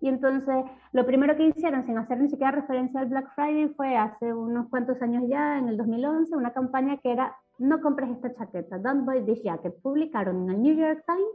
Y 0.00 0.08
entonces, 0.08 0.64
lo 0.92 1.04
primero 1.06 1.36
que 1.36 1.48
hicieron, 1.48 1.84
sin 1.84 1.98
hacer 1.98 2.20
ni 2.20 2.28
siquiera 2.28 2.52
referencia 2.52 3.00
al 3.00 3.08
Black 3.08 3.34
Friday, 3.34 3.68
fue 3.70 3.96
hace 3.96 4.32
unos 4.32 4.68
cuantos 4.68 5.00
años 5.02 5.24
ya, 5.28 5.58
en 5.58 5.68
el 5.68 5.76
2011, 5.76 6.36
una 6.36 6.52
campaña 6.52 6.98
que 6.98 7.12
era 7.12 7.36
no 7.58 7.80
compres 7.80 8.10
esta 8.10 8.32
chaqueta, 8.34 8.78
don't 8.78 9.04
buy 9.04 9.24
this 9.24 9.42
jacket. 9.42 9.74
Publicaron 9.82 10.44
en 10.44 10.50
el 10.50 10.62
New 10.62 10.76
York 10.76 11.04
Times 11.06 11.26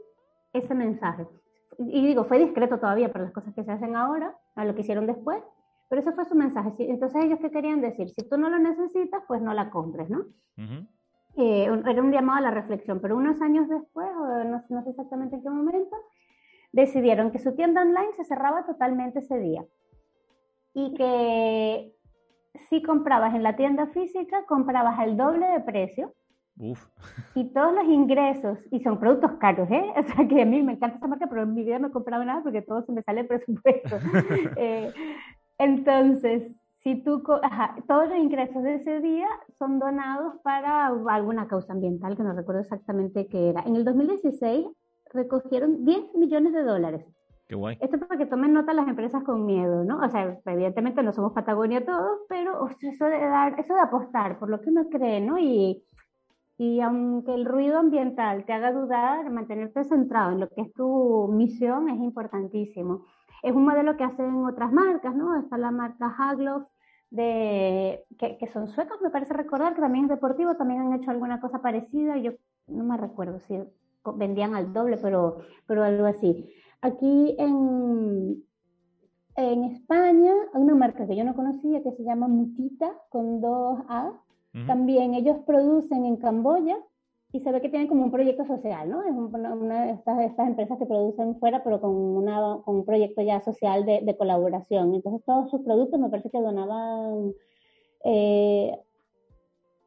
ese 0.54 0.73
mensaje. 0.73 1.28
Y 1.78 2.06
digo, 2.06 2.23
fue 2.26 2.39
discreto 2.39 2.80
todavía 2.80 3.12
para 3.12 3.26
las 3.26 3.34
cosas 3.34 3.54
que 3.54 3.63
se 3.63 3.71
hacen 3.71 3.95
ahora, 3.95 4.38
a 4.56 4.63
lo 4.63 4.76
que 4.76 4.82
hicieron 4.82 5.08
después, 5.08 5.43
pero 5.89 6.02
ese 6.02 6.13
fue 6.13 6.26
su 6.26 6.36
mensaje. 6.36 6.73
Entonces 6.80 7.23
ellos 7.23 7.39
qué 7.41 7.52
querían 7.52 7.82
decir, 7.82 8.10
si 8.10 8.28
tú 8.30 8.38
no 8.38 8.49
lo 8.49 8.60
necesitas, 8.60 9.23
pues 9.28 9.41
no 9.41 9.54
la 9.54 9.69
compres, 9.69 10.10
¿no? 10.10 10.26
Eh, 11.36 11.63
era 11.63 12.02
un 12.02 12.12
llamado 12.12 12.38
a 12.38 12.41
la 12.41 12.52
reflexión, 12.52 12.99
pero 13.02 13.17
unos 13.17 13.41
años 13.41 13.67
después, 13.67 14.08
no, 14.15 14.63
no 14.69 14.84
sé 14.84 14.89
exactamente 14.91 15.36
en 15.36 15.41
qué 15.41 15.49
momento, 15.49 15.95
decidieron 16.73 17.31
que 17.31 17.39
su 17.39 17.55
tienda 17.55 17.81
online 17.81 18.13
se 18.17 18.25
cerraba 18.25 18.65
totalmente 18.65 19.19
ese 19.19 19.39
día 19.39 19.63
y 20.73 20.93
que 20.95 21.93
si 22.69 22.81
comprabas 22.81 23.33
en 23.36 23.43
la 23.43 23.55
tienda 23.55 23.88
física, 23.88 24.45
comprabas 24.47 24.99
al 24.99 25.15
doble 25.15 25.47
de 25.47 25.59
precio. 25.62 26.13
Uf. 26.57 26.86
Y 27.33 27.45
todos 27.51 27.73
los 27.73 27.86
ingresos, 27.86 28.59
y 28.71 28.79
son 28.81 28.99
productos 28.99 29.33
caros, 29.39 29.69
¿eh? 29.71 29.86
O 29.97 30.03
sea 30.03 30.27
que 30.27 30.41
a 30.41 30.45
mí 30.45 30.62
me 30.62 30.73
encanta 30.73 30.97
esa 30.97 31.07
marca, 31.07 31.27
pero 31.27 31.43
en 31.43 31.53
mi 31.53 31.63
vida 31.63 31.79
no 31.79 31.88
he 31.88 31.91
comprado 31.91 32.23
nada 32.23 32.43
porque 32.43 32.62
todo 32.62 32.83
se 32.83 32.91
me 32.91 33.01
sale 33.03 33.21
el 33.21 33.27
presupuesto. 33.27 33.97
eh, 34.57 34.91
entonces, 35.57 36.51
si 36.83 37.01
tú, 37.03 37.23
ajá, 37.41 37.75
todos 37.88 38.09
los 38.09 38.17
ingresos 38.17 38.62
de 38.62 38.75
ese 38.75 38.99
día 38.99 39.27
son 39.57 39.79
donados 39.79 40.36
para 40.43 40.88
alguna 40.88 41.47
causa 41.47 41.73
ambiental, 41.73 42.15
que 42.15 42.23
no 42.23 42.33
recuerdo 42.33 42.62
exactamente 42.62 43.27
qué 43.27 43.49
era. 43.49 43.62
En 43.62 43.75
el 43.75 43.86
2016 43.86 44.67
recogieron 45.13 45.86
10 45.86 46.15
millones 46.15 46.54
de 46.54 46.63
dólares. 46.63 47.06
Qué 47.47 47.56
guay. 47.56 47.78
Esto 47.82 47.97
es 47.97 48.04
para 48.04 48.17
que 48.17 48.26
tomen 48.26 48.54
nota 48.54 48.73
las 48.73 48.88
empresas 48.88 49.23
con 49.23 49.45
miedo, 49.45 49.84
¿no? 49.84 49.99
O 49.99 50.10
sea, 50.10 50.39
evidentemente 50.45 51.04
no 51.04 51.12
somos 51.12 51.34
Patagonia 51.34 51.86
todos, 51.86 52.21
pero 52.30 52.67
eso 52.67 53.06
de 53.06 53.19
dar, 53.19 53.60
eso 53.60 53.73
de 53.73 53.82
apostar 53.82 54.39
por 54.39 54.49
lo 54.49 54.62
que 54.62 54.69
uno 54.69 54.88
cree, 54.89 55.19
¿no? 55.19 55.38
Y, 55.38 55.84
y 56.58 56.80
aunque 56.80 57.34
el 57.34 57.45
ruido 57.45 57.80
ambiental 57.80 58.45
te 58.45 58.54
haga 58.54 58.71
dudar, 58.71 59.30
mantenerte 59.30 59.84
centrado 59.84 60.32
en 60.32 60.39
lo 60.39 60.49
que 60.49 60.62
es 60.62 60.73
tu 60.73 61.30
misión 61.34 61.89
es 61.89 61.99
importantísimo. 61.99 63.06
Es 63.41 63.54
un 63.54 63.65
modelo 63.65 63.97
que 63.97 64.06
hacen 64.06 64.45
otras 64.45 64.71
marcas, 64.71 65.13
¿no? 65.13 65.38
Está 65.38 65.58
la 65.58 65.71
marca 65.71 66.15
Hagloff, 66.17 66.63
de, 67.10 68.06
que, 68.17 68.38
que, 68.38 68.47
son 68.47 68.67
suecos, 68.67 68.99
me 69.02 69.12
parece 69.12 69.34
recordar, 69.34 69.76
que 69.76 69.82
también 69.82 70.06
es 70.06 70.10
deportivo, 70.10 70.56
también 70.56 70.82
han 70.82 70.93
hecho 70.93 71.12
alguna 71.12 71.39
cosa 71.39 71.62
parecida, 71.62 72.17
yo 72.17 72.32
no 72.67 72.84
me 72.84 72.97
recuerdo 72.97 73.39
si 73.41 73.60
vendían 74.15 74.55
al 74.55 74.73
doble, 74.73 74.97
pero, 74.97 75.39
pero 75.65 75.83
algo 75.83 76.05
así. 76.05 76.49
Aquí 76.81 77.35
en, 77.39 78.43
en 79.35 79.63
España 79.65 80.33
hay 80.53 80.61
una 80.61 80.75
marca 80.75 81.07
que 81.07 81.15
yo 81.15 81.23
no 81.23 81.36
conocía 81.36 81.82
que 81.82 81.91
se 81.91 82.03
llama 82.03 82.28
Mutita 82.28 82.91
con 83.09 83.41
dos 83.41 83.80
A. 83.88 84.11
También 84.67 85.15
ellos 85.15 85.38
producen 85.47 86.05
en 86.05 86.17
Camboya 86.17 86.78
y 87.32 87.39
se 87.39 87.51
ve 87.51 87.61
que 87.61 87.69
tienen 87.69 87.88
como 87.88 88.03
un 88.03 88.11
proyecto 88.11 88.45
social, 88.45 88.88
¿no? 88.88 89.01
Es 89.01 89.11
una, 89.11 89.86
de 89.86 89.91
estas, 89.93 90.21
estas, 90.21 90.47
empresas 90.47 90.78
que 90.78 90.86
producen 90.86 91.39
fuera, 91.39 91.63
pero 91.63 91.82
con, 91.82 91.89
una, 91.89 92.59
con 92.63 92.75
un 92.75 92.86
proyecto 92.86 93.23
ya 93.23 93.41
social 93.41 93.88
de, 93.88 94.01
de, 94.01 94.15
colaboración. 94.15 94.93
Entonces, 94.93 95.25
todos 95.25 95.49
sus 95.49 95.61
productos 95.61 95.99
me 95.99 96.09
parece 96.09 96.30
que 96.30 96.39
donaban, 96.39 97.34
eh, 98.05 98.78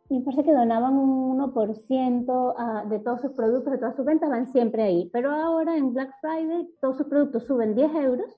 me 0.09 0.21
parece 0.21 0.45
que 0.45 0.53
donaban 0.53 0.97
un 0.97 1.39
1% 1.39 2.89
de 2.89 2.99
todos 3.01 3.21
sus 3.21 3.33
productos, 3.33 3.73
de 3.73 3.79
todas 3.79 3.97
sus 3.97 4.05
ventas, 4.05 4.31
van 4.31 4.47
siempre 4.49 4.83
ahí. 4.83 5.11
Pero 5.13 5.31
ahora 5.31 5.77
en 5.77 5.93
Black 5.93 6.15
Friday, 6.21 6.69
todos 6.81 6.97
sus 6.97 7.07
productos 7.07 7.45
suben 7.47 7.75
10 7.75 7.95
euros 7.95 8.37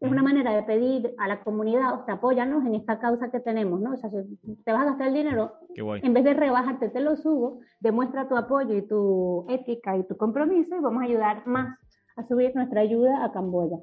es 0.00 0.08
una 0.08 0.22
manera 0.22 0.54
de 0.54 0.62
pedir 0.62 1.12
a 1.18 1.26
la 1.26 1.40
comunidad, 1.40 2.00
o 2.00 2.04
sea, 2.04 2.14
apóyanos 2.14 2.64
en 2.64 2.76
esta 2.76 3.00
causa 3.00 3.32
que 3.32 3.40
tenemos, 3.40 3.80
¿no? 3.80 3.94
O 3.94 3.96
sea, 3.96 4.08
si 4.10 4.54
te 4.64 4.72
vas 4.72 4.82
a 4.82 4.90
gastar 4.90 5.08
el 5.08 5.14
dinero, 5.14 5.54
en 5.74 6.14
vez 6.14 6.22
de 6.22 6.34
rebajarte, 6.34 6.88
te 6.90 7.00
lo 7.00 7.16
subo, 7.16 7.58
demuestra 7.80 8.28
tu 8.28 8.36
apoyo 8.36 8.76
y 8.76 8.86
tu 8.86 9.44
ética 9.48 9.96
y 9.96 10.04
tu 10.04 10.16
compromiso 10.16 10.76
y 10.76 10.80
vamos 10.80 11.02
a 11.02 11.06
ayudar 11.06 11.46
más 11.48 11.76
a 12.16 12.22
subir 12.28 12.54
nuestra 12.54 12.80
ayuda 12.80 13.24
a 13.24 13.32
Camboya. 13.32 13.78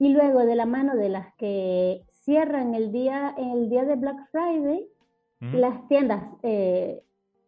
Y 0.00 0.08
luego, 0.12 0.40
de 0.40 0.56
la 0.56 0.66
mano 0.66 0.96
de 0.96 1.08
las 1.08 1.32
que 1.36 2.04
cierran 2.10 2.74
el 2.74 2.90
día, 2.90 3.32
el 3.38 3.68
día 3.70 3.84
de 3.84 3.94
Black 3.94 4.28
Friday, 4.32 4.88
las 5.52 5.86
tiendas 5.88 6.24
eh, 6.42 7.02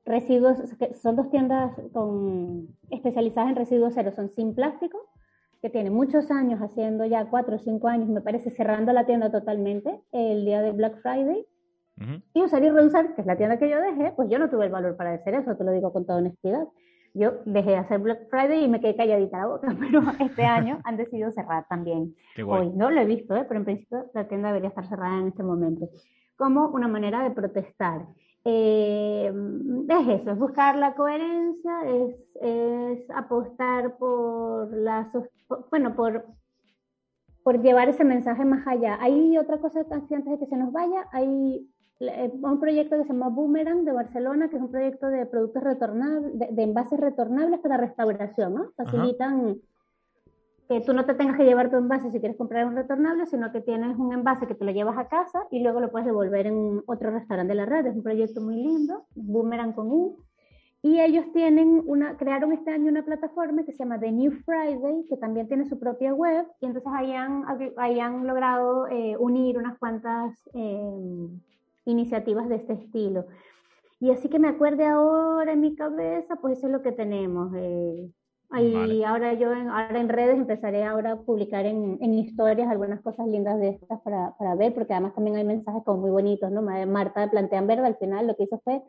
residuos, 0.05 0.59
son 1.01 1.17
dos 1.17 1.31
tiendas 1.31 1.73
con, 1.93 2.69
especializadas 2.91 3.51
en 3.51 3.57
residuos 3.57 3.93
cero, 3.95 4.13
son 4.15 4.31
sin 4.31 4.55
plástico 4.55 4.99
que 5.63 5.71
tiene 5.71 5.91
muchos 5.91 6.31
años 6.31 6.61
haciendo 6.61 7.05
ya 7.07 7.27
cuatro 7.27 7.57
o 7.57 7.59
cinco 7.59 7.89
años, 7.89 8.09
me 8.09 8.21
parece, 8.21 8.51
cerrando 8.51 8.93
la 8.93 9.07
tienda 9.07 9.31
totalmente 9.31 10.01
el 10.13 10.45
día 10.45 10.63
de 10.63 10.73
Black 10.73 11.01
Friday. 11.01 11.47
Y 12.35 12.43
usar 12.43 12.63
y 12.63 12.69
reusar, 12.69 13.15
que 13.15 13.23
es 13.23 13.27
la 13.27 13.39
tienda 13.39 13.59
que 13.59 13.71
yo 13.71 13.81
dejé, 13.81 14.13
pues 14.15 14.29
yo 14.29 14.39
no 14.39 14.51
tuve 14.51 14.67
el 14.67 14.71
valor 14.71 14.99
para 14.99 15.15
hacer 15.15 15.35
eso, 15.35 15.57
te 15.57 15.65
lo 15.65 15.73
digo 15.73 15.95
con 15.95 16.05
toda 16.05 16.19
honestidad. 16.19 16.69
Yo 17.15 17.41
dejé 17.47 17.71
de 17.71 17.77
hacer 17.77 18.01
Black 18.01 18.29
Friday 18.29 18.65
y 18.65 18.69
me 18.69 18.81
quedé 18.81 18.97
calladita 18.97 19.39
la 19.39 19.47
boca, 19.47 19.69
pero 19.81 20.03
este 20.21 20.45
año 20.45 20.79
han 20.85 20.99
decidido 20.99 21.33
cerrar 21.33 21.67
también. 21.71 22.15
Hoy 22.47 22.69
no 22.69 22.91
lo 22.91 23.01
he 23.01 23.07
visto, 23.07 23.35
¿eh? 23.35 23.47
pero 23.49 23.61
en 23.61 23.65
principio 23.65 24.11
la 24.13 24.29
tienda 24.29 24.49
debería 24.49 24.69
estar 24.69 24.87
cerrada 24.87 25.19
en 25.19 25.29
este 25.29 25.43
momento, 25.43 25.89
como 26.37 26.69
una 26.69 26.89
manera 26.89 27.23
de 27.23 27.31
protestar. 27.31 28.07
Eh, 28.45 29.33
es 29.89 30.09
eso, 30.21 30.31
es 30.31 30.39
buscar 30.39 30.77
la 30.77 30.95
coherencia, 30.95 31.81
es, 31.85 32.17
es 32.41 33.11
apostar 33.11 33.97
por 33.99 34.73
la, 34.73 35.11
bueno, 35.71 35.97
por, 35.97 36.27
por 37.43 37.61
llevar 37.61 37.89
ese 37.89 38.05
mensaje 38.05 38.45
más 38.45 38.67
allá. 38.67 38.99
Hay 39.01 39.37
otra 39.37 39.59
cosa 39.59 39.81
antes 39.91 40.25
de 40.25 40.39
que 40.39 40.47
se 40.47 40.57
nos 40.57 40.73
vaya, 40.73 41.09
hay 41.13 41.69
eh, 42.01 42.31
un 42.43 42.61
proyecto 42.61 42.97
que 42.97 43.05
se 43.05 43.13
llama 43.13 43.31
Boomerang 43.31 43.85
de 43.85 43.93
Barcelona, 43.93 44.49
que 44.49 44.57
es 44.57 44.63
un 44.63 44.71
proyecto 44.71 45.07
de 45.09 45.27
productos 45.27 45.63
retornables, 45.63 46.39
de, 46.39 46.63
envases 46.63 47.01
retornables 47.01 47.59
para 47.61 47.79
restauración, 47.79 48.55
¿no? 48.55 48.73
Facilitan 48.77 49.57
que 50.69 50.81
tú 50.81 50.93
no 50.93 51.05
te 51.05 51.15
tengas 51.15 51.37
que 51.37 51.45
llevar 51.45 51.71
tu 51.71 51.77
envase 51.77 52.11
si 52.11 52.19
quieres 52.19 52.37
comprar 52.37 52.67
un 52.67 52.75
retornable, 52.75 53.27
sino 53.27 53.53
que 53.53 53.61
tienes 53.61 53.97
un 53.97 54.13
envase 54.13 54.47
que 54.47 54.55
te 54.55 54.65
lo 54.65 54.73
llevas 54.73 54.99
a 54.99 55.09
casa 55.09 55.47
y 55.51 55.61
luego 55.63 55.81
lo 55.81 55.91
puedes 55.91 56.07
devolver 56.07 56.47
en 56.47 56.83
otro 56.87 57.11
restaurante 57.11 57.53
de 57.53 57.57
la 57.57 57.67
red. 57.67 57.87
Es 57.87 57.95
un 57.95 58.03
proyecto 58.03 58.41
muy 58.41 58.57
lindo, 58.57 59.05
Boomerang 59.15 59.73
con 59.73 59.91
U. 59.91 60.19
Y 60.83 61.01
ellos 61.01 61.25
tienen 61.33 61.83
una, 61.87 62.17
crearon 62.17 62.53
este 62.53 62.71
año 62.71 62.91
una 62.91 63.05
plataforma 63.05 63.65
que 63.65 63.73
se 63.73 63.79
llama 63.79 63.99
The 63.99 64.13
New 64.13 64.33
Friday, 64.45 65.05
que 65.09 65.17
también 65.17 65.49
tiene 65.49 65.67
su 65.67 65.79
propia 65.79 66.15
web, 66.15 66.47
y 66.61 66.67
entonces 66.67 66.93
ahí 67.77 67.99
han, 67.99 68.27
logrado 68.27 68.87
eh, 68.89 69.17
unir 69.19 69.59
unas 69.59 69.79
cuantas 69.79 70.49
eh, 70.55 71.29
iniciativas 71.87 72.49
de 72.49 72.57
este 72.57 72.75
estilo. 72.75 73.27
Y 73.99 74.11
así 74.11 74.29
que 74.29 74.39
me 74.39 74.49
acuerde 74.49 74.87
ahora 74.87 75.53
en 75.53 75.61
mi 75.61 75.75
cabeza, 75.75 76.37
pues 76.37 76.59
eso 76.59 76.67
es 76.67 76.73
lo 76.73 76.83
que 76.83 76.93
tenemos. 76.93 77.53
Eh, 77.57 78.11
y 78.55 79.03
ahora 79.03 79.35
yo 79.35 79.53
en, 79.53 79.69
ahora 79.69 80.01
en 80.01 80.09
redes 80.09 80.37
empezaré 80.37 80.85
ahora 80.85 81.13
a 81.13 81.21
publicar 81.21 81.67
en, 81.67 81.99
en 82.01 82.15
historias 82.15 82.69
algunas 82.69 83.01
cosas 83.01 83.27
lindas 83.27 83.59
de 83.59 83.71
estas 83.71 84.01
para, 84.03 84.37
para, 84.39 84.55
ver, 84.55 84.73
porque 84.73 84.93
además 84.93 85.15
también 85.15 85.37
hay 85.37 85.45
mensajes 85.45 85.83
como 85.85 86.03
muy 86.03 86.11
bonitos, 86.11 86.51
¿no? 86.51 86.63
Marta 86.63 87.29
Plantean 87.31 87.67
Verde 87.67 87.87
al 87.87 87.97
final 87.97 88.27
lo 88.27 88.37
que 88.37 88.45
hizo 88.45 88.61
fue 88.65 88.83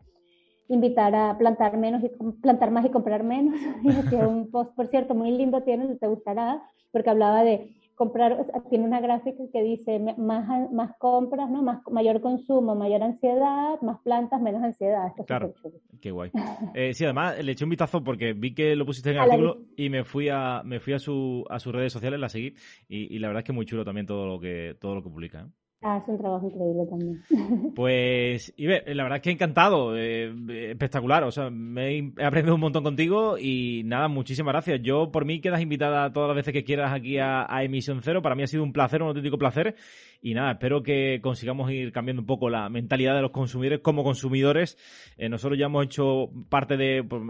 invitar 0.69 1.15
a 1.15 1.37
plantar 1.37 1.77
menos 1.77 2.03
y 2.03 2.09
plantar 2.41 2.71
más 2.71 2.85
y 2.85 2.89
comprar 2.89 3.23
menos. 3.23 3.55
Y 3.83 4.15
un 4.15 4.51
post, 4.51 4.75
por 4.75 4.87
cierto, 4.87 5.15
muy 5.15 5.31
lindo 5.31 5.63
tiene, 5.63 5.95
te 5.95 6.07
gustará, 6.07 6.61
porque 6.91 7.09
hablaba 7.09 7.43
de 7.43 7.73
comprar, 7.97 8.45
tiene 8.69 8.85
una 8.85 9.01
gráfica 9.01 9.43
que 9.51 9.63
dice 9.63 9.99
más, 10.17 10.71
más 10.71 10.95
compras, 10.99 11.49
¿no? 11.49 11.63
Más, 11.63 11.81
mayor 11.91 12.21
consumo, 12.21 12.75
mayor 12.75 13.01
ansiedad, 13.01 13.81
más 13.81 13.99
plantas, 14.03 14.39
menos 14.39 14.63
ansiedad. 14.63 15.11
claro, 15.25 15.53
qué 15.99 16.11
guay. 16.11 16.31
Eh, 16.75 16.93
sí, 16.93 17.05
además 17.05 17.43
le 17.43 17.51
eché 17.53 17.63
un 17.63 17.71
vistazo 17.71 18.03
porque 18.03 18.33
vi 18.33 18.53
que 18.53 18.75
lo 18.75 18.85
pusiste 18.85 19.09
en 19.09 19.15
el 19.15 19.21
artículo 19.23 19.57
y 19.75 19.89
me 19.89 20.03
fui 20.03 20.29
a 20.29 20.61
me 20.63 20.79
fui 20.79 20.93
a, 20.93 20.99
su, 20.99 21.43
a 21.49 21.59
sus 21.59 21.73
redes 21.73 21.91
sociales, 21.91 22.19
la 22.19 22.29
seguí 22.29 22.53
y, 22.87 23.15
y, 23.15 23.19
la 23.19 23.27
verdad 23.27 23.41
es 23.41 23.45
que 23.45 23.53
muy 23.53 23.65
chulo 23.65 23.83
también 23.83 24.05
todo 24.05 24.27
lo 24.27 24.39
que 24.39 24.75
todo 24.79 24.93
lo 24.95 25.01
que 25.01 25.09
publica. 25.09 25.41
¿eh? 25.41 25.66
Ah, 25.83 25.99
es 26.01 26.07
un 26.07 26.17
trabajo 26.17 26.47
increíble 26.47 26.85
también. 26.89 27.23
Pues, 27.75 28.51
Ibe, 28.57 28.83
la 28.95 29.03
verdad 29.03 29.17
es 29.17 29.21
que 29.21 29.31
encantado, 29.31 29.95
eh, 29.95 30.33
espectacular, 30.71 31.23
o 31.23 31.31
sea, 31.31 31.51
me 31.51 31.97
he 32.17 32.25
aprendido 32.25 32.55
un 32.55 32.61
montón 32.61 32.83
contigo 32.83 33.37
y 33.37 33.83
nada, 33.85 34.07
muchísimas 34.07 34.53
gracias. 34.53 34.81
Yo, 34.81 35.11
por 35.11 35.25
mí, 35.25 35.39
quedas 35.39 35.61
invitada 35.61 36.11
todas 36.11 36.29
las 36.29 36.35
veces 36.35 36.53
que 36.53 36.63
quieras 36.63 36.91
aquí 36.93 37.19
a, 37.19 37.45
a 37.47 37.63
Emisión 37.63 38.01
Cero, 38.01 38.23
para 38.23 38.33
mí 38.33 38.43
ha 38.43 38.47
sido 38.47 38.63
un 38.63 38.73
placer, 38.73 39.03
un 39.03 39.09
auténtico 39.09 39.37
placer 39.37 39.75
y 40.21 40.33
nada, 40.33 40.53
espero 40.53 40.81
que 40.81 41.19
consigamos 41.21 41.69
ir 41.71 41.91
cambiando 41.91 42.21
un 42.21 42.25
poco 42.25 42.49
la 42.49 42.69
mentalidad 42.69 43.15
de 43.15 43.21
los 43.21 43.31
consumidores 43.31 43.79
como 43.81 44.03
consumidores. 44.03 44.77
Eh, 45.17 45.29
nosotros 45.29 45.59
ya 45.59 45.67
hemos 45.67 45.85
hecho 45.85 46.29
parte 46.49 46.77
de 46.77 47.03
pues, 47.03 47.21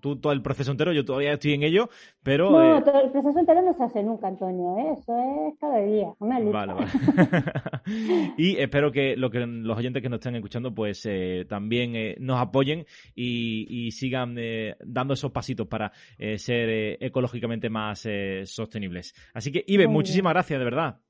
tú, 0.00 0.16
todo 0.16 0.32
el 0.32 0.42
proceso 0.42 0.70
entero, 0.70 0.92
yo 0.92 1.04
todavía 1.04 1.34
estoy 1.34 1.54
en 1.54 1.62
ello, 1.62 1.88
pero... 2.22 2.50
No, 2.50 2.78
eh, 2.78 2.82
todo 2.82 3.00
el 3.02 3.10
proceso 3.10 3.38
entero 3.38 3.62
no 3.62 3.74
se 3.74 3.84
hace 3.84 4.02
nunca, 4.02 4.28
Antonio, 4.28 4.76
eso 4.92 5.16
es 5.48 5.58
cada 5.60 5.78
día, 5.80 6.12
una 6.18 6.40
lucha. 6.40 6.66
Vale, 6.66 6.74
vale. 6.74 6.86
y 8.36 8.56
espero 8.56 8.92
que, 8.92 9.16
lo 9.16 9.30
que 9.30 9.40
los 9.40 9.78
oyentes 9.78 10.02
que 10.02 10.08
nos 10.08 10.18
estén 10.18 10.36
escuchando 10.36 10.74
pues 10.74 11.08
también 11.48 12.16
nos 12.18 12.40
apoyen 12.40 12.86
y, 13.14 13.90
sigan 13.92 14.36
dando 14.84 15.14
esos 15.14 15.30
pasitos 15.30 15.66
para 15.66 15.92
ser 16.36 16.98
ecológicamente 17.00 17.70
más 17.70 18.08
sostenibles. 18.44 19.14
Así 19.32 19.52
que, 19.52 19.64
Ibe, 19.66 19.86
muchísimas 19.86 20.32
gracias, 20.32 20.58
de 20.58 20.64
verdad. 20.64 21.00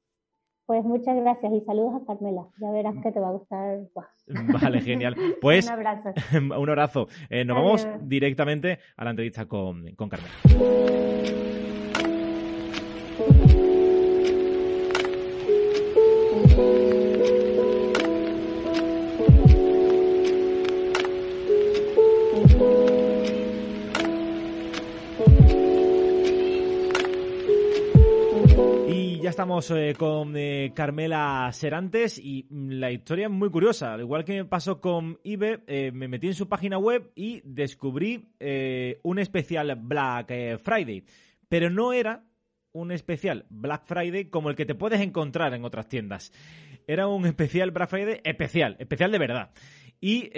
Pues 0.67 0.83
muchas 0.83 1.15
gracias 1.17 1.53
y 1.53 1.61
saludos 1.67 2.01
a 2.03 2.07
Carmela. 2.07 2.47
Ya 2.59 2.71
verás 2.71 2.95
que 3.03 3.13
te 3.13 3.21
va 3.21 3.29
a 3.29 3.33
gustar. 3.33 3.81
Vale, 4.63 4.81
genial. 4.81 5.15
Pues 5.41 5.67
un 5.67 5.73
abrazo. 5.73 6.15
un 6.59 6.69
abrazo. 6.71 7.09
Eh, 7.29 7.45
nos 7.45 7.57
vamos 7.57 7.87
directamente 8.01 8.79
a 8.97 9.05
la 9.05 9.11
entrevista 9.11 9.47
con, 9.47 9.95
con 9.95 10.09
Carmela. 10.09 10.33
Ya 29.25 29.31
estamos 29.31 29.71
eh, 29.71 29.95
con 29.97 30.37
eh, 30.37 30.73
Carmela 30.75 31.49
Serantes 31.51 32.19
y 32.19 32.47
mm, 32.51 32.73
la 32.73 32.91
historia 32.91 33.25
es 33.25 33.33
muy 33.33 33.49
curiosa. 33.49 33.95
Al 33.95 34.03
igual 34.03 34.23
que 34.23 34.35
me 34.35 34.45
pasó 34.45 34.83
con 34.83 35.19
Ibe, 35.25 35.63
eh, 35.67 35.93
me 35.93 36.09
metí 36.09 36.27
en 36.27 36.35
su 36.35 36.47
página 36.47 36.77
web 36.77 37.11
y 37.15 37.41
descubrí 37.43 38.29
un 39.03 39.19
especial 39.19 39.75
Black 39.81 40.31
Friday. 40.63 41.07
Pero 41.49 41.71
no 41.71 41.95
era 41.95 42.27
un 42.73 42.93
especial 42.93 43.47
Black 43.49 43.87
Friday 43.87 44.27
como 44.27 44.51
el 44.51 44.57
que 44.57 44.67
te 44.67 44.75
puedes 44.75 45.01
encontrar 45.01 45.55
en 45.55 45.65
otras 45.65 45.89
tiendas. 45.89 46.31
Era 46.87 47.09
un 47.09 47.25
especial 47.25 47.71
Black 47.71 47.89
Friday 47.89 48.21
especial, 48.25 48.77
especial 48.79 49.11
de 49.11 49.19
verdad. 49.19 49.53
Y 50.03 50.33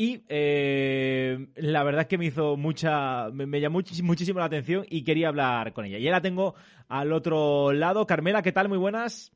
y 0.00 0.22
eh, 0.28 1.48
la 1.56 1.82
verdad 1.82 2.02
es 2.02 2.06
que 2.06 2.18
me 2.18 2.26
hizo 2.26 2.56
mucha. 2.56 3.30
Me, 3.32 3.60
llamó 3.60 3.80
muchísimo 4.04 4.38
la 4.38 4.44
atención 4.44 4.86
y 4.88 5.02
quería 5.02 5.26
hablar 5.26 5.72
con 5.72 5.86
ella. 5.86 5.98
Y 5.98 6.04
ya 6.04 6.12
la 6.12 6.22
tengo 6.22 6.54
al 6.86 7.12
otro 7.12 7.72
lado. 7.72 8.06
Carmela, 8.06 8.40
¿qué 8.40 8.52
tal? 8.52 8.68
Muy 8.68 8.78
buenas. 8.78 9.32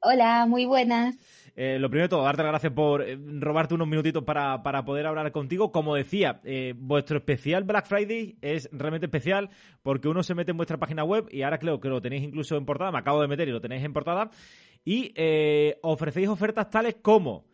Hola, 0.00 0.46
muy 0.46 0.64
buenas. 0.64 1.18
Eh, 1.54 1.78
lo 1.78 1.90
primero 1.90 2.06
de 2.06 2.08
todo, 2.08 2.22
darte 2.22 2.44
las 2.44 2.52
gracias 2.52 2.72
por 2.72 3.02
eh, 3.02 3.18
robarte 3.20 3.74
unos 3.74 3.88
minutitos 3.88 4.24
para, 4.24 4.62
poder 4.86 5.06
hablar 5.06 5.30
contigo. 5.32 5.70
Como 5.70 5.94
decía, 5.94 6.40
vuestro 6.76 7.18
especial 7.18 7.64
Black 7.64 7.88
Friday 7.88 8.38
es 8.40 8.70
realmente 8.72 9.04
especial 9.04 9.50
porque 9.82 10.08
uno 10.08 10.22
se 10.22 10.34
mete 10.34 10.52
en 10.52 10.56
vuestra 10.56 10.78
página 10.78 11.04
web 11.04 11.26
y 11.30 11.42
ahora 11.42 11.58
creo 11.58 11.78
que 11.78 11.90
lo 11.90 12.00
tenéis 12.00 12.22
incluso 12.22 12.56
en 12.56 12.64
portada, 12.64 12.90
me 12.90 13.00
acabo 13.00 13.20
de 13.20 13.28
meter 13.28 13.48
y 13.48 13.52
lo 13.52 13.60
tenéis 13.60 13.84
en 13.84 13.92
portada, 13.92 14.30
y 14.82 15.12
ofrecéis 15.82 16.28
ofertas 16.28 16.70
tales 16.70 16.96
como 17.02 17.44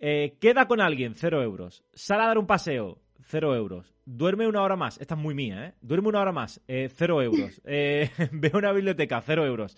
eh, 0.00 0.36
queda 0.40 0.66
con 0.66 0.80
alguien, 0.80 1.14
cero 1.14 1.42
euros. 1.42 1.84
Sale 1.92 2.22
a 2.22 2.26
dar 2.28 2.38
un 2.38 2.46
paseo, 2.46 2.98
cero 3.22 3.54
euros. 3.54 3.94
Duerme 4.06 4.48
una 4.48 4.62
hora 4.62 4.74
más, 4.74 4.98
esta 4.98 5.14
es 5.14 5.20
muy 5.20 5.34
mía, 5.34 5.66
¿eh? 5.66 5.74
Duerme 5.82 6.08
una 6.08 6.20
hora 6.20 6.32
más, 6.32 6.60
eh, 6.66 6.88
cero 6.92 7.22
euros. 7.22 7.60
Eh, 7.66 8.10
ve 8.32 8.50
una 8.54 8.72
biblioteca, 8.72 9.20
cero 9.20 9.46
euros. 9.46 9.76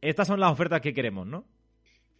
Estas 0.00 0.26
son 0.26 0.40
las 0.40 0.52
ofertas 0.52 0.80
que 0.80 0.92
queremos, 0.92 1.26
¿no? 1.26 1.44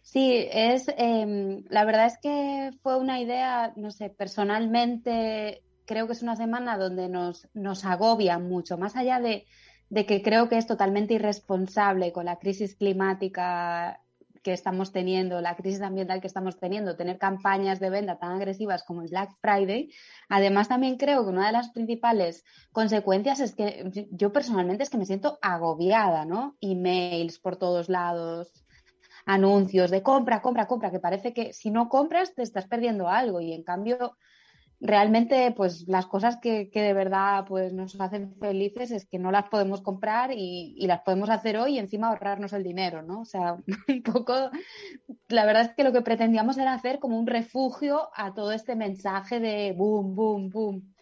Sí, 0.01 0.47
es, 0.51 0.87
em, 0.97 1.63
la 1.69 1.85
verdad 1.85 2.07
es 2.07 2.17
que 2.19 2.71
fue 2.81 2.97
una 2.97 3.19
idea, 3.19 3.73
no 3.75 3.91
sé, 3.91 4.09
personalmente 4.09 5.61
creo 5.85 6.07
que 6.07 6.13
es 6.13 6.23
una 6.23 6.35
semana 6.35 6.77
donde 6.77 7.09
nos, 7.09 7.47
nos 7.53 7.85
agobia 7.85 8.39
mucho, 8.39 8.77
más 8.77 8.95
allá 8.95 9.19
de, 9.19 9.45
de 9.89 10.05
que 10.05 10.21
creo 10.21 10.47
que 10.47 10.57
es 10.57 10.65
totalmente 10.65 11.15
irresponsable 11.15 12.13
con 12.13 12.25
la 12.25 12.39
crisis 12.39 12.75
climática 12.75 13.99
que 14.41 14.53
estamos 14.53 14.91
teniendo, 14.91 15.41
la 15.41 15.55
crisis 15.55 15.81
ambiental 15.81 16.21
que 16.21 16.27
estamos 16.27 16.57
teniendo, 16.57 16.95
tener 16.95 17.17
campañas 17.17 17.79
de 17.79 17.89
venta 17.89 18.17
tan 18.17 18.31
agresivas 18.31 18.83
como 18.83 19.01
el 19.01 19.09
Black 19.09 19.35
Friday. 19.41 19.91
Además, 20.29 20.67
también 20.67 20.97
creo 20.97 21.23
que 21.23 21.29
una 21.29 21.45
de 21.45 21.53
las 21.53 21.69
principales 21.69 22.43
consecuencias 22.71 23.39
es 23.39 23.55
que 23.55 24.07
yo 24.11 24.31
personalmente 24.31 24.83
es 24.83 24.89
que 24.89 24.97
me 24.97 25.05
siento 25.05 25.37
agobiada, 25.41 26.25
¿no? 26.25 26.57
Emails 26.61 27.39
por 27.39 27.57
todos 27.57 27.89
lados, 27.89 28.51
anuncios 29.25 29.91
de 29.91 30.01
compra, 30.01 30.41
compra, 30.41 30.67
compra, 30.67 30.91
que 30.91 30.99
parece 30.99 31.33
que 31.33 31.53
si 31.53 31.71
no 31.71 31.89
compras 31.89 32.33
te 32.33 32.43
estás 32.43 32.67
perdiendo 32.67 33.07
algo 33.09 33.41
y 33.41 33.53
en 33.53 33.63
cambio 33.63 34.17
realmente 34.81 35.53
pues 35.55 35.87
las 35.87 36.07
cosas 36.07 36.37
que, 36.37 36.69
de 36.73 36.93
verdad 36.93 37.45
pues 37.47 37.71
nos 37.71 37.99
hacen 38.01 38.35
felices 38.39 38.89
es 38.91 39.05
que 39.05 39.19
no 39.19 39.31
las 39.31 39.47
podemos 39.47 39.81
comprar 39.81 40.31
y, 40.33 40.75
las 40.87 41.01
podemos 41.01 41.29
hacer 41.29 41.57
hoy 41.57 41.75
y 41.75 41.79
encima 41.79 42.07
ahorrarnos 42.07 42.51
el 42.53 42.63
dinero, 42.63 43.03
¿no? 43.03 43.21
O 43.21 43.25
sea, 43.25 43.57
un 43.87 44.01
poco, 44.01 44.49
la 45.27 45.45
verdad 45.45 45.63
es 45.63 45.75
que 45.75 45.83
lo 45.83 45.93
que 45.93 46.01
pretendíamos 46.01 46.57
era 46.57 46.73
hacer 46.73 46.99
como 46.99 47.19
un 47.19 47.27
refugio 47.27 48.09
a 48.15 48.33
todo 48.33 48.51
este 48.51 48.75
mensaje 48.75 49.39
de 49.39 49.73
boom, 49.77 50.15
boom, 50.15 50.49
boom, 50.49 50.95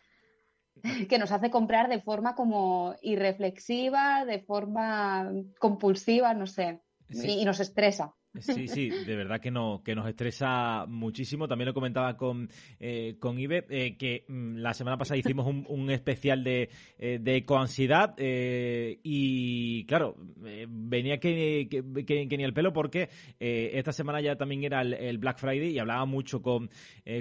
que 1.09 1.17
nos 1.17 1.31
hace 1.31 1.49
comprar 1.49 1.87
de 1.87 2.01
forma 2.01 2.35
como 2.35 2.95
irreflexiva, 3.01 4.25
de 4.25 4.41
forma 4.41 5.31
compulsiva, 5.57 6.33
no 6.33 6.47
sé, 6.47 6.81
y 7.09 7.45
nos 7.45 7.61
estresa. 7.61 8.13
Sí, 8.39 8.67
sí, 8.67 8.89
de 8.89 9.15
verdad 9.15 9.39
que, 9.39 9.51
no, 9.51 9.81
que 9.83 9.95
nos 9.95 10.07
estresa 10.07 10.85
muchísimo. 10.87 11.47
También 11.47 11.67
lo 11.67 11.73
comentaba 11.73 12.15
con, 12.15 12.49
eh, 12.79 13.15
con 13.19 13.39
Ibe, 13.39 13.65
eh, 13.69 13.97
que 13.97 14.25
mm, 14.27 14.57
la 14.57 14.73
semana 14.73 14.97
pasada 14.97 15.17
hicimos 15.17 15.47
un, 15.47 15.89
especial 15.89 16.43
de, 16.43 16.69
eh, 16.97 17.19
de 17.19 17.35
ecoansiedad 17.37 18.15
y, 18.17 19.85
claro, 19.85 20.15
venía 20.67 21.19
que, 21.19 21.67
que, 22.05 22.37
ni 22.37 22.43
el 22.43 22.53
pelo 22.53 22.71
porque 22.71 23.09
esta 23.39 23.91
semana 23.91 24.21
ya 24.21 24.35
también 24.35 24.63
era 24.63 24.81
el, 24.81 25.17
Black 25.17 25.39
Friday 25.39 25.71
y 25.71 25.79
hablaba 25.79 26.05
mucho 26.05 26.41
con, 26.41 26.69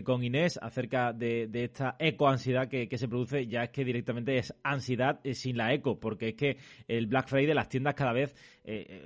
con 0.05 0.23
Inés 0.23 0.59
acerca 0.61 1.13
de, 1.13 1.47
de 1.49 1.65
esta 1.65 1.97
ecoansiedad 1.99 2.69
que, 2.69 2.89
que 2.89 2.99
se 2.99 3.09
produce. 3.09 3.47
Ya 3.47 3.65
es 3.65 3.71
que 3.71 3.85
directamente 3.85 4.37
es 4.37 4.55
ansiedad 4.63 5.21
sin 5.33 5.57
la 5.57 5.73
eco, 5.73 5.99
porque 5.99 6.29
es 6.31 6.35
que 6.35 6.57
el 6.87 7.07
Black 7.07 7.29
Friday, 7.29 7.55
las 7.55 7.69
tiendas 7.69 7.95
cada 7.95 8.13
vez, 8.13 8.35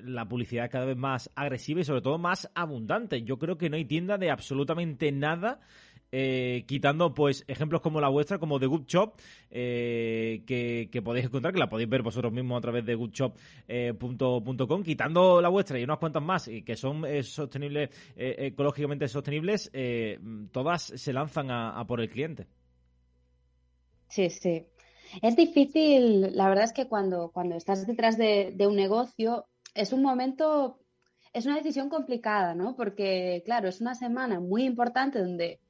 la 0.05 0.29
publicidad 0.29 0.71
cada 0.71 0.87
vez 0.87 0.97
más 0.97 1.31
agresiva 1.35 1.81
y 1.81 1.85
sobre 1.85 2.03
todo 2.03 2.19
más 2.19 2.51
abundante. 2.55 3.23
Yo 3.23 3.39
creo 3.39 3.59
que 3.59 3.71
no 3.71 3.77
hay 3.77 3.85
tienda 3.85 4.19
de 4.19 4.31
absolutamente 4.31 5.13
nada. 5.13 5.61
Eh, 6.15 6.65
quitando 6.67 7.15
pues 7.15 7.43
ejemplos 7.49 7.81
como 7.81 7.99
la 7.99 8.09
vuestra, 8.09 8.39
como 8.39 8.61
The 8.61 8.67
Good 8.67 8.85
Shop, 8.87 9.15
eh, 9.51 10.43
que, 10.47 11.03
podéis 11.03 11.25
encontrar, 11.25 11.55
que 11.55 11.59
la 11.59 11.71
podéis 11.71 11.89
ver 11.89 12.03
vosotros 12.03 12.31
mismos 12.31 12.59
a 12.59 12.61
través 12.61 12.85
de 12.85 12.95
goodshop.com, 12.95 14.81
eh, 14.81 14.85
quitando 14.85 15.41
la 15.41 15.49
vuestra 15.49 15.81
y 15.81 15.85
unas 15.85 15.97
cuantas 15.97 16.23
más 16.23 16.51
que 16.67 16.77
son 16.77 17.05
sostenibles, 17.23 17.89
ecológicamente 18.15 19.09
sostenibles, 19.09 19.73
todas 20.53 20.83
se 20.83 21.13
lanzan 21.15 21.51
a, 21.51 21.83
por 21.87 22.03
el 22.03 22.11
cliente. 22.11 22.47
Sí, 24.09 24.29
sí. 24.29 24.67
Es 25.23 25.35
difícil, 25.35 26.37
la 26.37 26.51
verdad 26.51 26.65
es 26.65 26.75
que 26.75 26.89
cuando, 26.89 27.31
cuando 27.33 27.57
estás 27.57 27.87
detrás 27.87 28.19
de 28.19 28.67
un 28.67 28.77
negocio, 28.77 29.47
es 29.75 29.93
un 29.93 30.03
momento 30.03 30.83
es 31.33 31.47
una 31.47 31.57
decisión 31.57 31.89
complicada, 31.89 32.55
¿no? 32.55 32.77
Porque, 32.77 33.43
claro, 33.45 33.69
es 33.69 33.81
una 33.81 33.95
semana 33.95 34.39
muy 34.41 34.65
importante 34.65 35.19
donde 35.19 35.61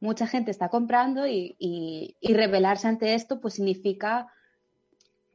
mucha 0.00 0.26
gente 0.26 0.50
está 0.50 0.68
comprando 0.68 1.26
y, 1.26 1.56
y, 1.58 2.34
rebelarse 2.34 2.88
ante 2.88 3.14
esto, 3.14 3.40
pues 3.40 3.54
significa, 3.54 4.28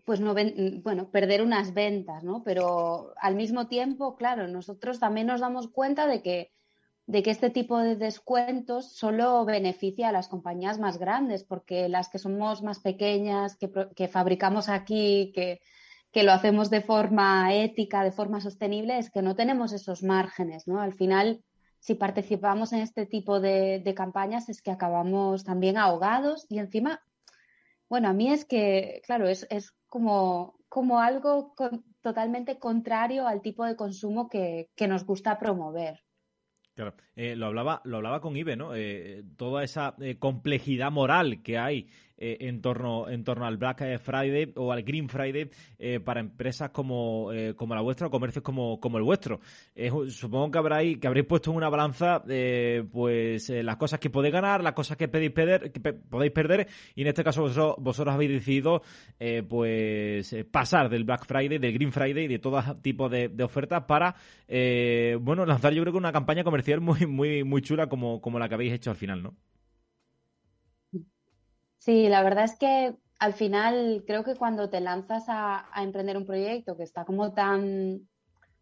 pues 0.05 0.20
no 0.20 0.36
bueno, 0.84 1.09
perder 1.09 1.41
unas 1.41 1.74
ventas, 1.74 2.24
¿no? 2.24 2.43
Pero 2.43 3.14
al 3.18 3.36
mismo 3.36 3.68
tiempo, 3.68 4.16
claro, 4.16 4.47
nosotros 4.47 4.99
también 4.99 5.28
nos 5.28 5.41
damos 5.41 5.70
cuenta 5.70 6.05
de 6.05 6.22
que, 6.22 6.51
de 7.07 7.24
que 7.24 7.32
este 7.32 7.49
tipo 7.49 7.80
de 7.80 7.95
descuentos 7.95 8.91
solo 8.91 9.45
beneficia 9.45 10.09
a 10.09 10.12
las 10.12 10.28
compañías 10.28 10.80
más 10.80 10.99
grandes, 10.99 11.43
porque 11.43 11.89
las 11.89 12.09
que 12.09 12.20
somos 12.20 12.62
más 12.62 12.80
pequeñas, 12.80 13.55
que, 13.55 13.72
que 13.95 14.07
fabricamos 14.07 14.70
aquí, 14.70 15.32
que 15.34 15.62
que 16.12 16.24
lo 16.24 16.34
hacemos 16.34 16.70
de 16.70 16.82
forma 16.82 17.53
ética, 17.55 18.03
de 18.03 18.12
forma 18.12 18.41
sostenible, 18.41 18.97
es 18.97 19.09
que 19.09 19.22
no 19.22 19.36
tenemos 19.36 19.72
esos 19.72 20.03
márgenes, 20.03 20.68
¿no? 20.68 20.82
Al 20.82 20.93
final, 20.93 21.41
si 21.80 21.95
participamos 21.95 22.74
en 22.74 22.82
este 22.82 23.05
tipo 23.05 23.39
de, 23.39 23.93
campañas, 23.95 24.49
es 24.49 24.62
que 24.62 24.72
acabamos 24.72 25.43
también 25.43 25.78
ahogados 25.78 26.45
y 26.49 26.59
encima, 26.59 27.01
bueno, 27.89 28.09
a 28.09 28.14
mí 28.14 28.32
es 28.32 28.45
que, 28.45 29.01
claro, 29.05 29.28
es, 29.28 29.47
como, 29.88 30.53
algo 30.99 31.55
totalmente 32.01 32.59
contrario 32.59 33.26
al 33.26 33.41
tipo 33.41 33.66
de 33.66 33.78
consumo 33.78 34.30
que, 34.30 34.70
nos 34.88 35.05
gusta 35.05 35.39
promover. 35.39 36.01
Claro, 36.74 36.95
eh, 37.16 37.36
lo 37.36 37.47
hablaba, 37.47 37.82
lo 37.84 37.97
hablaba 37.97 38.22
con 38.22 38.36
Ibe, 38.36 38.55
¿no? 38.55 38.76
Eh, 38.76 39.24
toda 39.38 39.64
esa 39.64 39.95
eh, 39.99 40.18
complejidad 40.20 40.91
moral 40.91 41.41
que 41.43 41.57
hay 41.57 41.89
eh, 42.24 42.38
en, 42.42 42.62
torno, 42.62 43.10
en 43.10 43.24
torno 43.24 43.48
al 43.48 43.58
Black 43.58 43.98
Friday 44.00 44.54
o 44.56 44.72
al 44.72 44.84
Green 44.84 45.10
Friday 45.10 45.50
eh, 45.80 46.00
para 46.00 46.20
empresas 46.20 46.70
como, 46.70 47.34
eh, 47.34 47.56
como 47.56 47.74
la 47.74 47.82
vuestra 47.82 48.06
o 48.06 48.12
comercios 48.12 48.44
como, 48.44 48.80
como 48.80 49.00
el 49.00 49.04
vuestro. 49.04 49.40
supongo 50.08 50.52
que 50.52 50.58
habréis, 50.60 51.00
que 51.00 51.08
habréis 51.08 51.26
puesto 51.26 51.50
en 51.50 51.58
una 51.58 51.70
balanza 51.70 52.24
pues 52.92 53.50
las 53.50 53.76
cosas 53.78 54.00
que 54.00 54.12
podéis 54.12 54.34
ganar, 54.34 54.62
las 54.62 54.74
cosas 54.74 54.98
que, 54.98 55.08
podéis 55.08 55.32
perder, 55.32 55.72
podéis 56.12 56.32
perder 56.32 56.68
y 56.94 57.02
en 57.02 57.08
este 57.08 57.24
caso 57.24 57.42
vosotros, 57.42 57.76
vosotros 57.80 58.14
habéis 58.14 58.34
decidido 58.34 58.84
pues 59.50 60.36
pasar 60.52 60.90
del 60.90 61.06
Black 61.06 61.26
Friday, 61.26 61.58
del 61.58 61.74
Green 61.74 61.92
Friday 61.92 62.26
y 62.26 62.28
de 62.28 62.38
todo 62.38 62.62
tipo 62.84 63.10
de, 63.10 63.32
ofertas 63.44 63.86
para 63.86 64.16
bueno 65.20 65.44
lanzar 65.48 65.74
yo 65.74 65.82
creo 65.82 65.94
que 65.94 65.98
una 65.98 66.12
campaña 66.12 66.44
comercial 66.44 66.82
muy 66.82 67.08
muy 67.08 67.44
muy 67.44 67.64
chula 67.64 67.88
como, 67.88 68.22
como 68.22 68.38
la 68.38 68.48
que 68.48 68.54
habéis 68.54 68.74
hecho 68.74 68.92
al 68.92 68.98
final, 68.98 69.24
¿no? 69.24 69.34
Sí, 71.82 72.10
la 72.10 72.22
verdad 72.22 72.44
es 72.44 72.56
que 72.58 72.96
al 73.18 73.34
final 73.34 74.04
creo 74.06 74.24
que 74.24 74.36
cuando 74.36 74.70
te 74.70 74.82
lanzas 74.82 75.26
a, 75.28 75.68
emprender 75.78 76.16
un 76.16 76.28
proyecto 76.28 76.78
que 76.78 76.84
está 76.84 77.06
como 77.06 77.34
tan, 77.34 78.08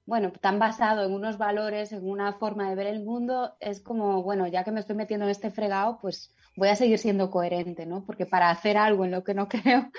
bueno, 0.06 0.32
tan 0.32 0.58
basado 0.58 1.04
en 1.04 1.12
unos 1.14 1.38
valores, 1.38 1.92
en 1.92 2.10
una 2.10 2.32
forma 2.34 2.70
de 2.70 2.76
ver 2.78 2.88
el 2.88 3.04
mundo, 3.04 3.56
es 3.60 3.82
como, 3.82 4.24
bueno, 4.24 4.48
ya 4.48 4.64
que 4.64 4.72
me 4.72 4.80
estoy 4.80 4.96
metiendo 4.96 5.26
en 5.26 5.32
este 5.32 5.52
fregado, 5.52 6.00
pues 6.02 6.34
voy 6.56 6.70
a 6.70 6.78
seguir 6.78 6.98
siendo 6.98 7.30
coherente, 7.30 7.86
¿no? 7.86 8.06
Porque 8.06 8.26
para 8.26 8.52
hacer 8.52 8.78
algo 8.78 9.04
en 9.04 9.12
lo 9.12 9.22
que 9.26 9.34
no 9.34 9.50
creo, 9.50 9.92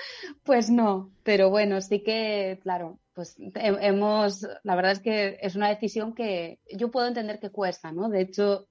pues 0.43 0.71
no. 0.71 1.11
Pero 1.21 1.51
bueno, 1.51 1.79
sí 1.81 2.01
que, 2.01 2.59
claro, 2.63 2.97
pues 3.13 3.35
hemos, 3.55 4.47
la 4.63 4.75
verdad 4.75 4.93
es 4.93 4.99
que 4.99 5.37
es 5.41 5.55
una 5.55 5.69
decisión 5.69 6.15
que 6.15 6.59
yo 6.75 6.89
puedo 6.89 7.07
entender 7.07 7.39
que 7.39 7.51
cuesta, 7.51 7.91
¿no? 7.91 8.09
De 8.09 8.21
hecho, 8.21 8.67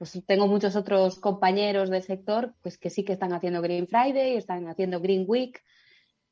pues 0.00 0.18
tengo 0.26 0.46
muchos 0.46 0.76
otros 0.76 1.20
compañeros 1.20 1.90
del 1.90 2.02
sector 2.02 2.54
pues 2.62 2.78
que 2.78 2.88
sí 2.88 3.04
que 3.04 3.12
están 3.12 3.34
haciendo 3.34 3.60
Green 3.60 3.86
Friday, 3.86 4.34
están 4.34 4.66
haciendo 4.66 4.98
Green 4.98 5.26
Week. 5.28 5.62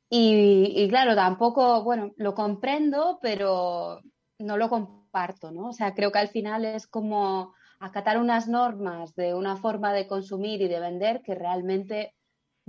Y, 0.09 0.87
claro, 0.89 1.13
tampoco, 1.13 1.83
bueno, 1.83 2.11
lo 2.17 2.33
comprendo, 2.33 3.19
pero 3.21 4.01
no 4.39 4.57
lo 4.57 4.69
comparto, 4.69 5.51
¿no? 5.51 5.67
O 5.67 5.73
sea, 5.73 5.93
creo 5.93 6.11
que 6.11 6.17
al 6.17 6.29
final 6.29 6.65
es 6.65 6.87
como 6.87 7.53
acatar 7.79 8.17
unas 8.17 8.47
normas 8.47 9.13
de 9.13 9.35
una 9.35 9.55
forma 9.55 9.93
de 9.93 10.07
consumir 10.07 10.63
y 10.63 10.67
de 10.67 10.79
vender 10.79 11.21
que 11.21 11.35
realmente 11.35 12.15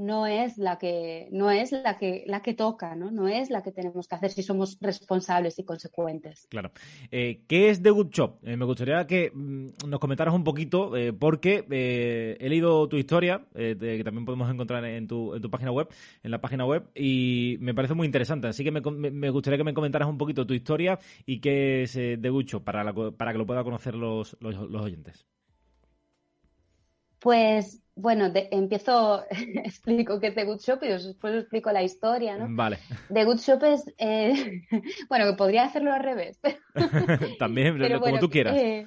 no 0.00 0.26
es 0.26 0.56
la 0.58 0.78
que 0.78 1.28
no 1.30 1.50
es 1.50 1.72
la 1.72 1.98
que 1.98 2.24
la 2.26 2.40
que 2.40 2.54
toca, 2.54 2.96
¿no? 2.96 3.10
No 3.10 3.28
es 3.28 3.50
la 3.50 3.62
que 3.62 3.70
tenemos 3.70 4.08
que 4.08 4.14
hacer 4.14 4.30
si 4.30 4.42
somos 4.42 4.78
responsables 4.80 5.58
y 5.58 5.64
consecuentes. 5.64 6.46
Claro. 6.48 6.72
Eh, 7.10 7.42
¿Qué 7.46 7.70
es 7.70 7.82
The 7.82 7.90
Good 7.90 8.10
Shop? 8.10 8.38
Eh, 8.42 8.56
me 8.56 8.64
gustaría 8.64 9.06
que 9.06 9.30
mm, 9.32 9.88
nos 9.88 10.00
comentaras 10.00 10.34
un 10.34 10.42
poquito, 10.42 10.96
eh, 10.96 11.12
porque 11.12 11.66
he 12.40 12.48
leído 12.48 12.88
tu 12.88 12.96
historia, 12.96 13.46
que 13.54 14.02
también 14.04 14.24
podemos 14.24 14.50
encontrar 14.50 14.84
en 14.84 15.06
tu, 15.06 15.34
en 15.34 15.42
tu 15.42 15.50
página 15.50 15.70
web, 15.70 15.88
en 16.22 16.30
la 16.30 16.40
página 16.40 16.64
web, 16.64 16.90
y 16.94 17.58
me 17.60 17.74
parece 17.74 17.94
muy 17.94 18.06
interesante. 18.06 18.48
Así 18.48 18.64
que 18.64 18.70
me, 18.70 18.80
me 18.80 19.30
gustaría 19.30 19.58
que 19.58 19.64
me 19.64 19.74
comentaras 19.74 20.08
un 20.08 20.18
poquito 20.18 20.46
tu 20.46 20.54
historia 20.54 20.98
y 21.26 21.40
qué 21.40 21.82
es 21.82 21.92
The 21.92 22.30
Good 22.30 22.46
Shop 22.46 22.64
para, 22.64 22.92
para 22.92 23.32
que 23.32 23.38
lo 23.38 23.46
puedan 23.46 23.64
conocer 23.64 23.94
los, 23.94 24.36
los, 24.40 24.56
los 24.56 24.82
oyentes. 24.82 25.26
Pues 27.20 27.82
bueno, 28.00 28.30
empiezo, 28.34 29.24
explico 29.64 30.18
qué 30.18 30.28
es 30.28 30.34
The 30.34 30.44
Good 30.44 30.60
Shop 30.60 30.78
y 30.82 30.88
después 30.88 31.34
explico 31.34 31.70
la 31.70 31.82
historia, 31.82 32.36
¿no? 32.36 32.46
Vale. 32.48 32.78
The 33.12 33.24
Good 33.24 33.38
Shop 33.38 33.62
es, 33.64 33.84
eh, 33.98 34.62
bueno, 35.08 35.26
que 35.26 35.36
podría 35.36 35.64
hacerlo 35.64 35.92
al 35.92 36.02
revés. 36.02 36.40
También, 37.38 37.78
como 38.00 38.18
tú 38.18 38.30
quieras. 38.30 38.56
Eh, 38.56 38.86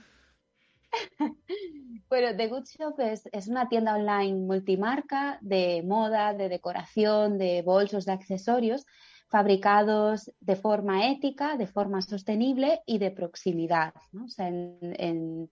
bueno, 2.09 2.35
The 2.35 2.47
Good 2.47 2.65
Shop 2.65 2.99
es, 2.99 3.27
es, 3.31 3.47
una 3.47 3.69
tienda 3.69 3.95
online 3.95 4.33
multimarca 4.33 5.37
de 5.41 5.83
moda, 5.83 6.33
de 6.33 6.49
decoración, 6.49 7.37
de 7.37 7.61
bolsos, 7.61 8.05
de 8.05 8.13
accesorios, 8.13 8.85
fabricados 9.27 10.31
de 10.39 10.55
forma 10.55 11.09
ética, 11.09 11.57
de 11.57 11.67
forma 11.67 12.01
sostenible 12.01 12.81
y 12.85 12.99
de 12.99 13.11
proximidad, 13.11 13.93
¿no? 14.11 14.25
O 14.25 14.29
sea, 14.29 14.47
en 14.47 15.49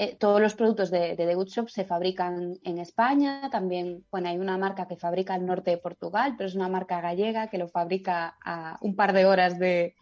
eh, 0.00 0.14
todos 0.14 0.40
los 0.40 0.54
productos 0.54 0.92
de, 0.92 1.16
The 1.16 1.34
Good 1.34 1.48
Shop 1.48 1.68
se 1.68 1.84
fabrican 1.84 2.56
en 2.62 2.78
España. 2.78 3.50
También, 3.50 4.06
bueno, 4.12 4.28
hay 4.28 4.38
una 4.38 4.56
marca 4.56 4.86
que 4.86 4.96
fabrica 4.96 5.34
al 5.34 5.44
norte 5.44 5.72
de 5.72 5.78
Portugal, 5.78 6.36
pero 6.38 6.46
es 6.46 6.54
una 6.54 6.68
marca 6.68 7.00
gallega 7.00 7.48
que 7.48 7.58
lo 7.58 7.66
fabrica 7.66 8.38
a 8.44 8.78
un 8.80 8.94
par 8.94 9.12
de 9.12 9.26
horas 9.26 9.58
de, 9.58 9.96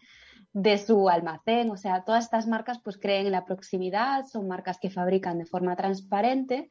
su 0.85 1.09
almacén. 1.09 1.71
O 1.71 1.77
sea, 1.77 2.03
todas 2.03 2.25
estas 2.25 2.45
marcas 2.45 2.79
pues 2.83 2.99
creen 2.99 3.25
en 3.25 3.31
la 3.31 3.45
proximidad, 3.45 4.25
son 4.27 4.47
marcas 4.47 4.77
que 4.77 4.91
fabrican 4.91 5.39
de 5.39 5.47
forma 5.47 5.75
transparente. 5.75 6.69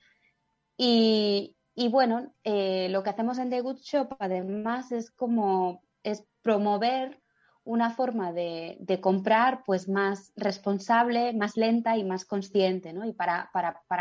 Y, 0.76 1.56
bueno, 1.90 2.32
eh, 2.44 2.86
lo 2.90 3.02
que 3.02 3.10
hacemos 3.10 3.38
en 3.38 3.50
The 3.50 3.60
Good 3.60 3.80
Shop 3.80 4.14
además 4.20 4.92
es 4.92 5.10
como 5.10 5.82
es 6.04 6.24
promover 6.42 7.20
una 7.66 7.90
forma 7.90 8.32
de, 8.32 8.78
comprar 9.02 9.62
pues 9.66 9.88
más 9.88 10.32
responsable, 10.36 11.34
más 11.34 11.56
lenta 11.56 11.96
y 11.96 12.04
más 12.04 12.24
consciente, 12.24 12.92
¿no? 12.92 13.04
Y 13.04 13.12
para, 13.12 13.50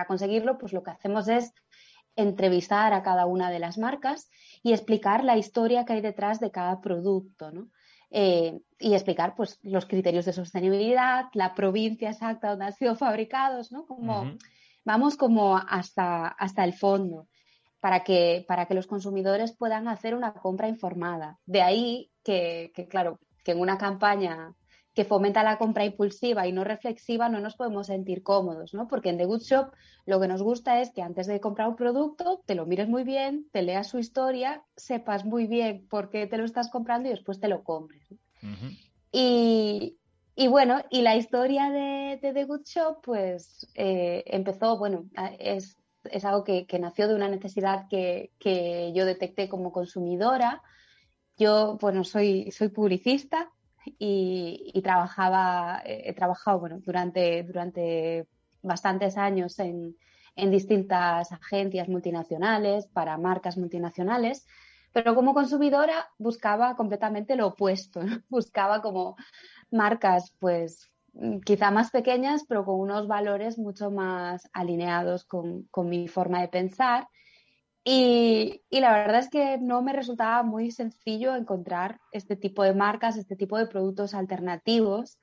conseguirlo, 0.08 0.58
pues 0.58 0.72
lo 0.72 0.84
que 0.84 0.92
hacemos 0.92 1.28
es 1.28 1.54
entrevistar 2.16 2.94
a 2.94 3.04
cada 3.04 3.26
una 3.26 3.52
de 3.52 3.60
las 3.60 3.78
marcas 3.78 4.30
y 4.64 4.72
explicar 4.72 5.24
la 5.24 5.38
historia 5.38 5.84
que 5.84 5.94
hay 5.94 6.02
detrás 6.02 6.40
de 6.40 6.52
cada 6.52 6.80
producto, 6.80 7.52
¿no? 7.52 7.68
Eh, 8.12 8.62
y 8.80 8.94
explicar 8.94 9.36
pues 9.36 9.60
los 9.64 9.88
criterios 9.88 10.26
de 10.26 10.32
sostenibilidad, 10.32 11.26
la 11.34 11.54
provincia 11.54 12.12
exacta 12.12 12.52
donde 12.52 12.66
han 12.66 12.74
sido 12.74 12.96
fabricados, 12.96 13.72
¿no? 13.72 13.86
Como, 13.86 14.38
Vamos 14.86 15.18
como 15.18 15.58
hasta, 15.58 16.28
hasta 16.28 16.64
el 16.64 16.74
fondo 16.74 17.28
para 17.80 18.04
que, 18.04 18.46
para 18.48 18.68
que 18.68 18.76
los 18.76 18.86
consumidores 18.88 19.56
puedan 19.56 19.88
hacer 19.88 20.16
una 20.16 20.34
compra 20.34 20.68
informada. 20.68 21.40
De 21.46 21.64
ahí 21.64 22.12
que, 22.24 22.72
que 22.76 22.88
claro, 22.88 23.20
que 23.46 23.52
en 23.52 23.62
una 23.62 23.78
campaña 23.78 24.54
que 24.96 25.06
fomenta 25.06 25.44
la 25.44 25.58
compra 25.58 25.86
impulsiva 25.86 26.48
y 26.48 26.54
no 26.54 26.64
reflexiva 26.64 27.30
no 27.30 27.40
nos 27.40 27.56
podemos 27.56 27.88
sentir 27.88 28.24
cómodos, 28.24 28.74
¿no? 28.74 28.88
Porque 28.88 29.10
en 29.10 29.18
The 29.18 29.26
Good 29.26 29.42
Shop 29.42 29.72
lo 30.06 30.20
que 30.20 30.28
nos 30.28 30.42
gusta 30.42 30.82
es 30.82 30.90
que 30.92 31.02
antes 31.02 31.28
de 31.28 31.42
comprar 31.42 31.68
un 31.68 31.76
producto 31.76 32.42
te 32.46 32.56
lo 32.56 32.66
mires 32.66 32.88
muy 32.88 33.04
bien, 33.04 33.48
te 33.52 33.62
leas 33.62 33.88
su 33.88 34.00
historia, 34.00 34.64
sepas 34.76 35.26
muy 35.26 35.48
bien 35.48 35.86
por 35.90 36.10
qué 36.10 36.28
te 36.28 36.38
lo 36.38 36.46
estás 36.46 36.70
comprando 36.72 37.10
y 37.10 37.12
después 37.12 37.40
te 37.40 37.50
lo 37.50 37.64
compres. 37.64 38.08
y, 39.12 39.98
bueno, 40.50 40.82
y 40.90 41.02
la 41.02 41.16
historia 41.16 41.70
de, 41.70 42.18
The 42.22 42.44
Good 42.46 42.66
Shop 42.66 43.02
pues 43.04 43.68
eh, 43.76 44.24
empezó, 44.28 44.78
bueno, 44.78 45.06
es, 45.40 45.78
algo 46.24 46.46
que, 46.46 46.66
nació 46.80 47.10
de 47.10 47.16
una 47.16 47.28
necesidad 47.28 47.88
que, 47.90 48.32
que 48.40 48.94
yo 48.96 49.06
detecté 49.06 49.50
como 49.50 49.74
consumidora 49.74 50.64
yo, 51.38 51.78
bueno, 51.80 52.04
soy, 52.04 52.52
soy 52.52 52.70
publicista 52.70 53.52
y, 54.00 54.82
trabajaba, 54.84 55.82
he 55.86 56.14
trabajado, 56.14 56.60
bueno, 56.60 56.80
durante, 56.80 57.44
durante 57.44 58.28
bastantes 58.62 59.18
años 59.18 59.60
en, 59.60 59.96
en 60.36 60.52
distintas 60.52 61.32
agencias 61.32 61.88
multinacionales, 61.88 62.88
para 62.88 63.18
marcas 63.18 63.58
multinacionales, 63.58 64.46
pero 64.92 65.14
como 65.16 65.34
consumidora 65.34 66.10
buscaba 66.18 66.76
completamente 66.76 67.36
lo 67.36 67.48
opuesto, 67.48 68.00
buscaba 68.30 68.82
como 68.82 69.16
marcas 69.72 70.34
pues 70.40 70.90
quizá 71.46 71.72
más 71.72 71.92
pequeñas, 71.92 72.46
pero 72.48 72.66
con 72.66 72.80
unos 72.80 73.08
valores 73.08 73.58
mucho 73.58 73.92
más 73.92 74.50
alineados 74.54 75.24
con, 75.26 75.64
con 75.72 75.90
mi 75.90 76.08
forma 76.08 76.42
de 76.42 76.50
pensar 76.50 77.08
y, 77.88 78.64
la 78.72 78.94
verdad 78.94 79.20
es 79.20 79.30
que 79.30 79.60
no 79.60 79.84
me 79.84 79.94
resultaba 79.94 80.42
muy 80.42 80.72
sencillo 80.72 81.36
encontrar 81.36 82.00
este 82.12 82.36
tipo 82.36 82.64
de 82.64 82.74
marcas, 82.74 83.16
este 83.16 83.36
tipo 83.36 83.60
de 83.60 83.68
productos 83.68 84.16
alternativos, 84.16 85.20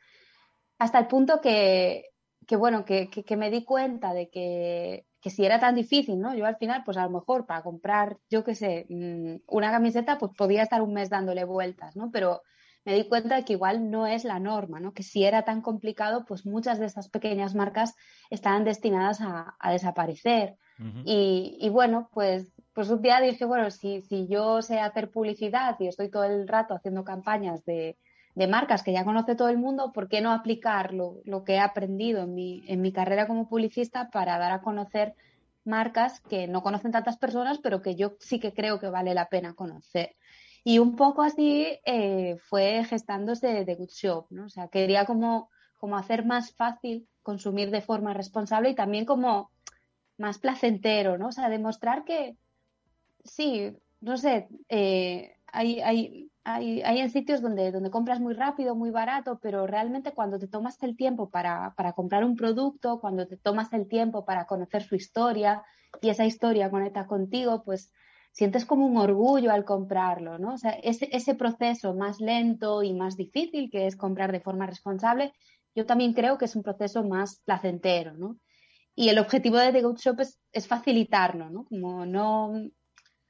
hasta 0.78 1.00
el 1.00 1.08
punto 1.08 1.40
que, 1.40 2.10
bueno, 2.56 2.84
que, 2.84 3.36
me 3.36 3.50
di 3.50 3.64
cuenta 3.64 4.14
de 4.14 4.30
que, 4.30 5.06
si 5.28 5.44
era 5.44 5.58
tan 5.58 5.74
difícil, 5.74 6.20
¿no? 6.20 6.36
Yo 6.36 6.46
al 6.46 6.56
final, 6.56 6.84
pues 6.84 6.96
a 6.98 7.04
lo 7.04 7.10
mejor 7.10 7.46
para 7.46 7.62
comprar, 7.62 8.18
yo 8.30 8.44
qué 8.44 8.54
sé, 8.54 8.86
mm, 8.88 9.42
una 9.48 9.72
camiseta, 9.72 10.18
pues 10.18 10.30
podía 10.38 10.62
estar 10.62 10.82
un 10.82 10.94
mes 10.94 11.10
dándole 11.10 11.42
vueltas, 11.42 11.96
¿no? 11.96 12.12
Pero 12.12 12.42
me 12.84 12.94
di 12.94 13.08
cuenta 13.08 13.36
de 13.36 13.44
que 13.44 13.52
igual 13.54 13.90
no 13.90 14.06
es 14.06 14.24
la 14.24 14.40
norma, 14.40 14.80
¿no? 14.80 14.92
Que 14.92 15.02
si 15.02 15.24
era 15.24 15.42
tan 15.42 15.62
complicado, 15.62 16.24
pues 16.24 16.46
muchas 16.46 16.78
de 16.78 16.86
estas 16.86 17.08
pequeñas 17.08 17.54
marcas 17.54 17.94
estaban 18.30 18.64
destinadas 18.64 19.20
a, 19.20 19.56
desaparecer. 19.70 20.56
y, 21.04 21.68
bueno, 21.70 22.08
pues, 22.12 22.52
pues 22.72 22.90
un 22.90 23.02
día 23.02 23.20
dije, 23.20 23.44
bueno, 23.44 23.70
si, 23.70 24.00
si 24.02 24.26
yo 24.26 24.62
sé 24.62 24.80
hacer 24.80 25.10
publicidad 25.10 25.76
y 25.78 25.86
estoy 25.86 26.10
todo 26.10 26.24
el 26.24 26.48
rato 26.48 26.74
haciendo 26.74 27.04
campañas 27.04 27.64
de, 27.64 27.96
marcas 28.48 28.82
que 28.82 28.92
ya 28.92 29.04
conoce 29.04 29.36
todo 29.36 29.48
el 29.48 29.58
mundo, 29.58 29.92
¿por 29.92 30.08
qué 30.08 30.20
no 30.20 30.32
aplicar 30.32 30.92
lo, 30.92 31.20
lo, 31.24 31.44
que 31.44 31.54
he 31.54 31.60
aprendido 31.60 32.22
en 32.22 32.34
mi, 32.34 32.64
en 32.66 32.80
mi 32.80 32.92
carrera 32.92 33.28
como 33.28 33.48
publicista 33.48 34.08
para 34.10 34.38
dar 34.38 34.52
a 34.52 34.62
conocer 34.62 35.14
marcas 35.64 36.20
que 36.20 36.48
no 36.48 36.62
conocen 36.62 36.92
tantas 36.92 37.18
personas, 37.18 37.58
pero 37.58 37.82
que 37.82 37.94
yo 37.94 38.16
sí 38.18 38.40
que 38.40 38.52
creo 38.52 38.80
que 38.80 38.88
vale 38.88 39.14
la 39.14 39.28
pena 39.28 39.54
conocer? 39.54 40.16
Y 40.64 40.78
un 40.78 40.96
poco 40.96 41.22
así 41.22 41.66
eh, 41.84 42.36
fue 42.48 42.84
gestándose 42.84 43.64
The 43.64 43.74
Good 43.74 43.90
Shop, 43.90 44.26
¿no? 44.30 44.46
O 44.46 44.48
sea, 44.48 44.68
quería 44.68 45.04
como, 45.04 45.50
como 45.78 45.96
hacer 45.96 46.24
más 46.24 46.54
fácil 46.54 47.08
consumir 47.22 47.70
de 47.70 47.80
forma 47.80 48.14
responsable 48.14 48.70
y 48.70 48.74
también 48.74 49.04
como 49.04 49.50
más 50.18 50.38
placentero, 50.38 51.18
¿no? 51.18 51.28
O 51.28 51.32
sea, 51.32 51.48
demostrar 51.48 52.04
que 52.04 52.36
sí, 53.24 53.76
no 54.00 54.16
sé, 54.16 54.48
eh, 54.68 55.36
hay, 55.46 55.80
hay, 55.80 56.30
hay, 56.44 56.82
hay, 56.82 56.98
en 57.00 57.10
sitios 57.10 57.40
donde, 57.40 57.70
donde 57.70 57.90
compras 57.90 58.20
muy 58.20 58.34
rápido, 58.34 58.74
muy 58.74 58.90
barato, 58.90 59.38
pero 59.40 59.66
realmente 59.66 60.12
cuando 60.12 60.38
te 60.38 60.48
tomas 60.48 60.82
el 60.82 60.96
tiempo 60.96 61.30
para, 61.30 61.74
para 61.76 61.92
comprar 61.92 62.24
un 62.24 62.36
producto, 62.36 63.00
cuando 63.00 63.26
te 63.26 63.36
tomas 63.36 63.72
el 63.72 63.88
tiempo 63.88 64.24
para 64.24 64.46
conocer 64.46 64.82
su 64.82 64.94
historia 64.94 65.62
y 66.00 66.08
esa 66.08 66.24
historia 66.24 66.70
conecta 66.70 67.06
contigo, 67.06 67.62
pues 67.64 67.92
sientes 68.32 68.64
como 68.64 68.86
un 68.86 68.96
orgullo 68.96 69.52
al 69.52 69.64
comprarlo, 69.64 70.38
¿no? 70.38 70.54
O 70.54 70.58
sea, 70.58 70.72
ese, 70.82 71.34
proceso 71.34 71.94
más 71.94 72.20
lento 72.20 72.82
y 72.82 72.94
más 72.94 73.16
difícil 73.16 73.70
que 73.70 73.86
es 73.86 73.96
comprar 73.96 74.32
de 74.32 74.40
forma 74.40 74.66
responsable, 74.66 75.32
yo 75.74 75.86
también 75.86 76.14
creo 76.14 76.38
que 76.38 76.46
es 76.46 76.56
un 76.56 76.62
proceso 76.62 77.04
más 77.04 77.40
placentero, 77.44 78.14
¿no? 78.14 78.38
Y 78.94 79.10
el 79.10 79.18
objetivo 79.18 79.58
de 79.58 79.72
The 79.72 79.82
Good 79.82 79.98
Shop 79.98 80.20
es, 80.52 80.66
facilitarlo, 80.66 81.50
¿no? 81.50 81.64
Como 81.64 82.04
no 82.06 82.52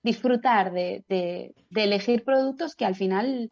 disfrutar 0.03 0.72
de, 0.72 1.05
de, 1.09 1.55
elegir 1.74 2.24
productos 2.24 2.74
que 2.74 2.84
al 2.84 2.96
final 2.96 3.50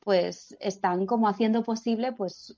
pues 0.00 0.56
están 0.60 1.06
como 1.06 1.28
haciendo 1.28 1.64
posible 1.64 2.12
pues 2.12 2.56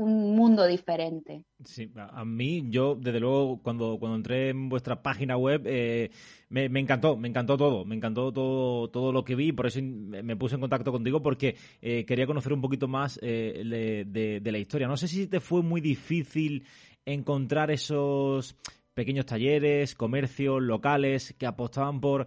un 0.00 0.34
mundo 0.34 0.66
diferente. 0.66 1.44
Sí, 1.62 1.92
a 1.94 2.24
mí, 2.24 2.64
yo, 2.70 2.94
desde 2.94 3.20
luego, 3.20 3.60
cuando, 3.62 3.98
cuando 3.98 4.16
entré 4.16 4.48
en 4.48 4.70
vuestra 4.70 5.02
página 5.02 5.36
web, 5.36 5.62
eh, 5.66 6.10
me, 6.48 6.64
encantó, 6.80 7.18
me 7.18 7.28
encantó 7.28 7.58
todo, 7.58 7.84
me 7.84 7.96
encantó 7.96 8.32
todo, 8.32 8.88
todo 8.88 9.12
lo 9.12 9.24
que 9.24 9.34
vi, 9.34 9.52
por 9.52 9.66
eso 9.66 9.80
me 9.82 10.36
puse 10.36 10.54
en 10.54 10.62
contacto 10.62 10.90
contigo, 10.90 11.22
porque 11.22 11.56
eh, 11.82 12.06
quería 12.06 12.26
conocer 12.26 12.54
un 12.54 12.62
poquito 12.62 12.88
más 12.88 13.18
eh, 13.20 13.62
de, 14.10 14.50
la 14.50 14.58
historia. 14.58 14.88
No 14.88 14.96
sé 14.96 15.06
si 15.06 15.26
te 15.26 15.38
fue 15.38 15.62
muy 15.62 15.82
difícil 15.82 16.64
encontrar 17.04 17.70
esos 17.70 18.56
pequeños 18.94 19.26
talleres, 19.26 19.94
comercios 19.94 20.62
locales 20.62 21.34
que 21.38 21.46
apostaban 21.46 22.00
por, 22.00 22.26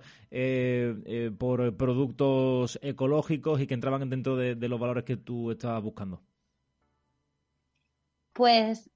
por 1.40 1.76
productos 1.76 2.78
ecológicos 2.84 3.62
y 3.62 3.66
que 3.66 3.74
entraban 3.74 4.08
dentro 4.12 4.36
de 4.38 4.70
los 4.70 4.80
valores 4.80 5.06
que 5.06 5.18
tú 5.18 5.50
estabas 5.50 5.82
buscando. 5.82 6.22
Pues 8.34 8.90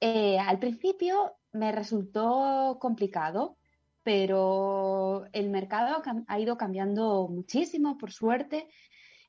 eh, 0.00 0.38
al 0.38 0.58
principio 0.58 1.36
me 1.52 1.72
resultó 1.72 2.78
complicado, 2.80 3.56
pero 4.02 5.26
el 5.32 5.50
mercado 5.50 6.02
ha 6.26 6.40
ido 6.40 6.56
cambiando 6.56 7.28
muchísimo, 7.28 7.98
por 7.98 8.12
suerte, 8.12 8.68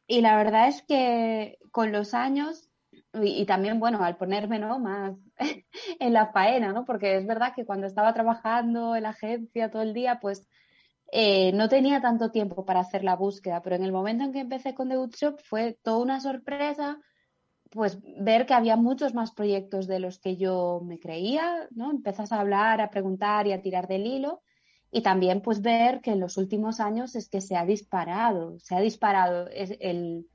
y 0.08 0.22
la 0.22 0.38
verdad 0.38 0.68
es 0.68 0.84
que 0.84 1.58
con 1.72 1.92
los 1.92 2.14
años 2.14 2.70
y, 3.14 3.46
también, 3.46 3.80
bueno, 3.80 4.04
al 4.04 4.18
ponerme 4.18 4.60
¿no? 4.60 4.80
más 4.80 5.16
en 6.00 6.14
la 6.14 6.32
faena, 6.32 6.74
¿no? 6.74 6.86
Porque 6.86 7.18
es 7.18 7.26
verdad 7.26 7.54
que 7.56 7.66
cuando 7.66 7.88
estaba 7.88 8.14
trabajando 8.14 8.96
en 8.96 9.04
la 9.04 9.10
agencia 9.10 9.72
todo 9.72 9.82
el 9.82 9.94
día, 9.94 10.20
pues 10.20 10.48
eh, 11.12 11.52
no 11.54 11.70
tenía 11.70 12.02
tanto 12.02 12.32
tiempo 12.32 12.66
para 12.66 12.82
hacer 12.82 13.04
la 13.04 13.16
búsqueda, 13.16 13.62
pero 13.62 13.76
en 13.76 13.84
el 13.84 13.92
momento 13.92 14.24
en 14.24 14.34
que 14.34 14.40
empecé 14.40 14.74
con 14.74 14.90
The 14.90 14.98
Good 14.98 15.16
Shop 15.16 15.40
fue 15.44 15.78
toda 15.82 16.00
una 16.00 16.20
sorpresa 16.20 17.00
pues 17.76 18.00
ver 18.18 18.46
que 18.46 18.54
había 18.54 18.78
muchos 18.78 19.14
más 19.14 19.32
proyectos 19.32 19.86
de 19.86 20.00
los 20.00 20.18
que 20.18 20.38
yo 20.38 20.82
me 20.86 20.98
creía, 20.98 21.68
¿no? 21.72 21.92
Empezas 21.92 22.32
a 22.32 22.40
hablar, 22.40 22.80
a 22.80 22.90
preguntar 22.90 23.48
y 23.48 23.52
a 23.52 23.62
tirar 23.62 23.90
del 23.90 24.08
hilo 24.08 24.42
y 24.92 25.02
también 25.02 25.42
pues 25.42 25.62
ver 25.62 26.00
que 26.00 26.12
en 26.12 26.22
los 26.22 26.38
últimos 26.38 26.80
años 26.80 27.18
es 27.18 27.28
que 27.28 27.42
se 27.42 27.58
ha 27.58 27.66
disparado, 27.66 28.58
se 28.60 28.76
ha 28.76 28.80
disparado 28.80 29.50
el, 29.52 30.26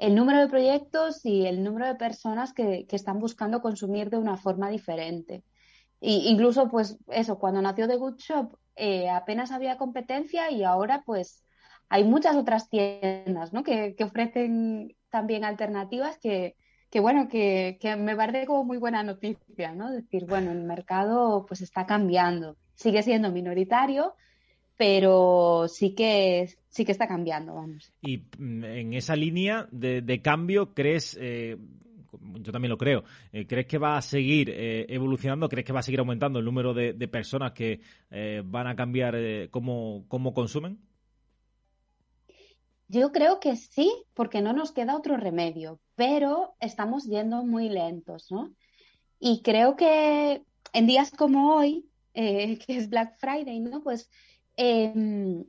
número 0.00 0.40
de 0.40 0.48
proyectos 0.48 1.24
y 1.24 1.46
el 1.46 1.62
número 1.62 1.86
de 1.86 1.94
personas 1.94 2.52
que, 2.52 2.88
están 2.90 3.20
buscando 3.20 3.62
consumir 3.62 4.10
de 4.10 4.18
una 4.18 4.36
forma 4.36 4.68
diferente. 4.68 5.44
Y 6.00 6.28
incluso 6.28 6.68
pues 6.68 6.98
eso, 7.12 7.38
cuando 7.38 7.62
nació 7.62 7.86
The 7.86 7.96
Good 7.96 8.16
Shop 8.18 8.56
eh, 8.74 9.08
apenas 9.08 9.52
había 9.52 9.78
competencia 9.78 10.50
y 10.50 10.64
ahora 10.64 11.04
pues 11.06 11.44
hay 11.88 12.02
muchas 12.02 12.34
otras 12.34 12.68
tiendas 12.68 13.52
¿no? 13.52 13.62
que, 13.62 13.94
que 13.94 14.02
ofrecen 14.02 14.96
también 15.10 15.44
alternativas 15.44 16.18
que, 16.18 16.56
que 16.90 17.00
bueno, 17.00 17.28
que, 17.28 17.78
que, 17.80 17.96
me 17.96 18.16
parece 18.16 18.46
como 18.46 18.64
muy 18.64 18.78
buena 18.78 19.02
noticia, 19.02 19.72
¿no? 19.74 19.90
Decir, 19.90 20.24
bueno, 20.26 20.52
el 20.52 20.62
mercado 20.62 21.44
pues 21.46 21.60
está 21.60 21.86
cambiando, 21.86 22.56
sigue 22.74 23.02
siendo 23.02 23.30
minoritario, 23.30 24.14
pero 24.76 25.66
sí 25.68 25.94
que 25.94 26.48
sí 26.68 26.84
que 26.84 26.92
está 26.92 27.06
cambiando, 27.08 27.54
vamos. 27.54 27.92
Y 28.02 28.22
mm, 28.38 28.64
en 28.64 28.94
esa 28.94 29.16
línea 29.16 29.68
de, 29.72 30.22
cambio, 30.22 30.72
¿crees, 30.72 31.18
eh, 31.20 31.56
yo 32.40 32.52
también 32.52 32.70
lo 32.70 32.78
creo, 32.78 33.04
eh, 33.32 33.46
¿crees 33.46 33.66
que 33.66 33.78
va 33.78 33.98
a 33.98 34.02
seguir 34.02 34.48
eh, 34.50 34.86
evolucionando? 34.88 35.48
¿Crees 35.48 35.66
que 35.66 35.72
va 35.72 35.80
a 35.80 35.82
seguir 35.82 35.98
aumentando 35.98 36.38
el 36.38 36.44
número 36.44 36.72
de, 36.72 36.94
personas 37.08 37.52
que 37.52 37.80
van 38.44 38.66
a 38.66 38.76
cambiar 38.76 39.16
cómo, 39.50 40.04
cómo 40.08 40.32
consumen? 40.32 40.78
Yo 42.88 43.12
creo 43.12 43.38
que 43.38 43.56
sí, 43.56 43.92
porque 44.14 44.40
no 44.40 44.52
nos 44.52 44.72
queda 44.72 44.96
otro 44.96 45.16
remedio, 45.16 45.80
pero 45.94 46.54
estamos 46.60 47.04
yendo 47.04 47.44
muy 47.44 47.68
lentos, 47.68 48.30
¿no? 48.30 48.52
Y 49.20 49.42
creo 49.42 49.76
que 49.76 50.42
en 50.72 50.86
días 50.86 51.10
como 51.10 51.54
hoy, 51.54 51.86
que 52.14 52.64
es 52.68 52.88
Black 52.88 53.16
Friday, 53.18 53.60
¿no? 53.60 53.82
Pues 53.82 54.10
Em, 54.58 55.44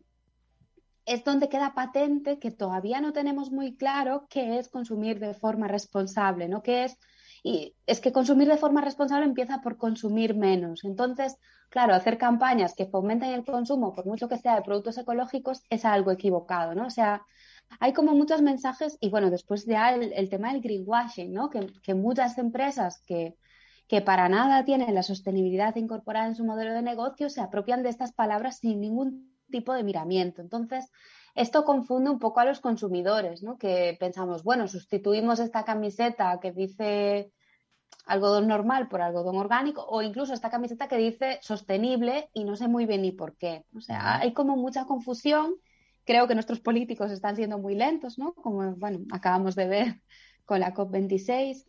es 1.07 1.23
donde 1.23 1.49
queda 1.49 1.73
patente 1.73 2.37
que 2.37 2.51
todavía 2.51 3.01
no 3.01 3.11
tenemos 3.11 3.49
muy 3.49 3.75
claro 3.75 4.27
qué 4.29 4.59
es 4.59 4.69
consumir 4.69 5.19
de 5.19 5.33
forma 5.33 5.67
responsable, 5.67 6.47
¿no? 6.47 6.61
¿Qué 6.61 6.83
es? 6.83 6.95
Y 7.41 7.73
es 7.87 7.99
que 7.99 8.11
consumir 8.11 8.47
de 8.47 8.57
forma 8.57 8.81
responsable 8.81 9.25
empieza 9.25 9.61
por 9.61 9.77
consumir 9.77 10.35
menos. 10.35 10.83
Entonces, 10.83 11.37
claro, 11.70 11.93
hacer 11.93 12.17
campañas 12.17 12.74
que 12.76 12.86
fomenten 12.88 13.32
el 13.32 13.45
consumo, 13.45 13.93
por 13.93 14.05
mucho 14.05 14.28
que 14.28 14.38
sea 14.38 14.55
de 14.55 14.61
productos 14.61 14.97
ecológicos, 14.97 15.63
es 15.70 15.86
algo 15.86 16.11
equivocado, 16.11 16.76
¿no? 16.76 16.88
O 16.88 16.89
sea, 16.89 17.26
hay 17.80 17.93
como 17.93 18.13
muchos 18.13 18.41
mensajes 18.41 18.97
y 18.99 19.09
bueno, 19.09 19.30
después 19.30 19.65
ya 19.65 19.93
el, 19.93 20.30
tema 20.30 20.51
del 20.51 20.61
greenwashing, 20.61 21.32
¿no? 21.32 21.49
Que, 21.49 21.93
muchas 21.93 22.38
empresas 22.38 23.01
que, 23.05 23.38
que 23.88 24.01
para 24.01 24.28
nada 24.30 24.65
tienen 24.65 24.93
la 24.95 25.03
sostenibilidad 25.03 25.76
incorporada 25.76 26.28
en 26.28 26.36
su 26.36 26.43
modelo 26.43 26.74
de 26.74 26.82
negocio, 26.82 27.30
se 27.30 27.41
apropian 27.41 27.84
de 27.84 27.89
estas 27.89 28.11
palabras 28.11 28.57
sin 28.57 28.82
ningún 28.82 29.36
tipo 29.51 29.74
de 29.74 29.84
miramiento. 29.84 30.41
Entonces, 30.41 30.91
esto 31.36 31.63
confunde 31.63 32.09
un 32.09 32.20
poco 32.20 32.39
a 32.39 32.45
los 32.45 32.59
consumidores, 32.59 33.43
¿no? 33.43 33.57
Que 33.57 33.95
pensamos, 33.99 34.43
bueno, 34.43 34.67
sustituimos 34.67 35.39
esta 35.39 35.63
camiseta 35.63 36.39
que 36.41 36.51
dice 36.51 37.32
algodón 38.10 38.47
normal 38.47 38.89
por 38.89 39.01
algodón 39.01 39.38
orgánico 39.38 39.86
o 39.88 40.01
incluso 40.01 40.34
esta 40.34 40.49
camiseta 40.49 40.88
que 40.88 40.97
dice 40.97 41.39
sostenible 41.41 42.30
y 42.34 42.43
no 42.43 42.55
sé 42.55 42.68
muy 42.68 42.86
bien 42.86 43.03
ni 43.03 43.12
por 43.12 43.38
qué. 43.38 43.66
O 43.76 43.82
sea, 43.82 44.18
hay 44.18 44.34
como 44.34 44.57
mucha 44.57 44.86
confusión. 44.86 45.55
Creo 46.05 46.28
que 46.28 46.34
nuestros 46.34 46.60
políticos 46.60 47.12
están 47.12 47.36
siendo 47.36 47.60
muy 47.60 47.76
lentos, 47.76 48.18
¿no? 48.18 48.34
Como, 48.34 48.76
bueno, 48.76 48.99
acabamos 49.12 49.55
de 49.55 49.68
ver 49.68 50.01
con 50.45 50.60
la 50.60 50.74
COP26. 50.74 51.66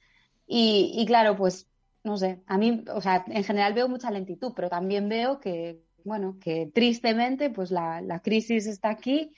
Y, 0.47 0.93
y 0.97 1.07
claro, 1.07 1.37
pues 1.37 1.69
no 2.03 2.17
sé, 2.17 2.41
a 2.47 2.57
mí, 2.57 2.83
o 2.93 3.01
sea, 3.03 3.25
en 3.29 3.45
general 3.45 3.75
veo 3.75 3.89
mucha 3.89 4.11
lentitud, 4.11 4.53
pero 4.57 4.71
también 4.71 5.09
veo 5.09 5.39
que, 5.41 5.83
bueno, 6.05 6.39
que 6.41 6.71
tristemente, 6.73 7.51
pues 7.51 7.71
la, 7.71 8.01
la 8.01 8.21
crisis 8.21 8.67
está 8.67 8.89
aquí 8.89 9.33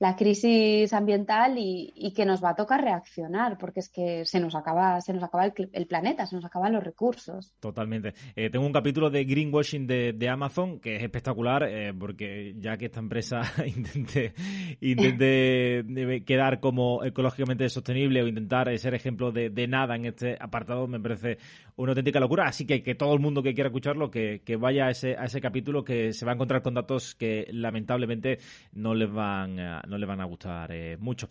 la 0.00 0.16
crisis 0.16 0.92
ambiental 0.94 1.56
y, 1.58 2.12
que 2.16 2.24
nos 2.24 2.42
va 2.42 2.50
a 2.50 2.54
tocar 2.54 2.82
reaccionar, 2.82 3.58
porque 3.58 3.80
es 3.80 3.90
que 3.90 4.24
se 4.24 4.40
nos 4.40 4.54
acaba, 4.54 4.98
se 5.02 5.12
nos 5.12 5.22
acaba 5.22 5.44
el, 5.44 5.86
planeta, 5.86 6.26
se 6.26 6.34
nos 6.36 6.44
acaban 6.44 6.72
los 6.72 6.82
recursos. 6.82 7.52
Totalmente. 7.60 8.14
Eh, 8.34 8.48
tengo 8.48 8.64
un 8.64 8.72
capítulo 8.72 9.10
de 9.10 9.24
greenwashing 9.24 9.86
de, 9.86 10.28
Amazon 10.30 10.80
que 10.80 10.96
es 10.96 11.02
espectacular, 11.02 11.64
eh, 11.64 11.92
porque 11.92 12.54
ya 12.58 12.78
que 12.78 12.86
esta 12.86 13.00
empresa 13.00 13.42
intente, 13.66 14.32
intente 14.80 16.24
quedar 16.24 16.60
como 16.60 17.04
ecológicamente 17.04 17.68
sostenible 17.68 18.22
o 18.22 18.26
intentar 18.26 18.76
ser 18.78 18.94
ejemplo 18.94 19.32
de, 19.32 19.50
nada 19.68 19.96
en 19.96 20.06
este 20.06 20.38
apartado, 20.40 20.86
me 20.86 20.98
parece 20.98 21.36
una 21.76 21.90
auténtica 21.90 22.20
locura. 22.20 22.46
Así 22.46 22.64
que 22.64 22.82
que 22.82 22.94
todo 22.94 23.12
el 23.12 23.20
mundo 23.20 23.42
que 23.42 23.52
quiera 23.52 23.68
escucharlo, 23.68 24.10
que, 24.10 24.40
que 24.46 24.56
vaya 24.56 24.86
a 24.86 24.90
ese, 24.90 25.16
a 25.18 25.24
ese 25.24 25.42
capítulo, 25.42 25.84
que 25.84 26.14
se 26.14 26.24
va 26.24 26.32
a 26.32 26.34
encontrar 26.36 26.62
con 26.62 26.72
datos 26.72 27.14
que 27.14 27.48
lamentablemente 27.52 28.38
no 28.72 28.94
les 28.94 29.12
van 29.12 29.60
a 29.60 29.89
no 29.90 29.98
le 29.98 30.06
van 30.06 30.20
a 30.20 30.24
gustar 30.24 30.72
eh, 30.72 30.96
mucho. 30.98 31.28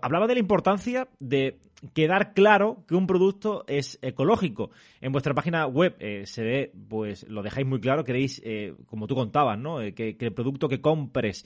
Hablaba 0.00 0.26
de 0.26 0.34
la 0.34 0.40
importancia 0.40 1.08
de 1.18 1.58
quedar 1.94 2.32
claro 2.34 2.84
que 2.86 2.94
un 2.94 3.08
producto 3.08 3.64
es 3.66 3.98
ecológico. 4.02 4.70
En 5.00 5.10
vuestra 5.10 5.34
página 5.34 5.66
web 5.66 5.96
eh, 5.98 6.26
se 6.26 6.44
ve, 6.44 6.72
pues 6.88 7.26
lo 7.28 7.42
dejáis 7.42 7.66
muy 7.66 7.80
claro, 7.80 8.04
queréis, 8.04 8.40
eh, 8.44 8.74
como 8.86 9.08
tú 9.08 9.16
contabas, 9.16 9.58
¿no? 9.58 9.78
Que, 9.94 10.16
el 10.20 10.34
producto 10.34 10.68
que 10.68 10.80
compres 10.80 11.44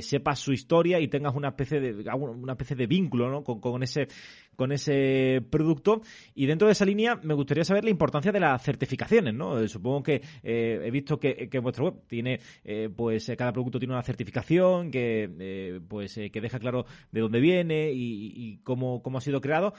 sepa 0.00 0.34
su 0.34 0.52
historia 0.52 0.98
y 0.98 1.06
tengas 1.06 1.34
una 1.34 1.48
especie 1.48 1.78
de, 1.80 2.10
una 2.12 2.52
especie 2.54 2.74
de 2.74 2.86
vínculo, 2.86 3.30
¿no? 3.30 3.44
con 3.44 3.82
ese 3.84 4.08
con 4.56 4.72
ese 4.72 5.42
producto. 5.50 6.02
Y 6.34 6.46
dentro 6.46 6.66
de 6.66 6.72
esa 6.72 6.84
línea 6.84 7.20
me 7.22 7.34
gustaría 7.34 7.64
saber 7.64 7.84
la 7.84 7.90
importancia 7.90 8.32
de 8.32 8.40
las 8.40 8.62
certificaciones, 8.62 9.34
¿no? 9.34 9.60
Eh, 9.60 9.68
supongo 9.68 10.02
que 10.02 10.22
eh, 10.42 10.80
he 10.84 10.90
visto 10.90 11.20
que, 11.20 11.48
que 11.48 11.58
vuestra 11.58 11.84
web 11.84 12.02
tiene, 12.06 12.40
eh, 12.64 12.88
pues 12.94 13.30
cada 13.36 13.52
producto 13.52 13.78
tiene 13.78 13.94
una 13.94 14.02
certificación 14.02 14.90
que, 14.90 15.80
pues 15.88 16.14
que 16.14 16.40
deja 16.40 16.58
claro 16.58 16.86
de 17.12 17.20
dónde 17.20 17.40
viene 17.40 17.92
y, 17.92 18.58
cómo, 18.64 19.02
cómo 19.02 19.18
ha 19.18 19.20
sido 19.20 19.40
creado. 19.40 19.74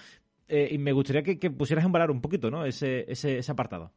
y 0.47 0.77
me 0.77 0.93
gustaría 0.93 1.23
que, 1.23 1.51
pusieras 1.51 1.85
en 1.85 1.91
valor 1.91 2.11
un 2.11 2.21
poquito, 2.21 2.49
¿no? 2.51 2.65
Ese, 2.65 3.11
ese, 3.11 3.39
ese 3.39 3.51
apartado. 3.51 3.91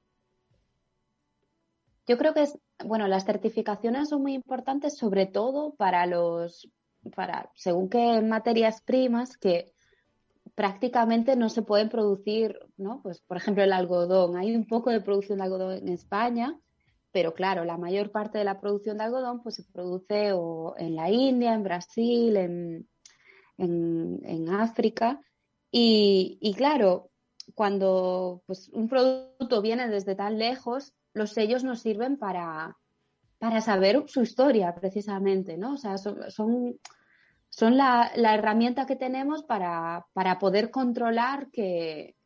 Yo 2.06 2.18
creo 2.18 2.34
que 2.34 2.42
es, 2.42 2.58
bueno, 2.84 3.06
las 3.06 3.24
certificaciones 3.24 4.08
son 4.08 4.22
muy 4.22 4.34
importantes, 4.34 4.96
sobre 4.96 5.26
todo 5.26 5.74
para 5.76 6.06
los, 6.06 6.68
para, 7.14 7.50
según 7.54 7.88
qué 7.88 8.20
materias 8.20 8.82
primas, 8.82 9.36
que 9.36 9.72
prácticamente 10.60 11.36
no 11.36 11.48
se 11.48 11.62
pueden 11.62 11.88
producir, 11.88 12.60
¿no? 12.76 13.00
Pues, 13.02 13.22
por 13.22 13.38
ejemplo, 13.38 13.64
el 13.64 13.72
algodón. 13.72 14.36
Hay 14.36 14.54
un 14.54 14.66
poco 14.66 14.90
de 14.90 15.00
producción 15.00 15.38
de 15.38 15.44
algodón 15.44 15.72
en 15.78 15.88
España, 15.88 16.54
pero 17.12 17.32
claro, 17.32 17.64
la 17.64 17.78
mayor 17.78 18.10
parte 18.10 18.36
de 18.36 18.44
la 18.44 18.60
producción 18.60 18.98
de 18.98 19.04
algodón 19.04 19.42
pues, 19.42 19.54
se 19.54 19.64
produce 19.64 20.34
en 20.76 20.96
la 20.96 21.10
India, 21.10 21.54
en 21.54 21.62
Brasil, 21.62 22.36
en, 22.36 22.86
en, 23.56 24.48
África. 24.50 25.22
Y, 25.72 26.36
y, 26.42 26.52
claro, 26.52 27.08
cuando 27.54 28.42
pues, 28.44 28.68
un 28.74 28.86
producto 28.86 29.62
viene 29.62 29.88
desde 29.88 30.14
tan 30.14 30.38
lejos, 30.38 30.92
los 31.14 31.30
sellos 31.30 31.64
nos 31.64 31.80
sirven 31.80 32.18
para, 32.18 32.76
para 33.38 33.62
saber 33.62 34.04
su 34.08 34.20
historia, 34.20 34.74
precisamente, 34.74 35.56
¿no? 35.56 35.72
O 35.72 35.78
sea, 35.78 35.96
son 35.96 36.78
la, 37.58 38.34
herramienta 38.34 38.86
que 38.86 38.96
tenemos 38.96 39.42
para, 39.42 40.06
poder 40.38 40.70
controlar 40.70 41.50
que, 41.50 42.16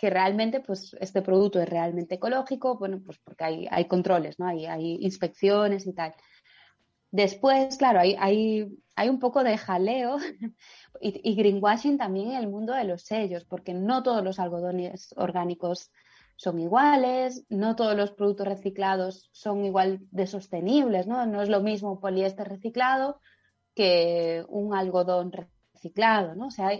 realmente 0.00 0.60
pues, 0.60 0.96
este 1.00 1.22
producto 1.22 1.60
es 1.60 1.68
realmente 1.68 2.16
ecológico, 2.16 2.78
bueno, 2.78 3.00
pues 3.04 3.18
porque 3.18 3.44
hay, 3.44 3.68
hay 3.70 3.86
controles, 3.86 4.38
¿no? 4.38 4.46
Hay, 4.46 4.66
hay 4.66 4.98
inspecciones 5.00 5.86
y 5.86 5.92
tal. 5.92 6.14
Después, 7.10 7.78
claro, 7.78 8.00
hay, 8.00 8.16
hay, 8.18 9.08
un 9.08 9.18
poco 9.18 9.42
de 9.42 9.56
jaleo 9.56 10.18
y, 11.00 11.34
greenwashing 11.34 11.96
también 11.96 12.32
en 12.32 12.36
el 12.36 12.48
mundo 12.48 12.74
de 12.74 12.84
los 12.84 13.02
sellos, 13.02 13.44
porque 13.44 13.72
no 13.72 14.02
todos 14.02 14.22
los 14.22 14.38
algodones 14.38 15.14
orgánicos 15.16 15.90
son 16.36 16.60
iguales, 16.60 17.44
no 17.48 17.74
todos 17.76 17.96
los 17.96 18.12
productos 18.12 18.46
reciclados 18.46 19.30
son 19.32 19.64
igual 19.64 20.00
de 20.10 20.26
sostenibles, 20.26 21.06
¿no? 21.06 21.26
No 21.26 21.42
es 21.42 21.48
lo 21.48 21.60
mismo 21.62 21.98
poliéster 21.98 22.46
reciclado 22.48 23.20
que 23.78 24.44
un 24.48 24.74
algodón 24.74 25.30
reciclado, 25.30 26.34
¿no? 26.34 26.48
O 26.48 26.50
sea, 26.50 26.70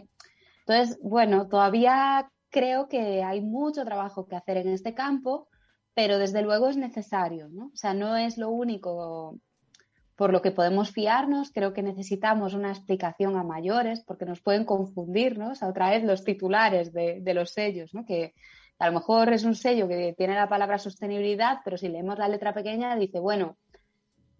entonces, 0.66 0.98
bueno, 1.00 1.46
todavía 1.46 2.28
creo 2.50 2.88
que 2.88 3.22
hay 3.22 3.40
mucho 3.40 3.84
trabajo 3.84 4.26
que 4.26 4.34
hacer 4.34 4.56
en 4.56 4.68
este 4.70 4.94
campo, 4.94 5.46
pero 5.94 6.18
desde 6.18 6.42
luego 6.42 6.68
es 6.68 6.76
necesario, 6.76 7.48
¿no? 7.50 7.66
O 7.66 7.76
sea, 7.76 7.94
no 7.94 8.16
es 8.16 8.36
lo 8.36 8.50
único 8.50 9.38
por 10.16 10.32
lo 10.32 10.42
que 10.42 10.50
podemos 10.50 10.90
fiarnos, 10.90 11.52
creo 11.52 11.72
que 11.72 11.84
necesitamos 11.84 12.52
una 12.52 12.70
explicación 12.70 13.36
a 13.36 13.44
mayores, 13.44 14.02
porque 14.04 14.24
nos 14.24 14.40
pueden 14.40 14.64
confundirnos 14.64 15.62
a 15.62 15.68
otra 15.68 15.90
vez 15.90 16.02
los 16.02 16.24
titulares 16.24 16.92
de, 16.92 17.20
de 17.20 17.34
los 17.34 17.50
sellos, 17.52 17.94
¿no? 17.94 18.04
Que 18.04 18.34
a 18.80 18.88
lo 18.88 18.94
mejor 18.94 19.32
es 19.32 19.44
un 19.44 19.54
sello 19.54 19.86
que 19.86 20.16
tiene 20.18 20.34
la 20.34 20.48
palabra 20.48 20.78
sostenibilidad, 20.78 21.58
pero 21.64 21.76
si 21.76 21.88
leemos 21.88 22.18
la 22.18 22.26
letra 22.26 22.52
pequeña 22.52 22.96
dice, 22.96 23.20
bueno, 23.20 23.56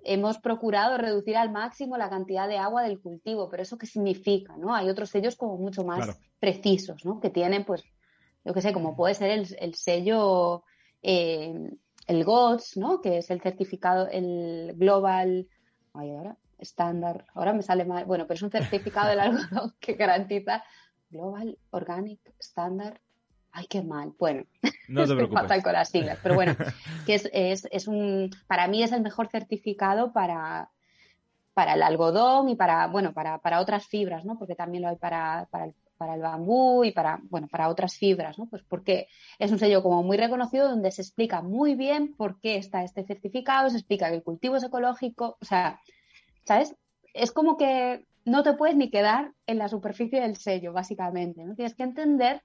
hemos 0.04 0.38
procurado 0.38 0.96
reducir 0.96 1.36
al 1.36 1.50
máximo 1.50 1.96
la 1.96 2.10
cantidad 2.10 2.48
de 2.48 2.58
agua 2.58 2.82
del 2.82 3.00
cultivo, 3.00 3.48
pero 3.48 3.62
¿eso 3.62 3.78
qué 3.78 3.86
significa? 3.86 4.56
¿no? 4.56 4.74
Hay 4.74 4.88
otros 4.88 5.10
sellos 5.10 5.36
como 5.36 5.56
mucho 5.56 5.84
más 5.84 6.18
precisos, 6.38 7.04
¿no? 7.04 7.20
Que 7.20 7.30
tienen, 7.30 7.64
pues, 7.64 7.84
yo 8.44 8.54
qué 8.54 8.62
sé, 8.62 8.72
como 8.72 8.96
puede 8.96 9.14
ser 9.14 9.30
el, 9.30 9.74
sello, 9.74 10.64
eh, 11.02 11.52
el 12.06 12.24
GOTS, 12.24 12.76
¿no? 12.76 13.00
Que 13.00 13.18
es 13.18 13.30
el 13.30 13.40
certificado, 13.40 14.08
el 14.08 14.74
Global, 14.76 15.48
ay, 15.94 16.10
ahora, 16.10 16.36
estándar, 16.58 17.26
ahora 17.34 17.52
me 17.52 17.62
sale 17.62 17.84
mal, 17.84 18.04
bueno, 18.04 18.26
pero 18.26 18.36
es 18.36 18.42
un 18.42 18.50
certificado 18.50 19.08
del 19.08 19.20
algodón 19.20 19.74
que 19.80 19.94
garantiza 19.94 20.64
Global 21.10 21.58
Organic 21.70 22.20
Standard 22.38 22.98
Ay, 23.58 23.66
qué 23.66 23.82
mal. 23.82 24.12
Bueno, 24.16 24.44
no 24.86 25.04
te 25.04 25.14
preocupes. 25.16 25.64
con 25.64 25.72
las 25.72 25.88
siglas, 25.88 26.18
pero 26.22 26.36
bueno, 26.36 26.54
que 27.06 27.14
es, 27.14 27.28
es, 27.32 27.66
es, 27.72 27.88
un, 27.88 28.30
para 28.46 28.68
mí 28.68 28.84
es 28.84 28.92
el 28.92 29.02
mejor 29.02 29.26
certificado 29.26 30.12
para, 30.12 30.70
para 31.54 31.74
el 31.74 31.82
algodón 31.82 32.50
y 32.50 32.54
para, 32.54 32.86
bueno, 32.86 33.12
para, 33.12 33.38
para 33.38 33.58
otras 33.58 33.84
fibras, 33.88 34.24
¿no? 34.24 34.38
Porque 34.38 34.54
también 34.54 34.82
lo 34.84 34.90
hay 34.90 34.94
para, 34.94 35.48
para, 35.50 35.64
el, 35.64 35.74
para 35.96 36.14
el 36.14 36.20
bambú 36.20 36.84
y 36.84 36.92
para, 36.92 37.18
bueno, 37.24 37.48
para 37.48 37.68
otras 37.68 37.96
fibras, 37.96 38.38
¿no? 38.38 38.46
Pues 38.46 38.62
porque 38.62 39.08
es 39.40 39.50
un 39.50 39.58
sello 39.58 39.82
como 39.82 40.04
muy 40.04 40.16
reconocido 40.16 40.68
donde 40.68 40.92
se 40.92 41.02
explica 41.02 41.42
muy 41.42 41.74
bien 41.74 42.14
por 42.14 42.38
qué 42.40 42.58
está 42.58 42.84
este 42.84 43.02
certificado, 43.02 43.70
se 43.70 43.78
explica 43.78 44.08
que 44.08 44.14
el 44.14 44.22
cultivo 44.22 44.54
es 44.54 44.62
ecológico, 44.62 45.36
o 45.40 45.44
sea, 45.44 45.80
¿sabes? 46.44 46.76
Es 47.12 47.32
como 47.32 47.56
que 47.56 48.06
no 48.24 48.44
te 48.44 48.52
puedes 48.52 48.76
ni 48.76 48.88
quedar 48.88 49.32
en 49.46 49.58
la 49.58 49.68
superficie 49.68 50.20
del 50.20 50.36
sello, 50.36 50.72
básicamente, 50.72 51.44
¿no? 51.44 51.56
Tienes 51.56 51.74
que 51.74 51.82
entender 51.82 52.40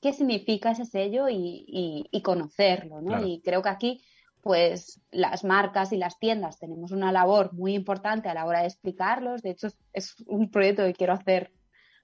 qué 0.00 0.12
significa 0.12 0.70
ese 0.70 0.84
sello 0.84 1.28
y, 1.28 1.64
y, 2.10 2.22
conocerlo, 2.22 3.00
¿no? 3.00 3.24
Y 3.24 3.40
creo 3.42 3.62
que 3.62 3.68
aquí 3.68 4.02
pues 4.40 5.00
las 5.10 5.44
marcas 5.44 5.92
y 5.92 5.96
las 5.96 6.18
tiendas 6.18 6.58
tenemos 6.58 6.92
una 6.92 7.12
labor 7.12 7.52
muy 7.52 7.74
importante 7.74 8.28
a 8.28 8.34
la 8.34 8.46
hora 8.46 8.60
de 8.60 8.68
explicarlos. 8.68 9.42
De 9.42 9.50
hecho, 9.50 9.68
es 9.92 10.14
un 10.26 10.50
proyecto 10.50 10.84
que 10.84 10.94
quiero 10.94 11.12
hacer 11.12 11.52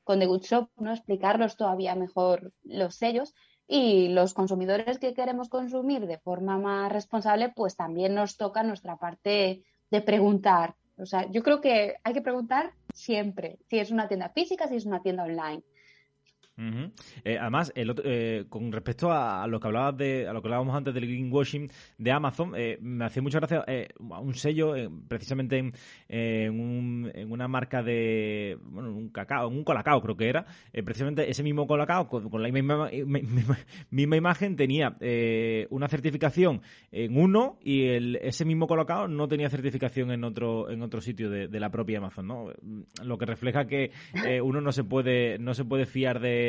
con 0.03 0.19
The 0.19 0.27
Good 0.27 0.43
Shop, 0.43 0.69
¿no? 0.77 0.93
Explicarlos 0.93 1.57
todavía 1.57 1.95
mejor 1.95 2.53
los 2.63 2.97
sellos. 2.97 3.35
Y 3.67 4.09
los 4.09 4.35
consumidores 4.35 4.99
que 4.99 5.15
queremos 5.15 5.49
consumir 5.49 6.07
de 6.07 6.19
forma 6.19 6.59
más 6.59 6.93
responsable, 6.93 7.51
pues 7.57 7.77
también 7.77 8.15
nos 8.15 8.37
toca 8.37 8.63
nuestra 8.63 8.97
parte 8.99 9.65
de 9.91 10.01
preguntar. 10.03 10.75
O 10.99 11.07
sea, 11.07 11.31
yo 11.31 11.43
creo 11.43 11.63
que 11.63 11.95
hay 12.05 12.13
que 12.13 12.21
preguntar 12.21 12.75
siempre, 12.93 13.59
si 13.71 13.79
es 13.79 13.91
una 13.91 14.07
tienda 14.07 14.29
física, 14.29 14.69
si 14.69 14.77
es 14.77 14.85
una 14.85 15.01
tienda 15.01 15.25
online. 15.25 15.63
Eh, 16.57 17.37
además, 17.39 17.73
eh, 17.75 18.45
con 18.49 18.71
respecto 18.71 19.11
a, 19.11 19.47
lo 19.49 19.59
que 19.59 19.67
hablabas 19.67 19.97
de, 19.97 20.29
a 20.29 20.33
lo 20.33 20.41
que 20.41 20.49
hablábamos 20.49 20.77
antes 20.77 20.95
del 20.95 21.07
greenwashing 21.07 21.69
de 21.99 22.13
Amazon, 22.13 22.53
eh, 22.57 22.79
me 22.81 23.05
hacía 23.05 23.23
mucha 23.23 23.39
gracia 23.39 23.65
un 23.99 24.35
sello, 24.35 24.75
precisamente 25.09 25.73
en, 26.09 27.31
una 27.31 27.49
marca 27.49 27.83
de, 27.83 28.57
bueno, 28.63 28.95
un 28.95 29.09
cacao, 29.09 29.49
un 29.49 29.65
colacao 29.65 30.01
creo 30.01 30.17
que 30.17 30.29
era, 30.29 30.47
precisamente 30.85 31.29
ese 31.29 31.43
mismo 31.43 31.67
colacao 31.67 32.09
con, 32.09 32.43
la 32.43 32.49
misma, 32.51 32.89
misma, 33.91 34.17
imagen 34.17 34.57
tenía 34.57 34.97
una 35.71 35.89
certificación 35.89 36.63
en 36.93 37.17
uno 37.17 37.59
y 37.63 37.87
el, 37.87 38.17
ese 38.17 38.45
mismo 38.45 38.67
colacao 38.67 39.09
no 39.09 39.27
tenía 39.29 39.51
certificación 39.51 40.13
en 40.13 40.25
otro, 40.25 40.71
en 40.71 40.83
otro 40.83 41.01
sitio 41.01 41.31
de, 41.31 41.49
de 41.49 41.61
la 41.61 41.71
propia 41.71 41.99
Amazon, 41.99 42.27
¿no? 42.27 42.47
Lo 43.03 43.19
que 43.19 43.27
refleja 43.27 43.67
que 43.67 43.91
uno 44.43 44.61
no 44.61 44.73
se 44.73 44.85
puede, 44.85 45.39
no 45.39 45.55
se 45.55 45.65
puede 45.65 45.87
fiar 45.87 46.21
de 46.21 46.44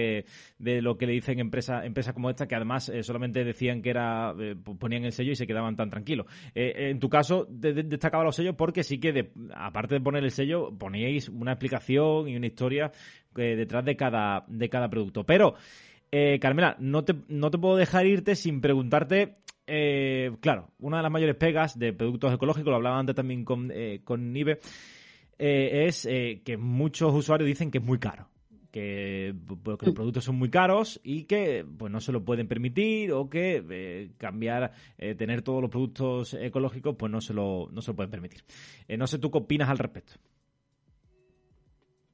de, 0.58 0.82
lo 0.82 0.98
que 0.98 1.06
le 1.06 1.14
dicen 1.14 1.40
empresas 1.40 1.86
empresa 1.86 2.14
como 2.14 2.30
esta, 2.30 2.48
que 2.48 2.56
además 2.56 2.90
eh, 2.90 3.04
solamente 3.04 3.44
decían 3.44 3.82
que 3.82 3.90
era, 3.90 4.34
eh, 4.40 4.56
ponían 4.56 5.06
el 5.06 5.12
sello 5.12 5.32
y 5.32 5.36
se 5.36 5.48
quedaban 5.48 5.76
tan 5.76 5.90
tranquilos. 5.90 6.28
Eh, 6.54 6.90
en 6.90 7.00
tu 7.00 7.10
caso, 7.10 7.48
destacaba 7.50 8.24
los 8.24 8.36
sellos 8.36 8.56
porque 8.56 8.84
sí 8.84 9.00
que, 9.00 9.32
aparte 9.54 9.96
de 9.96 10.02
poner 10.02 10.24
el 10.24 10.32
sello, 10.32 10.76
poníais 10.78 11.30
una 11.30 11.54
explicación 11.54 12.28
y 12.30 12.36
una 12.36 12.48
historia 12.48 12.92
detrás 13.34 13.84
de 13.84 13.96
cada, 13.96 14.46
de 14.48 14.70
cada 14.70 14.90
producto. 14.90 15.26
Pero, 15.26 15.56
Carmela, 16.40 16.78
no 16.80 17.04
te, 17.04 17.16
no 17.28 17.52
te 17.52 17.58
puedo 17.58 17.76
dejar 17.76 18.06
irte 18.06 18.36
sin 18.36 18.62
preguntarte 18.62 19.38
claro, 19.66 20.70
una 20.80 20.98
de 20.98 21.04
las 21.04 21.12
mayores 21.12 21.36
pegas 21.36 21.78
de 21.78 21.92
productos 21.92 22.34
ecológicos, 22.34 22.70
lo 22.70 22.76
hablaba 22.76 23.00
antes 23.00 23.16
también 23.16 23.44
con, 23.44 23.74
con 24.04 24.32
Nive, 24.32 24.60
es 25.38 26.08
que 26.08 26.58
muchos 26.58 27.14
usuarios 27.14 27.48
dicen 27.48 27.72
que 27.72 27.80
es 27.80 27.84
muy 27.84 27.98
caro 27.98 28.30
que, 28.76 29.34
los 29.64 29.94
productos 29.94 30.26
son 30.26 30.36
muy 30.36 30.50
caros 30.50 31.00
y 31.02 31.24
que 31.24 31.66
pues 31.78 31.90
no 31.90 32.02
se 32.02 32.12
lo 32.12 32.26
pueden 32.26 32.50
permitir 32.50 33.14
o 33.14 33.30
que 33.30 33.64
eh, 33.70 34.12
cambiar, 34.18 34.74
eh, 34.98 35.16
tener 35.16 35.44
todos 35.44 35.62
los 35.62 35.72
productos 35.72 36.34
ecológicos, 36.34 36.98
pues 37.00 37.10
no 37.10 37.22
se 37.22 37.34
lo, 37.34 37.70
no 37.72 37.82
se 37.82 37.92
lo 37.92 37.96
pueden 37.96 38.12
permitir. 38.12 38.44
Eh, 38.90 38.98
no 38.98 39.08
sé 39.08 39.18
tú 39.18 39.32
qué 39.32 39.38
opinas 39.38 39.70
al 39.70 39.78
respecto. 39.78 40.16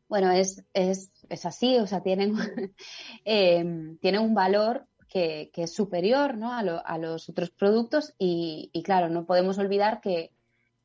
Bueno, 0.08 0.30
es, 0.30 0.64
es, 0.76 1.12
es 1.30 1.46
así, 1.48 1.80
o 1.80 1.88
sea, 1.88 2.04
tienen, 2.04 2.36
tienen 3.26 4.22
un 4.22 4.36
valor 4.36 4.86
que, 5.10 5.50
que, 5.52 5.64
es 5.64 5.74
superior 5.74 6.38
¿no? 6.38 6.54
a, 6.54 6.60
a, 6.60 6.98
los 7.00 7.28
otros 7.28 7.50
productos 7.50 8.14
y, 8.20 8.70
y, 8.72 8.84
claro, 8.84 9.10
no 9.10 9.26
podemos 9.26 9.58
olvidar 9.58 10.00
que, 10.00 10.32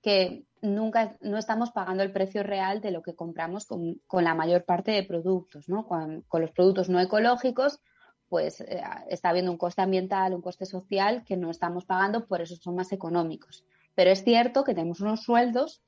que 0.07 0.45
nunca 0.63 1.17
no 1.21 1.37
estamos 1.37 1.73
pagando 1.73 2.05
el 2.05 2.13
precio 2.13 2.45
real 2.45 2.81
de 2.81 2.93
lo 2.93 3.03
que 3.03 3.17
compramos 3.17 3.67
con, 3.67 4.23
la 4.23 4.37
mayor 4.37 4.65
parte 4.65 4.93
de 4.93 5.03
productos, 5.03 5.69
¿no? 5.69 5.85
Con, 5.85 6.25
los 6.31 6.53
productos 6.53 6.89
no 6.89 7.01
ecológicos, 7.01 7.81
pues 8.29 8.61
eh, 8.61 8.81
está 9.11 9.31
habiendo 9.31 9.51
un 9.51 9.59
coste 9.59 9.83
ambiental, 9.83 10.33
un 10.33 10.43
coste 10.43 10.65
social 10.65 11.25
que 11.25 11.37
no 11.37 11.51
estamos 11.51 11.87
pagando, 11.87 12.29
por 12.29 12.41
eso 12.41 12.55
son 12.55 12.77
más 12.77 12.93
económicos. 12.93 13.65
Pero 13.97 14.13
es 14.13 14.23
cierto 14.23 14.63
que 14.63 14.75
tenemos 14.75 15.01
unos 15.01 15.25
sueldos 15.25 15.83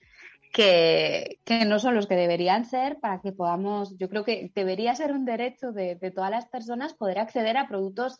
que, 0.53 1.39
no 1.69 1.79
son 1.79 1.95
los 1.95 2.09
que 2.09 2.17
deberían 2.17 2.65
ser 2.65 2.99
para 2.99 3.21
que 3.21 3.31
podamos, 3.31 3.97
yo 3.99 4.09
creo 4.09 4.25
que 4.25 4.51
debería 4.53 4.97
ser 4.97 5.13
un 5.13 5.27
derecho 5.27 5.71
de, 5.71 5.95
de 5.95 6.11
todas 6.11 6.33
las 6.33 6.47
personas 6.49 6.93
poder 6.93 7.21
acceder 7.21 7.57
a 7.57 7.69
productos 7.69 8.19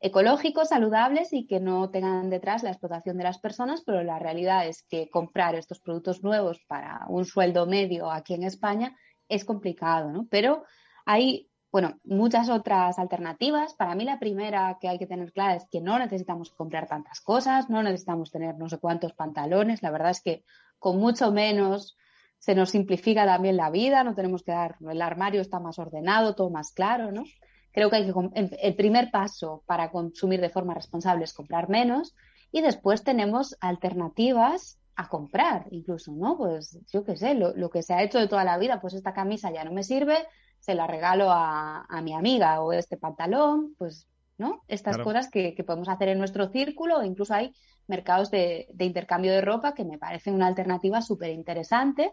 ecológicos, 0.00 0.68
saludables 0.68 1.32
y 1.32 1.46
que 1.46 1.60
no 1.60 1.90
tengan 1.90 2.30
detrás 2.30 2.62
la 2.62 2.70
explotación 2.70 3.18
de 3.18 3.24
las 3.24 3.38
personas, 3.38 3.82
pero 3.84 4.02
la 4.02 4.18
realidad 4.18 4.66
es 4.66 4.82
que 4.84 5.10
comprar 5.10 5.54
estos 5.54 5.80
productos 5.80 6.22
nuevos 6.22 6.60
para 6.68 7.04
un 7.08 7.24
sueldo 7.24 7.66
medio 7.66 8.10
aquí 8.10 8.34
en 8.34 8.44
España 8.44 8.96
es 9.28 9.44
complicado, 9.44 10.10
¿no? 10.12 10.26
Pero 10.30 10.64
hay, 11.04 11.50
bueno, 11.72 11.98
muchas 12.04 12.48
otras 12.48 12.98
alternativas. 12.98 13.74
Para 13.74 13.94
mí 13.94 14.04
la 14.04 14.18
primera 14.18 14.78
que 14.80 14.88
hay 14.88 14.98
que 14.98 15.06
tener 15.06 15.32
clara 15.32 15.56
es 15.56 15.66
que 15.70 15.80
no 15.80 15.98
necesitamos 15.98 16.50
comprar 16.50 16.86
tantas 16.86 17.20
cosas, 17.20 17.68
no 17.68 17.82
necesitamos 17.82 18.30
tener 18.30 18.56
no 18.56 18.68
sé 18.68 18.78
cuántos 18.78 19.12
pantalones. 19.14 19.82
La 19.82 19.90
verdad 19.90 20.10
es 20.10 20.22
que 20.22 20.44
con 20.78 20.98
mucho 20.98 21.32
menos 21.32 21.96
se 22.38 22.54
nos 22.54 22.70
simplifica 22.70 23.26
también 23.26 23.56
la 23.56 23.70
vida, 23.70 24.04
no 24.04 24.14
tenemos 24.14 24.44
que 24.44 24.52
dar, 24.52 24.76
el 24.88 25.02
armario 25.02 25.40
está 25.40 25.58
más 25.58 25.78
ordenado, 25.80 26.36
todo 26.36 26.50
más 26.50 26.72
claro, 26.72 27.10
¿no? 27.10 27.24
Creo 27.72 27.90
que, 27.90 27.96
hay 27.96 28.12
que 28.12 28.58
el 28.60 28.74
primer 28.74 29.10
paso 29.10 29.62
para 29.66 29.90
consumir 29.90 30.40
de 30.40 30.50
forma 30.50 30.74
responsable 30.74 31.24
es 31.24 31.32
comprar 31.32 31.68
menos 31.68 32.14
y 32.50 32.60
después 32.60 33.04
tenemos 33.04 33.56
alternativas 33.60 34.78
a 34.96 35.08
comprar 35.08 35.66
incluso, 35.70 36.12
¿no? 36.12 36.36
Pues 36.36 36.76
yo 36.92 37.04
qué 37.04 37.16
sé, 37.16 37.34
lo, 37.34 37.70
que 37.70 37.82
se 37.82 37.94
ha 37.94 38.02
hecho 38.02 38.18
de 38.18 38.26
toda 38.26 38.44
la 38.44 38.58
vida, 38.58 38.80
pues 38.80 38.94
esta 38.94 39.14
camisa 39.14 39.52
ya 39.52 39.64
no 39.64 39.72
me 39.72 39.84
sirve, 39.84 40.26
se 40.58 40.74
la 40.74 40.88
regalo 40.88 41.28
a, 41.30 41.86
mi 42.02 42.14
amiga 42.14 42.60
o 42.60 42.72
este 42.72 42.96
pantalón, 42.96 43.74
pues, 43.78 44.08
¿no? 44.38 44.64
Estas 44.66 44.98
cosas 44.98 45.30
que, 45.30 45.54
podemos 45.64 45.88
hacer 45.88 46.08
en 46.08 46.18
nuestro 46.18 46.48
círculo, 46.48 47.04
incluso 47.04 47.32
hay 47.32 47.52
mercados 47.86 48.30
de, 48.32 48.66
de 48.72 48.84
intercambio 48.86 49.30
de 49.30 49.40
ropa 49.40 49.72
que 49.72 49.84
me 49.84 49.98
parecen 49.98 50.34
una 50.34 50.48
alternativa 50.48 51.00
súper 51.00 51.30
interesante. 51.30 52.12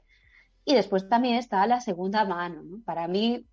Y 0.64 0.74
después 0.74 1.10
también 1.10 1.36
está 1.36 1.66
la 1.68 1.80
segunda 1.80 2.24
mano, 2.26 2.62
¿no? 2.64 2.84
Para 2.86 3.08
mí, 3.08 3.46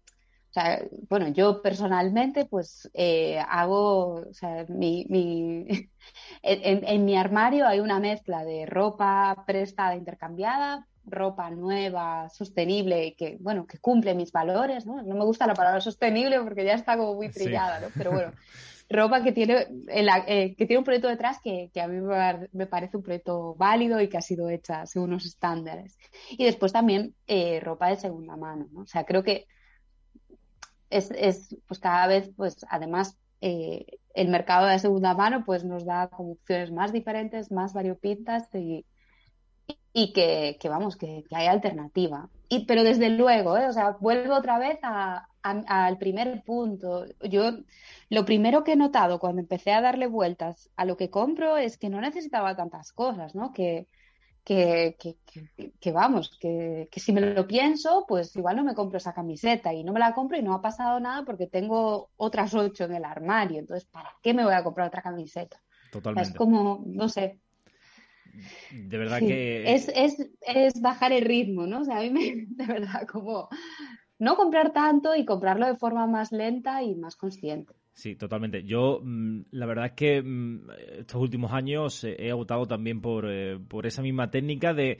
o 0.52 0.54
sea, 0.54 0.84
bueno, 1.08 1.28
yo 1.28 1.62
personalmente 1.62 2.44
pues 2.44 2.90
eh, 2.92 3.38
hago, 3.48 4.16
o 4.16 4.34
sea, 4.34 4.66
mi, 4.68 5.06
mi 5.08 5.66
en, 6.42 6.84
en, 6.86 7.04
mi 7.06 7.16
armario 7.16 7.66
hay 7.66 7.80
una 7.80 7.98
mezcla 8.00 8.44
de 8.44 8.66
ropa 8.66 9.44
prestada, 9.46 9.96
intercambiada, 9.96 10.86
ropa 11.06 11.48
nueva, 11.48 12.28
sostenible, 12.28 13.14
que, 13.16 13.38
bueno, 13.40 13.66
que 13.66 13.78
cumple 13.78 14.14
mis 14.14 14.30
valores, 14.30 14.84
¿no? 14.84 15.02
No 15.02 15.14
me 15.14 15.24
gusta 15.24 15.46
la 15.46 15.54
palabra 15.54 15.80
sostenible 15.80 16.38
porque 16.42 16.66
ya 16.66 16.74
está 16.74 16.98
como 16.98 17.14
muy 17.14 17.30
trillada, 17.30 17.80
¿no? 17.80 17.86
Pero 17.96 18.12
bueno, 18.12 18.32
ropa 18.90 19.22
que 19.22 19.32
tiene, 19.32 19.68
eh, 19.88 20.54
que 20.54 20.66
tiene 20.66 20.80
un 20.80 20.84
proyecto 20.84 21.08
detrás 21.08 21.38
que, 21.42 21.70
que 21.72 21.80
a 21.80 21.88
mí 21.88 21.98
me, 22.52 22.66
parece 22.66 22.98
un 22.98 23.02
proyecto 23.02 23.54
válido 23.54 24.02
y 24.02 24.10
que 24.10 24.18
ha 24.18 24.20
sido 24.20 24.50
hecha 24.50 24.84
según 24.84 25.12
unos 25.12 25.24
estándares. 25.24 25.96
Y 26.28 26.44
después 26.44 26.74
también 26.74 27.14
eh, 27.26 27.58
ropa 27.60 27.88
de 27.88 27.96
segunda 27.96 28.36
mano, 28.36 28.68
¿no? 28.70 28.82
O 28.82 28.86
sea, 28.86 29.04
creo 29.04 29.22
que 29.22 29.46
es, 30.92 31.10
es 31.12 31.56
pues 31.66 31.80
cada 31.80 32.06
vez, 32.06 32.30
pues 32.36 32.64
además, 32.68 33.16
eh, 33.40 33.86
el 34.14 34.28
mercado 34.28 34.66
de 34.66 34.78
segunda 34.78 35.14
mano 35.14 35.44
pues 35.44 35.64
nos 35.64 35.84
da 35.84 36.10
opciones 36.16 36.70
más 36.70 36.92
diferentes, 36.92 37.50
más 37.50 37.72
variopintas 37.72 38.48
y, 38.54 38.84
y 39.92 40.12
que, 40.12 40.58
vamos, 40.68 40.96
que, 40.96 41.24
que, 41.28 41.36
hay 41.36 41.46
alternativa. 41.46 42.28
Y, 42.48 42.66
pero 42.66 42.84
desde 42.84 43.10
luego, 43.10 43.56
¿eh? 43.56 43.66
o 43.66 43.72
sea, 43.72 43.96
vuelvo 44.00 44.34
otra 44.34 44.58
vez 44.58 44.78
al 45.42 45.98
primer 45.98 46.42
punto. 46.44 47.06
Yo 47.22 47.52
lo 48.10 48.24
primero 48.24 48.62
que 48.64 48.72
he 48.72 48.76
notado 48.76 49.18
cuando 49.18 49.40
empecé 49.40 49.72
a 49.72 49.80
darle 49.80 50.06
vueltas 50.06 50.70
a 50.76 50.84
lo 50.84 50.96
que 50.96 51.10
compro 51.10 51.56
es 51.56 51.78
que 51.78 51.88
no 51.88 52.00
necesitaba 52.00 52.54
tantas 52.56 52.92
cosas, 52.92 53.34
¿no? 53.34 53.52
Que, 53.52 53.88
que, 54.44 54.96
que, 55.80 55.92
vamos, 55.92 56.36
que, 56.40 56.88
si 56.96 57.12
me 57.12 57.20
lo 57.20 57.46
pienso, 57.46 58.04
pues 58.08 58.34
igual 58.36 58.56
no 58.56 58.64
me 58.64 58.74
compro 58.74 58.98
esa 58.98 59.14
camiseta 59.14 59.72
y 59.72 59.84
no 59.84 59.92
me 59.92 60.00
la 60.00 60.14
compro 60.14 60.36
y 60.36 60.42
no 60.42 60.54
ha 60.54 60.60
pasado 60.60 60.98
nada 60.98 61.24
porque 61.24 61.46
tengo 61.46 62.10
otras 62.16 62.52
ocho 62.54 62.84
en 62.84 62.94
el 62.94 63.04
armario. 63.04 63.60
Entonces, 63.60 63.88
¿para 63.88 64.10
qué 64.22 64.34
me 64.34 64.44
voy 64.44 64.54
a 64.54 64.64
comprar 64.64 64.88
otra 64.88 65.02
camiseta? 65.02 65.62
Totalmente. 65.92 66.30
es 66.30 66.36
como, 66.36 66.82
no 66.86 67.08
sé. 67.08 67.38
De 68.72 68.98
verdad 68.98 69.18
que. 69.18 69.74
Es, 69.74 69.88
es, 69.94 70.30
es, 70.40 70.80
bajar 70.80 71.12
el 71.12 71.24
ritmo, 71.24 71.66
¿no? 71.66 71.80
O 71.80 71.84
sea, 71.84 71.98
a 71.98 72.02
mí 72.02 72.10
me, 72.10 72.46
de 72.48 72.66
verdad, 72.66 73.06
como 73.06 73.48
no 74.18 74.36
comprar 74.36 74.72
tanto 74.72 75.14
y 75.14 75.24
comprarlo 75.24 75.66
de 75.66 75.76
forma 75.76 76.06
más 76.06 76.32
lenta 76.32 76.82
y 76.82 76.94
más 76.94 77.16
consciente. 77.16 77.74
Sí, 77.94 78.16
totalmente. 78.16 78.64
Yo, 78.64 79.00
mm, 79.02 79.42
la 79.50 79.66
verdad 79.66 79.86
es 79.86 79.92
que 79.92 80.22
mm, 80.22 80.70
estos 81.00 81.20
últimos 81.20 81.52
años 81.52 82.04
he 82.04 82.32
optado 82.32 82.66
también 82.66 83.00
por, 83.00 83.26
eh, 83.28 83.58
por 83.68 83.86
esa 83.86 84.02
misma 84.02 84.30
técnica 84.30 84.72
de 84.72 84.98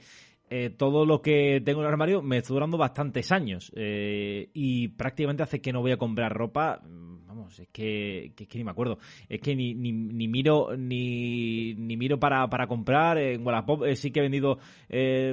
eh, 0.49 0.69
todo 0.69 1.05
lo 1.05 1.21
que 1.21 1.61
tengo 1.65 1.79
en 1.79 1.87
el 1.87 1.91
armario 1.91 2.21
me 2.21 2.37
está 2.37 2.53
durando 2.53 2.77
bastantes 2.77 3.31
años 3.31 3.71
eh, 3.75 4.49
y 4.53 4.89
prácticamente 4.89 5.41
hace 5.41 5.61
que 5.61 5.73
no 5.73 5.81
voy 5.81 5.91
a 5.91 5.97
comprar 5.97 6.31
ropa. 6.31 6.79
Mm, 6.83 7.25
vamos, 7.25 7.59
es 7.59 7.69
que, 7.69 8.33
que, 8.35 8.57
ni 8.57 8.63
me 8.63 8.69
acuerdo. 8.71 8.99
Es 9.27 9.41
que 9.41 9.55
ni, 9.55 9.73
ni, 9.73 9.91
ni 9.91 10.27
miro 10.27 10.77
ni, 10.77 11.73
ni 11.73 11.97
miro 11.97 12.19
para, 12.19 12.47
para 12.49 12.67
comprar. 12.67 13.17
En 13.17 13.43
Wallapop 13.43 13.85
eh, 13.85 13.95
sí 13.95 14.11
que 14.11 14.19
he 14.19 14.21
vendido, 14.23 14.59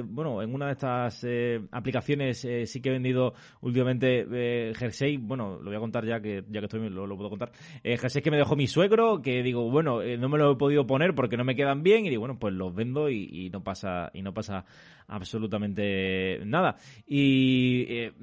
bueno, 0.05 0.41
en 0.41 0.55
una 0.55 0.67
de 0.67 0.71
estas 0.71 1.23
aplicaciones 1.71 2.39
sí 2.39 2.81
que 2.81 2.89
he 2.89 2.93
vendido 2.93 3.33
últimamente 3.61 4.73
jersey. 4.73 5.17
Bueno, 5.17 5.59
lo 5.59 5.65
voy 5.65 5.75
a 5.75 5.79
contar 5.79 6.03
ya 6.05 6.19
que 6.19 6.43
ya 6.49 6.61
que 6.61 6.65
estoy 6.65 6.89
lo, 6.89 7.05
lo 7.05 7.15
puedo 7.15 7.29
contar. 7.29 7.51
jersey 7.83 8.23
que 8.23 8.31
me 8.31 8.37
dejó 8.37 8.55
mi 8.55 8.65
suegro, 8.65 9.21
que 9.21 9.43
digo, 9.43 9.69
bueno, 9.69 10.01
no 10.01 10.29
me 10.29 10.39
lo 10.39 10.53
he 10.53 10.55
podido 10.55 10.87
poner 10.87 11.13
porque 11.13 11.37
no 11.37 11.43
me 11.43 11.55
quedan 11.55 11.83
bien 11.83 12.05
y 12.07 12.09
digo, 12.09 12.21
bueno, 12.21 12.39
pues 12.39 12.55
los 12.55 12.73
vendo 12.73 13.09
y, 13.09 13.29
y 13.31 13.49
no 13.51 13.63
pasa 13.63 14.09
y 14.13 14.23
no 14.23 14.33
pasa 14.33 14.65
absolutamente 15.11 16.39
nada. 16.45 16.77
Y 17.05 17.85
eh, 17.89 18.13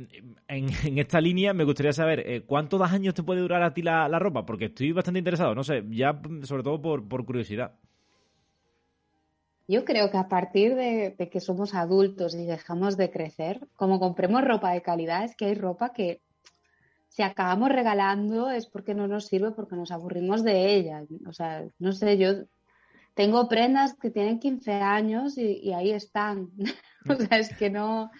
en, 0.49 0.99
esta 0.99 1.21
línea 1.21 1.53
me 1.53 1.65
gustaría 1.65 1.93
saber 1.93 2.21
eh, 2.21 2.43
cuántos 2.45 2.81
años 2.81 3.15
te 3.15 3.23
puede 3.23 3.41
durar 3.41 3.63
a 3.63 3.75
ti 3.75 3.83
la, 3.83 4.09
ropa, 4.19 4.45
porque 4.45 4.67
estoy 4.67 4.93
bastante 4.93 5.19
interesado, 5.19 5.55
no 5.55 5.63
sé, 5.63 5.85
ya 5.91 6.21
sobre 6.43 6.63
todo 6.63 6.81
por, 6.81 7.25
curiosidad. 7.25 7.75
Yo 9.69 9.85
creo 9.85 10.11
que 10.11 10.17
a 10.17 10.29
partir 10.29 10.75
de, 10.75 11.15
que 11.31 11.41
somos 11.41 11.75
adultos 11.75 12.35
y 12.35 12.47
dejamos 12.47 12.97
de 12.97 13.11
crecer, 13.11 13.69
como 13.77 14.01
compremos 14.01 14.43
ropa 14.43 14.73
de 14.73 14.81
calidad, 14.81 15.25
es 15.25 15.37
que 15.37 15.45
hay 15.45 15.55
ropa 15.55 15.93
que 15.93 16.23
si 17.09 17.23
acabamos 17.23 17.69
regalando 17.69 18.51
es 18.51 18.67
porque 18.67 18.95
no 18.95 19.09
nos 19.09 19.27
sirve, 19.27 19.51
porque 19.51 19.77
nos 19.77 19.91
aburrimos 19.91 20.43
de 20.43 20.75
ella. 20.75 21.05
O 21.27 21.35
sea, 21.35 21.67
no 21.79 21.93
sé, 21.93 22.17
yo 22.17 22.45
tengo 23.19 23.49
prendas 23.49 23.97
que 23.97 24.13
tienen 24.13 24.39
15 24.39 24.75
años 24.75 25.37
y, 25.39 25.73
ahí 25.73 25.91
están. 25.91 26.53
o 27.11 27.17
sea, 27.17 27.39
es 27.41 27.53
que 27.53 27.69
no. 27.69 28.13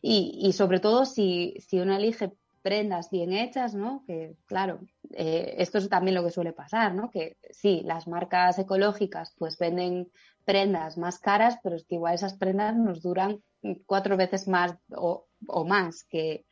Y, 0.00 0.52
sobre 0.52 0.78
todo 0.78 1.04
si, 1.04 1.56
uno 1.72 1.96
elige 1.96 2.30
prendas 2.62 3.10
bien 3.10 3.32
hechas, 3.32 3.74
¿no? 3.74 4.04
Que 4.06 4.36
claro, 4.46 4.78
eh, 5.14 5.56
esto 5.58 5.78
es 5.78 5.88
también 5.88 6.14
lo 6.14 6.22
que 6.22 6.30
suele 6.30 6.52
pasar, 6.52 6.94
¿no? 6.94 7.10
Que 7.10 7.38
sí, 7.50 7.82
las 7.84 8.06
marcas 8.06 8.56
ecológicas 8.60 9.34
pues 9.36 9.58
venden 9.58 10.12
prendas 10.44 10.96
más 10.96 11.18
caras, 11.18 11.58
pero 11.64 11.74
es 11.74 11.84
que 11.84 11.96
igual 11.96 12.14
esas 12.14 12.36
prendas 12.36 12.76
nos 12.76 13.02
duran 13.02 13.42
cuatro 13.84 14.16
veces 14.16 14.46
más 14.46 14.76
o, 14.94 15.26
más 15.64 16.04
que, 16.04 16.46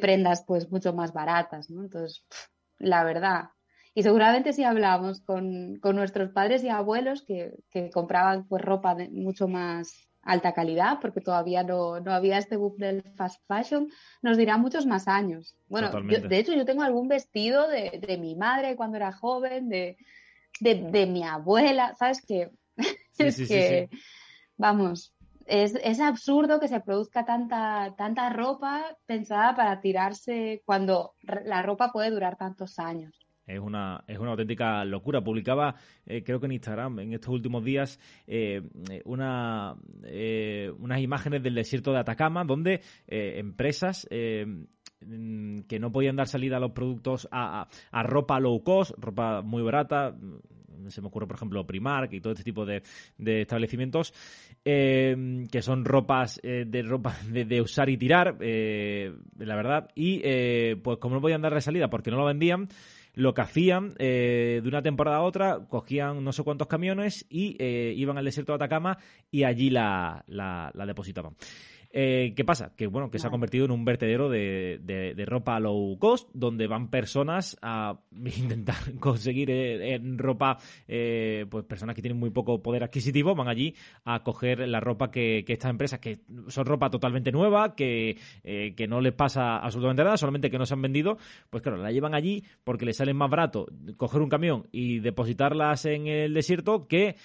prendas 0.00 0.44
pues 0.46 0.70
mucho 0.70 0.92
más 0.92 1.12
baratas, 1.12 1.70
¿no? 1.70 1.82
Entonces, 1.82 2.24
la 2.78 3.02
verdad, 3.02 3.46
y 3.94 4.02
seguramente 4.02 4.52
si 4.52 4.64
hablamos 4.64 5.20
con, 5.20 5.78
nuestros 5.80 6.30
padres 6.30 6.64
y 6.64 6.68
abuelos 6.68 7.22
que, 7.22 7.54
compraban 7.92 8.46
pues 8.48 8.62
ropa 8.62 8.94
de 8.94 9.10
mucho 9.10 9.48
más 9.48 10.08
alta 10.22 10.54
calidad, 10.54 10.98
porque 11.00 11.20
todavía 11.20 11.62
no, 11.62 11.96
había 12.06 12.38
este 12.38 12.56
boom 12.56 12.76
del 12.78 13.02
fast 13.16 13.42
fashion, 13.46 13.88
nos 14.22 14.38
dirán 14.38 14.60
muchos 14.60 14.86
más 14.86 15.08
años. 15.08 15.56
Bueno, 15.68 15.90
de 15.90 16.38
hecho 16.38 16.54
yo 16.54 16.64
tengo 16.64 16.82
algún 16.82 17.08
vestido 17.08 17.68
de, 17.68 18.18
mi 18.18 18.34
madre 18.34 18.76
cuando 18.76 18.96
era 18.96 19.12
joven, 19.12 19.68
de, 19.68 19.96
mi 21.06 21.24
abuela, 21.24 21.94
¿sabes? 21.98 22.24
Que 22.24 22.50
es 23.18 23.36
que, 23.46 23.90
vamos, 24.56 25.14
es, 25.44 25.74
es, 25.82 26.00
absurdo 26.00 26.60
que 26.60 26.68
se 26.68 26.80
produzca 26.80 27.26
tanta, 27.26 27.94
tanta 27.98 28.30
ropa 28.30 28.96
pensada 29.04 29.54
para 29.54 29.80
tirarse 29.80 30.62
cuando 30.64 31.14
la 31.20 31.60
ropa 31.60 31.92
puede 31.92 32.10
durar 32.10 32.36
tantos 32.36 32.78
años. 32.78 33.21
Es 33.46 33.58
una, 33.58 34.04
es 34.06 34.18
una 34.18 34.30
auténtica 34.30 34.84
locura. 34.84 35.20
Publicaba, 35.22 35.74
eh, 36.06 36.22
creo 36.22 36.38
que 36.38 36.46
en 36.46 36.52
Instagram, 36.52 37.00
en 37.00 37.12
estos 37.14 37.30
últimos 37.30 37.64
días, 37.64 37.98
eh, 38.26 38.62
una, 39.04 39.74
eh, 40.04 40.70
unas 40.78 41.00
imágenes 41.00 41.42
del 41.42 41.54
desierto 41.54 41.92
de 41.92 41.98
Atacama, 41.98 42.44
donde 42.44 42.80
empresas 43.06 44.06
mm, 44.10 45.60
que 45.68 45.78
no 45.80 45.90
podían 45.90 46.16
dar 46.16 46.28
salida 46.28 46.58
a 46.58 46.60
los 46.60 46.72
productos 46.72 47.28
a, 47.32 47.68
ropa 48.04 48.38
low 48.38 48.62
cost, 48.62 48.92
ropa 48.98 49.42
muy 49.42 49.62
barata, 49.62 50.12
mm, 50.12 50.88
se 50.88 51.00
me 51.00 51.08
ocurre, 51.08 51.26
por 51.26 51.36
ejemplo, 51.36 51.66
Primark 51.66 52.12
y 52.12 52.20
todo 52.20 52.32
este 52.32 52.44
tipo 52.44 52.64
de, 52.64 52.82
establecimientos, 53.18 54.12
que 54.64 55.62
son 55.62 55.84
ropas 55.84 56.40
de 56.42 56.82
ropa 56.82 57.16
de, 57.28 57.60
usar 57.60 57.88
y 57.88 57.96
tirar, 57.96 58.36
la 58.40 59.56
verdad, 59.56 59.88
y 59.94 60.20
pues 60.76 60.98
como 60.98 61.16
no 61.16 61.20
podían 61.20 61.42
darle 61.42 61.60
salida 61.60 61.88
porque 61.88 62.10
no 62.10 62.16
lo 62.16 62.24
vendían, 62.24 62.68
lo 63.14 63.34
que 63.34 63.40
hacían 63.42 63.94
eh, 63.98 64.60
de 64.62 64.68
una 64.68 64.82
temporada 64.82 65.18
a 65.18 65.22
otra, 65.22 65.66
cogían 65.68 66.24
no 66.24 66.32
sé 66.32 66.42
cuántos 66.42 66.68
camiones 66.68 67.26
y 67.28 67.56
eh, 67.58 67.92
iban 67.96 68.18
al 68.18 68.24
desierto 68.24 68.52
de 68.52 68.56
Atacama 68.56 68.98
y 69.30 69.44
allí 69.44 69.70
la, 69.70 70.24
la 70.26 70.86
depositaban. 70.86 71.36
Eh, 71.94 72.32
¿Qué 72.34 72.44
pasa? 72.44 72.72
Que 72.74 72.86
bueno, 72.86 73.10
que 73.10 73.18
se 73.18 73.26
ha 73.26 73.30
convertido 73.30 73.66
en 73.66 73.70
un 73.70 73.84
vertedero 73.84 74.30
de, 74.30 74.80
de, 74.82 75.24
ropa 75.26 75.60
low 75.60 75.98
cost, 75.98 76.30
donde 76.32 76.66
van 76.66 76.88
personas 76.88 77.58
a 77.60 77.98
intentar 78.38 78.76
conseguir 78.98 79.50
eh, 79.50 79.94
en 79.94 80.16
ropa, 80.16 80.58
eh, 80.88 81.44
pues 81.50 81.66
personas 81.66 81.94
que 81.94 82.00
tienen 82.00 82.18
muy 82.18 82.30
poco 82.30 82.62
poder 82.62 82.82
adquisitivo, 82.82 83.34
van 83.34 83.48
allí 83.48 83.74
a 84.04 84.22
coger 84.22 84.66
la 84.68 84.80
ropa 84.80 85.10
que, 85.10 85.44
que 85.46 85.52
estas 85.52 85.70
empresas, 85.70 86.00
que 86.00 86.20
son 86.48 86.64
ropa 86.64 86.88
totalmente 86.88 87.30
nueva, 87.30 87.74
que, 87.74 88.16
que 88.42 88.88
no 88.88 89.00
les 89.00 89.12
pasa 89.12 89.58
absolutamente 89.58 90.04
nada, 90.04 90.16
solamente 90.16 90.50
que 90.50 90.58
no 90.58 90.64
se 90.64 90.74
han 90.74 90.82
vendido, 90.82 91.18
pues 91.50 91.62
claro, 91.62 91.76
la 91.78 91.92
llevan 91.92 92.14
allí 92.14 92.42
porque 92.64 92.86
les 92.86 92.96
sale 92.96 93.12
más 93.12 93.28
barato 93.28 93.66
coger 93.96 94.22
un 94.22 94.28
camión 94.28 94.66
y 94.72 95.00
depositarlas 95.00 95.84
en 95.84 96.06
el 96.06 96.32
desierto 96.32 96.86
que 96.86 97.16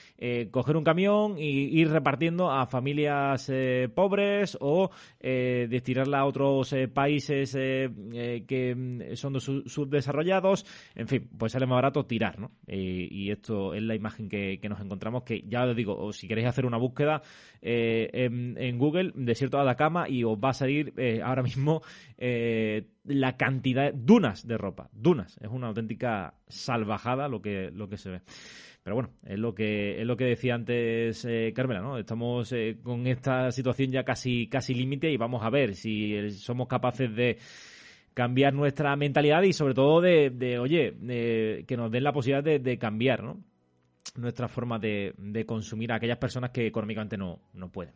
coger 0.52 0.76
un 0.76 0.84
camión 0.84 1.38
y 1.38 1.80
ir 1.80 1.90
repartiendo 1.90 2.52
a 2.52 2.66
familias 2.66 3.52
pobres 3.96 4.57
o 4.60 4.90
eh, 5.20 5.68
destinarla 5.70 6.20
a 6.20 6.26
otros 6.26 6.74
eh, 6.74 6.88
países 6.88 7.56
eh, 7.56 7.90
eh, 8.14 8.44
que 8.48 8.76
mm, 8.76 9.16
son 9.16 9.40
subdesarrollados. 9.40 10.66
En 10.96 11.08
fin, 11.08 11.30
pues 11.38 11.52
sale 11.52 11.66
más 11.66 11.78
barato 11.78 12.06
tirar, 12.06 12.40
¿no? 12.40 12.52
y 12.68 13.32
esto 13.32 13.74
es 13.74 13.82
la 13.82 13.96
imagen 13.96 14.30
que, 14.30 14.60
nos 14.68 14.82
encontramos, 14.82 15.24
que 15.24 15.44
ya 15.48 15.64
os 15.64 15.76
digo, 15.76 16.12
si 16.12 16.28
queréis 16.28 16.48
hacer 16.48 16.66
una 16.66 16.78
búsqueda 16.78 17.22
en, 17.62 18.58
en, 18.58 18.78
Google, 18.78 19.14
desierto 19.16 19.58
de 19.58 19.64
Atacama, 19.64 20.10
y 20.10 20.24
os 20.24 20.38
va 20.38 20.50
a 20.50 20.54
salir 20.54 20.94
ahora 21.24 21.44
mismo 21.44 21.82
la 23.06 23.38
cantidad, 23.38 23.94
dunas 23.94 24.46
de 24.46 24.58
ropa, 24.58 24.90
dunas. 24.92 25.38
Es 25.42 25.50
una 25.50 25.68
auténtica 25.68 26.34
salvajada 26.48 27.28
lo 27.28 27.42
que, 27.42 27.72
lo 27.72 27.88
que 27.88 27.98
se 27.98 28.10
ve. 28.12 28.22
Pero 28.88 28.96
bueno, 28.96 29.10
es 29.26 29.38
lo 29.38 29.54
que, 29.54 30.00
es 30.00 30.08
lo 30.08 30.16
que 30.16 30.24
decía 30.24 30.56
antes 30.56 31.26
eh, 31.26 31.52
Carmela, 31.54 31.82
¿no? 31.82 31.98
Estamos 31.98 32.54
eh, 32.54 32.78
con 32.82 33.06
esta 33.06 33.52
situación 33.52 33.92
ya 33.92 34.06
casi, 34.06 34.48
casi 34.48 34.74
límite 34.74 35.12
y 35.12 35.18
vamos 35.18 35.44
a 35.44 35.50
ver 35.50 35.76
si 35.76 36.32
somos 36.32 36.70
capaces 36.70 37.14
de 37.14 37.38
cambiar 38.14 38.54
nuestra 38.54 38.96
mentalidad 38.96 39.42
y 39.42 39.52
sobre 39.52 39.74
todo 39.74 40.00
de, 40.00 40.58
oye, 40.58 40.96
que 41.68 41.76
nos 41.76 41.92
den 41.92 42.02
la 42.06 42.14
posibilidad 42.14 42.62
de, 42.62 42.78
cambiar, 42.78 43.24
¿no? 43.24 43.44
Nuestra 44.16 44.48
forma 44.48 44.80
de, 44.80 45.44
consumir 45.46 45.92
a 45.92 45.96
aquellas 45.96 46.18
personas 46.18 46.52
que 46.52 46.68
económicamente 46.68 47.18
no, 47.18 47.42
no 47.56 47.70
pueden. 47.70 47.94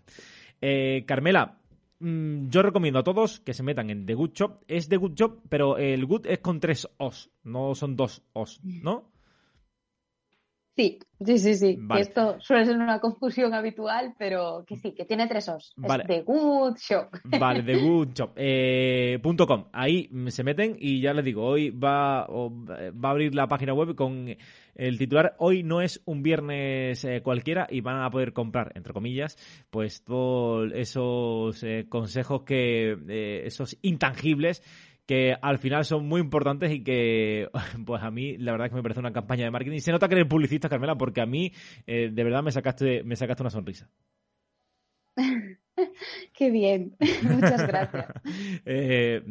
Eh, 0.59 1.05
Carmela, 1.07 1.57
mm, 1.99 2.49
yo 2.49 2.63
recomiendo 2.63 2.99
a 2.99 3.03
todos 3.03 3.39
que 3.39 3.53
se 3.53 3.63
metan 3.63 3.89
en 3.91 4.05
The 4.05 4.13
Good 4.13 4.31
Shop. 4.33 4.63
Es 4.67 4.89
The 4.89 4.97
Good 4.97 5.13
Shop, 5.15 5.39
pero 5.47 5.77
el 5.77 6.05
Good 6.05 6.27
es 6.27 6.39
con 6.39 6.59
tres 6.59 6.85
Os, 6.97 7.31
no 7.45 7.75
son 7.75 7.95
dos 7.95 8.23
Os, 8.33 8.59
¿no? 8.61 9.10
Sí, 10.75 10.99
sí, 11.25 11.37
sí, 11.37 11.55
sí. 11.55 11.79
Esto 11.97 12.39
suele 12.39 12.65
ser 12.65 12.77
una 12.77 12.99
confusión 12.99 13.53
habitual, 13.53 14.13
pero 14.17 14.63
que 14.65 14.77
sí, 14.77 14.93
que 14.93 15.03
tiene 15.03 15.27
tres 15.27 15.49
os. 15.49 15.75
Es 15.83 16.07
The 16.07 16.21
Good 16.21 16.77
Shop. 16.77 17.09
Vale, 17.25 17.63
The 17.63 17.75
Good 17.75 18.09
Shop. 18.15 18.31
Eh, 18.35 19.19
Ahí 19.73 20.09
se 20.27 20.43
meten 20.43 20.77
y 20.79 21.01
ya 21.01 21.13
les 21.13 21.25
digo, 21.25 21.45
hoy 21.45 21.71
va, 21.71 22.25
va 22.25 23.09
a 23.09 23.11
abrir 23.11 23.35
la 23.35 23.47
página 23.47 23.73
web 23.73 23.95
con 23.95 24.35
el 24.75 24.97
titular 24.97 25.35
Hoy 25.37 25.63
no 25.63 25.81
es 25.81 26.01
un 26.05 26.23
viernes 26.23 27.03
eh, 27.03 27.21
cualquiera 27.21 27.67
y 27.69 27.81
van 27.81 28.01
a 28.01 28.09
poder 28.09 28.33
comprar, 28.33 28.71
entre 28.75 28.93
comillas, 28.93 29.37
pues 29.69 30.03
todos 30.03 30.71
esos 30.73 31.63
eh, 31.63 31.85
consejos 31.89 32.43
que, 32.43 32.97
eh, 33.09 33.43
esos 33.45 33.77
intangibles 33.81 34.63
que 35.11 35.35
al 35.41 35.57
final 35.59 35.83
son 35.83 36.07
muy 36.07 36.21
importantes 36.21 36.71
y 36.71 36.85
que, 36.85 37.49
pues 37.85 38.01
a 38.01 38.09
mí, 38.11 38.37
la 38.37 38.53
verdad 38.53 38.67
es 38.67 38.71
que 38.71 38.77
me 38.77 38.81
parece 38.81 39.01
una 39.01 39.11
campaña 39.11 39.43
de 39.43 39.51
marketing. 39.51 39.79
Se 39.79 39.91
nota 39.91 40.07
que 40.07 40.15
eres 40.15 40.25
publicista, 40.25 40.69
Carmela, 40.69 40.95
porque 40.95 41.19
a 41.19 41.25
mí, 41.25 41.51
eh, 41.85 42.09
de 42.13 42.23
verdad, 42.23 42.41
me 42.41 42.53
sacaste, 42.53 43.03
me 43.03 43.17
sacaste 43.17 43.43
una 43.43 43.49
sonrisa. 43.49 43.89
Qué 46.33 46.49
bien, 46.49 46.95
muchas 47.23 47.67
gracias. 47.67 48.05
Eh, 48.65 49.23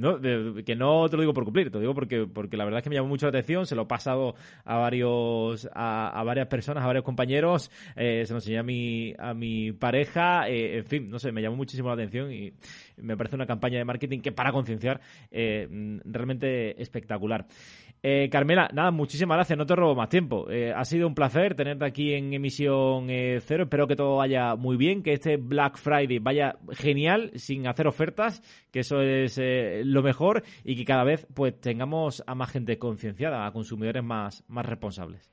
que 0.65 0.75
no 0.75 1.09
te 1.09 1.17
lo 1.17 1.23
digo 1.23 1.33
por 1.33 1.45
cumplir, 1.45 1.71
te 1.71 1.75
lo 1.75 1.81
digo 1.81 1.95
porque, 1.95 2.27
porque 2.27 2.57
la 2.57 2.65
verdad 2.65 2.79
es 2.79 2.85
que 2.85 2.91
me 2.91 2.97
llamó 2.97 3.09
mucho 3.09 3.27
la 3.27 3.31
atención, 3.31 3.67
se 3.67 3.75
lo 3.75 3.83
he 3.83 3.87
pasado 3.87 4.35
a 4.65 4.77
varios, 4.77 5.69
a, 5.73 6.23
varias 6.25 6.49
personas, 6.49 6.83
a 6.83 6.87
varios 6.87 7.05
compañeros, 7.05 7.71
eh, 7.97 8.25
se 8.27 8.33
lo 8.33 8.39
enseñé 8.39 8.59
a 8.59 8.63
mi, 8.63 9.15
a 9.19 9.35
mi 9.35 9.73
pareja, 9.73 10.49
eh, 10.49 10.79
en 10.79 10.85
fin, 10.85 11.11
no 11.11 11.19
sé, 11.19 11.33
me 11.33 11.43
llamó 11.43 11.57
muchísimo 11.57 11.89
la 11.89 11.95
atención 11.95 12.33
y 12.33 12.53
me 12.97 13.17
parece 13.17 13.37
una 13.37 13.47
campaña 13.47 13.79
de 13.79 13.85
marketing 13.85 14.21
que 14.21 14.33
para 14.33 14.53
concienciar 14.53 15.01
realmente 15.31 16.81
espectacular. 16.81 17.47
Eh, 18.03 18.31
Carmela, 18.31 18.71
nada, 18.73 18.91
muchísimas 18.91 19.37
gracias, 19.37 19.59
no 19.59 19.67
te 19.67 19.77
robo 19.77 19.95
más 19.95 20.09
tiempo. 20.09 20.51
Eh, 20.51 20.73
ha 20.75 20.85
sido 20.87 21.07
un 21.07 21.15
placer 21.15 21.55
tenerte 21.55 21.85
aquí 21.85 22.15
en 22.15 22.33
emisión 22.33 23.11
eh, 23.11 23.41
cero. 23.45 23.65
Espero 23.65 23.87
que 23.87 23.95
todo 23.95 24.17
vaya 24.17 24.57
muy 24.57 24.79
bien, 24.79 25.03
que 25.03 25.13
este 25.13 25.37
Black 25.37 25.77
Friday 25.77 26.19
vaya 26.19 26.30
genial, 26.73 27.33
sin 27.35 27.67
hacer 27.67 27.87
ofertas, 27.87 28.43
que 28.71 28.81
eso 28.81 29.01
es 29.01 29.39
lo 29.85 30.03
mejor 30.03 30.43
y 30.65 30.77
que 30.77 30.85
cada 30.85 31.05
vez 31.05 31.27
pues 31.35 31.61
tengamos 31.61 32.23
a 32.27 32.35
más 32.35 32.51
gente 32.51 32.79
concienciada, 32.79 33.47
a 33.47 33.53
consumidores 33.53 34.03
más, 34.03 34.45
más 34.49 34.67
responsables. 34.67 35.31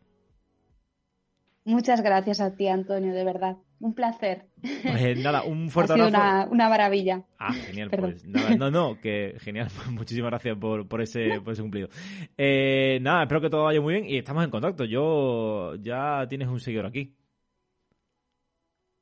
Muchas 1.68 2.02
gracias 2.02 2.40
a 2.40 2.56
ti, 2.56 2.70
Antonio, 2.70 3.14
de 3.14 3.26
verdad. 3.26 3.58
Un 3.82 3.94
placer. 3.94 4.46
Pues 4.62 5.20
nada, 5.22 5.44
un 5.44 5.70
fuerte 5.70 5.92
ha 5.92 5.96
sido 5.98 6.08
Una, 6.08 6.70
maravilla. 6.70 7.24
Ah, 7.38 7.52
genial. 7.52 7.90
Pues 7.90 8.26
nada, 8.26 8.56
no, 8.56 8.72
no, 8.72 9.02
que 9.02 9.36
genial. 9.40 9.68
Muchísimas 9.92 10.32
gracias 10.32 10.58
por, 10.58 10.88
por, 10.88 11.02
ese, 11.02 11.42
por 11.42 11.52
ese 11.52 11.62
cumplido. 11.62 11.90
Eh, 12.38 13.00
nada, 13.02 13.24
espero 13.24 13.42
que 13.42 13.50
todo 13.50 13.66
vaya 13.66 13.82
muy 13.82 13.96
bien 13.96 14.06
y 14.06 14.18
estamos 14.18 14.46
en 14.46 14.50
contacto. 14.50 14.86
Yo 14.86 15.76
ya 15.76 16.26
tienes 16.30 16.48
un 16.48 16.62
seguidor 16.62 16.86
aquí. 16.86 17.14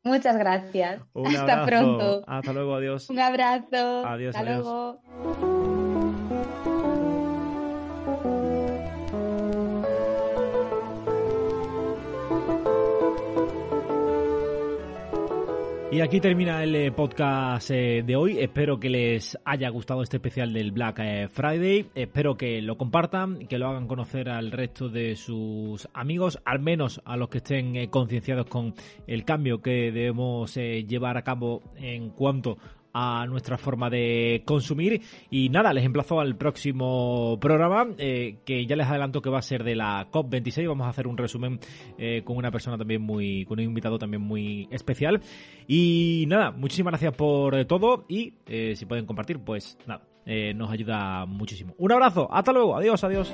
Muchas 0.06 0.38
gracias. 0.38 1.02
Hasta 1.26 1.66
pronto. 1.66 2.24
Hasta 2.28 2.54
luego, 2.54 2.76
adiós. 2.76 3.10
Un 3.10 3.20
abrazo. 3.20 4.06
Adiós, 4.06 4.36
Hasta 4.36 4.50
luego. 4.50 5.55
Y 15.96 16.02
aquí 16.02 16.20
termina 16.20 16.62
el 16.62 16.76
eh, 16.76 16.92
podcast 16.92 17.72
eh, 17.72 18.04
de 18.06 18.18
hoy. 18.18 18.38
Espero 18.38 18.82
que 18.82 18.90
les 18.90 19.38
haya 19.46 19.70
gustado 19.70 20.04
este 20.04 20.18
especial 20.18 20.52
del 20.52 20.74
Black 20.74 21.00
eh, 21.00 21.30
Friday. 21.30 21.90
Espero 21.96 22.36
que 22.36 22.62
lo 22.62 22.78
compartan, 22.78 23.48
que 23.48 23.58
lo 23.58 23.70
hagan 23.70 23.88
conocer 23.88 24.28
al 24.28 24.52
resto 24.52 24.90
de 24.90 25.16
sus 25.16 25.88
amigos, 25.94 26.38
al 26.44 26.60
menos 26.60 27.02
a 27.06 27.16
los 27.16 27.30
que 27.30 27.38
estén 27.38 27.88
concienciados 27.88 28.48
con 28.48 28.76
el 29.08 29.24
cambio 29.24 29.62
que 29.62 29.94
debemos 29.94 30.56
llevar 30.56 31.16
a 31.16 31.24
cabo 31.24 31.62
en 31.78 32.10
cuanto 32.10 32.58
a 32.98 33.28
nuestra 33.28 33.58
forma 33.58 33.90
de 33.90 34.42
consumir. 34.46 35.02
Y 35.30 35.50
nada, 35.50 35.74
les 35.74 35.84
emplazo 35.84 36.22
al 36.22 36.38
próximo 36.38 37.38
programa, 37.42 37.88
eh, 37.98 38.38
que 38.46 38.66
ya 38.66 38.78
les 38.78 38.88
adelanto 38.88 39.22
que 39.22 39.30
va 39.30 39.40
a 39.40 39.42
ser 39.42 39.66
de 39.66 39.76
la 39.76 40.08
COP26. 40.10 40.66
Vamos 40.70 40.88
a 40.88 40.92
hacer 40.92 41.06
un 41.06 41.18
resumen 41.18 41.60
eh, 41.98 42.22
con 42.24 42.38
una 42.38 42.52
persona 42.52 42.78
también 42.78 43.02
muy, 43.02 43.44
con 43.46 43.60
un 43.60 43.66
invitado 43.66 44.00
también 44.00 44.22
muy 44.22 44.70
especial. 44.72 45.20
Y 45.68 46.24
nada, 46.30 46.52
muchísimas 46.52 46.92
gracias 46.92 47.14
por 47.14 47.66
todo 47.66 48.06
y 48.08 48.36
eh, 48.48 48.76
si 48.78 48.86
pueden 48.86 49.06
compartir, 49.06 49.40
pues 49.40 49.78
nada, 49.86 50.08
nos 50.56 50.72
ayuda 50.72 51.26
muchísimo. 51.26 51.76
Un 51.78 51.92
abrazo, 51.92 52.30
hasta 52.32 52.54
luego, 52.54 52.78
adiós, 52.78 53.04
adiós. 53.04 53.34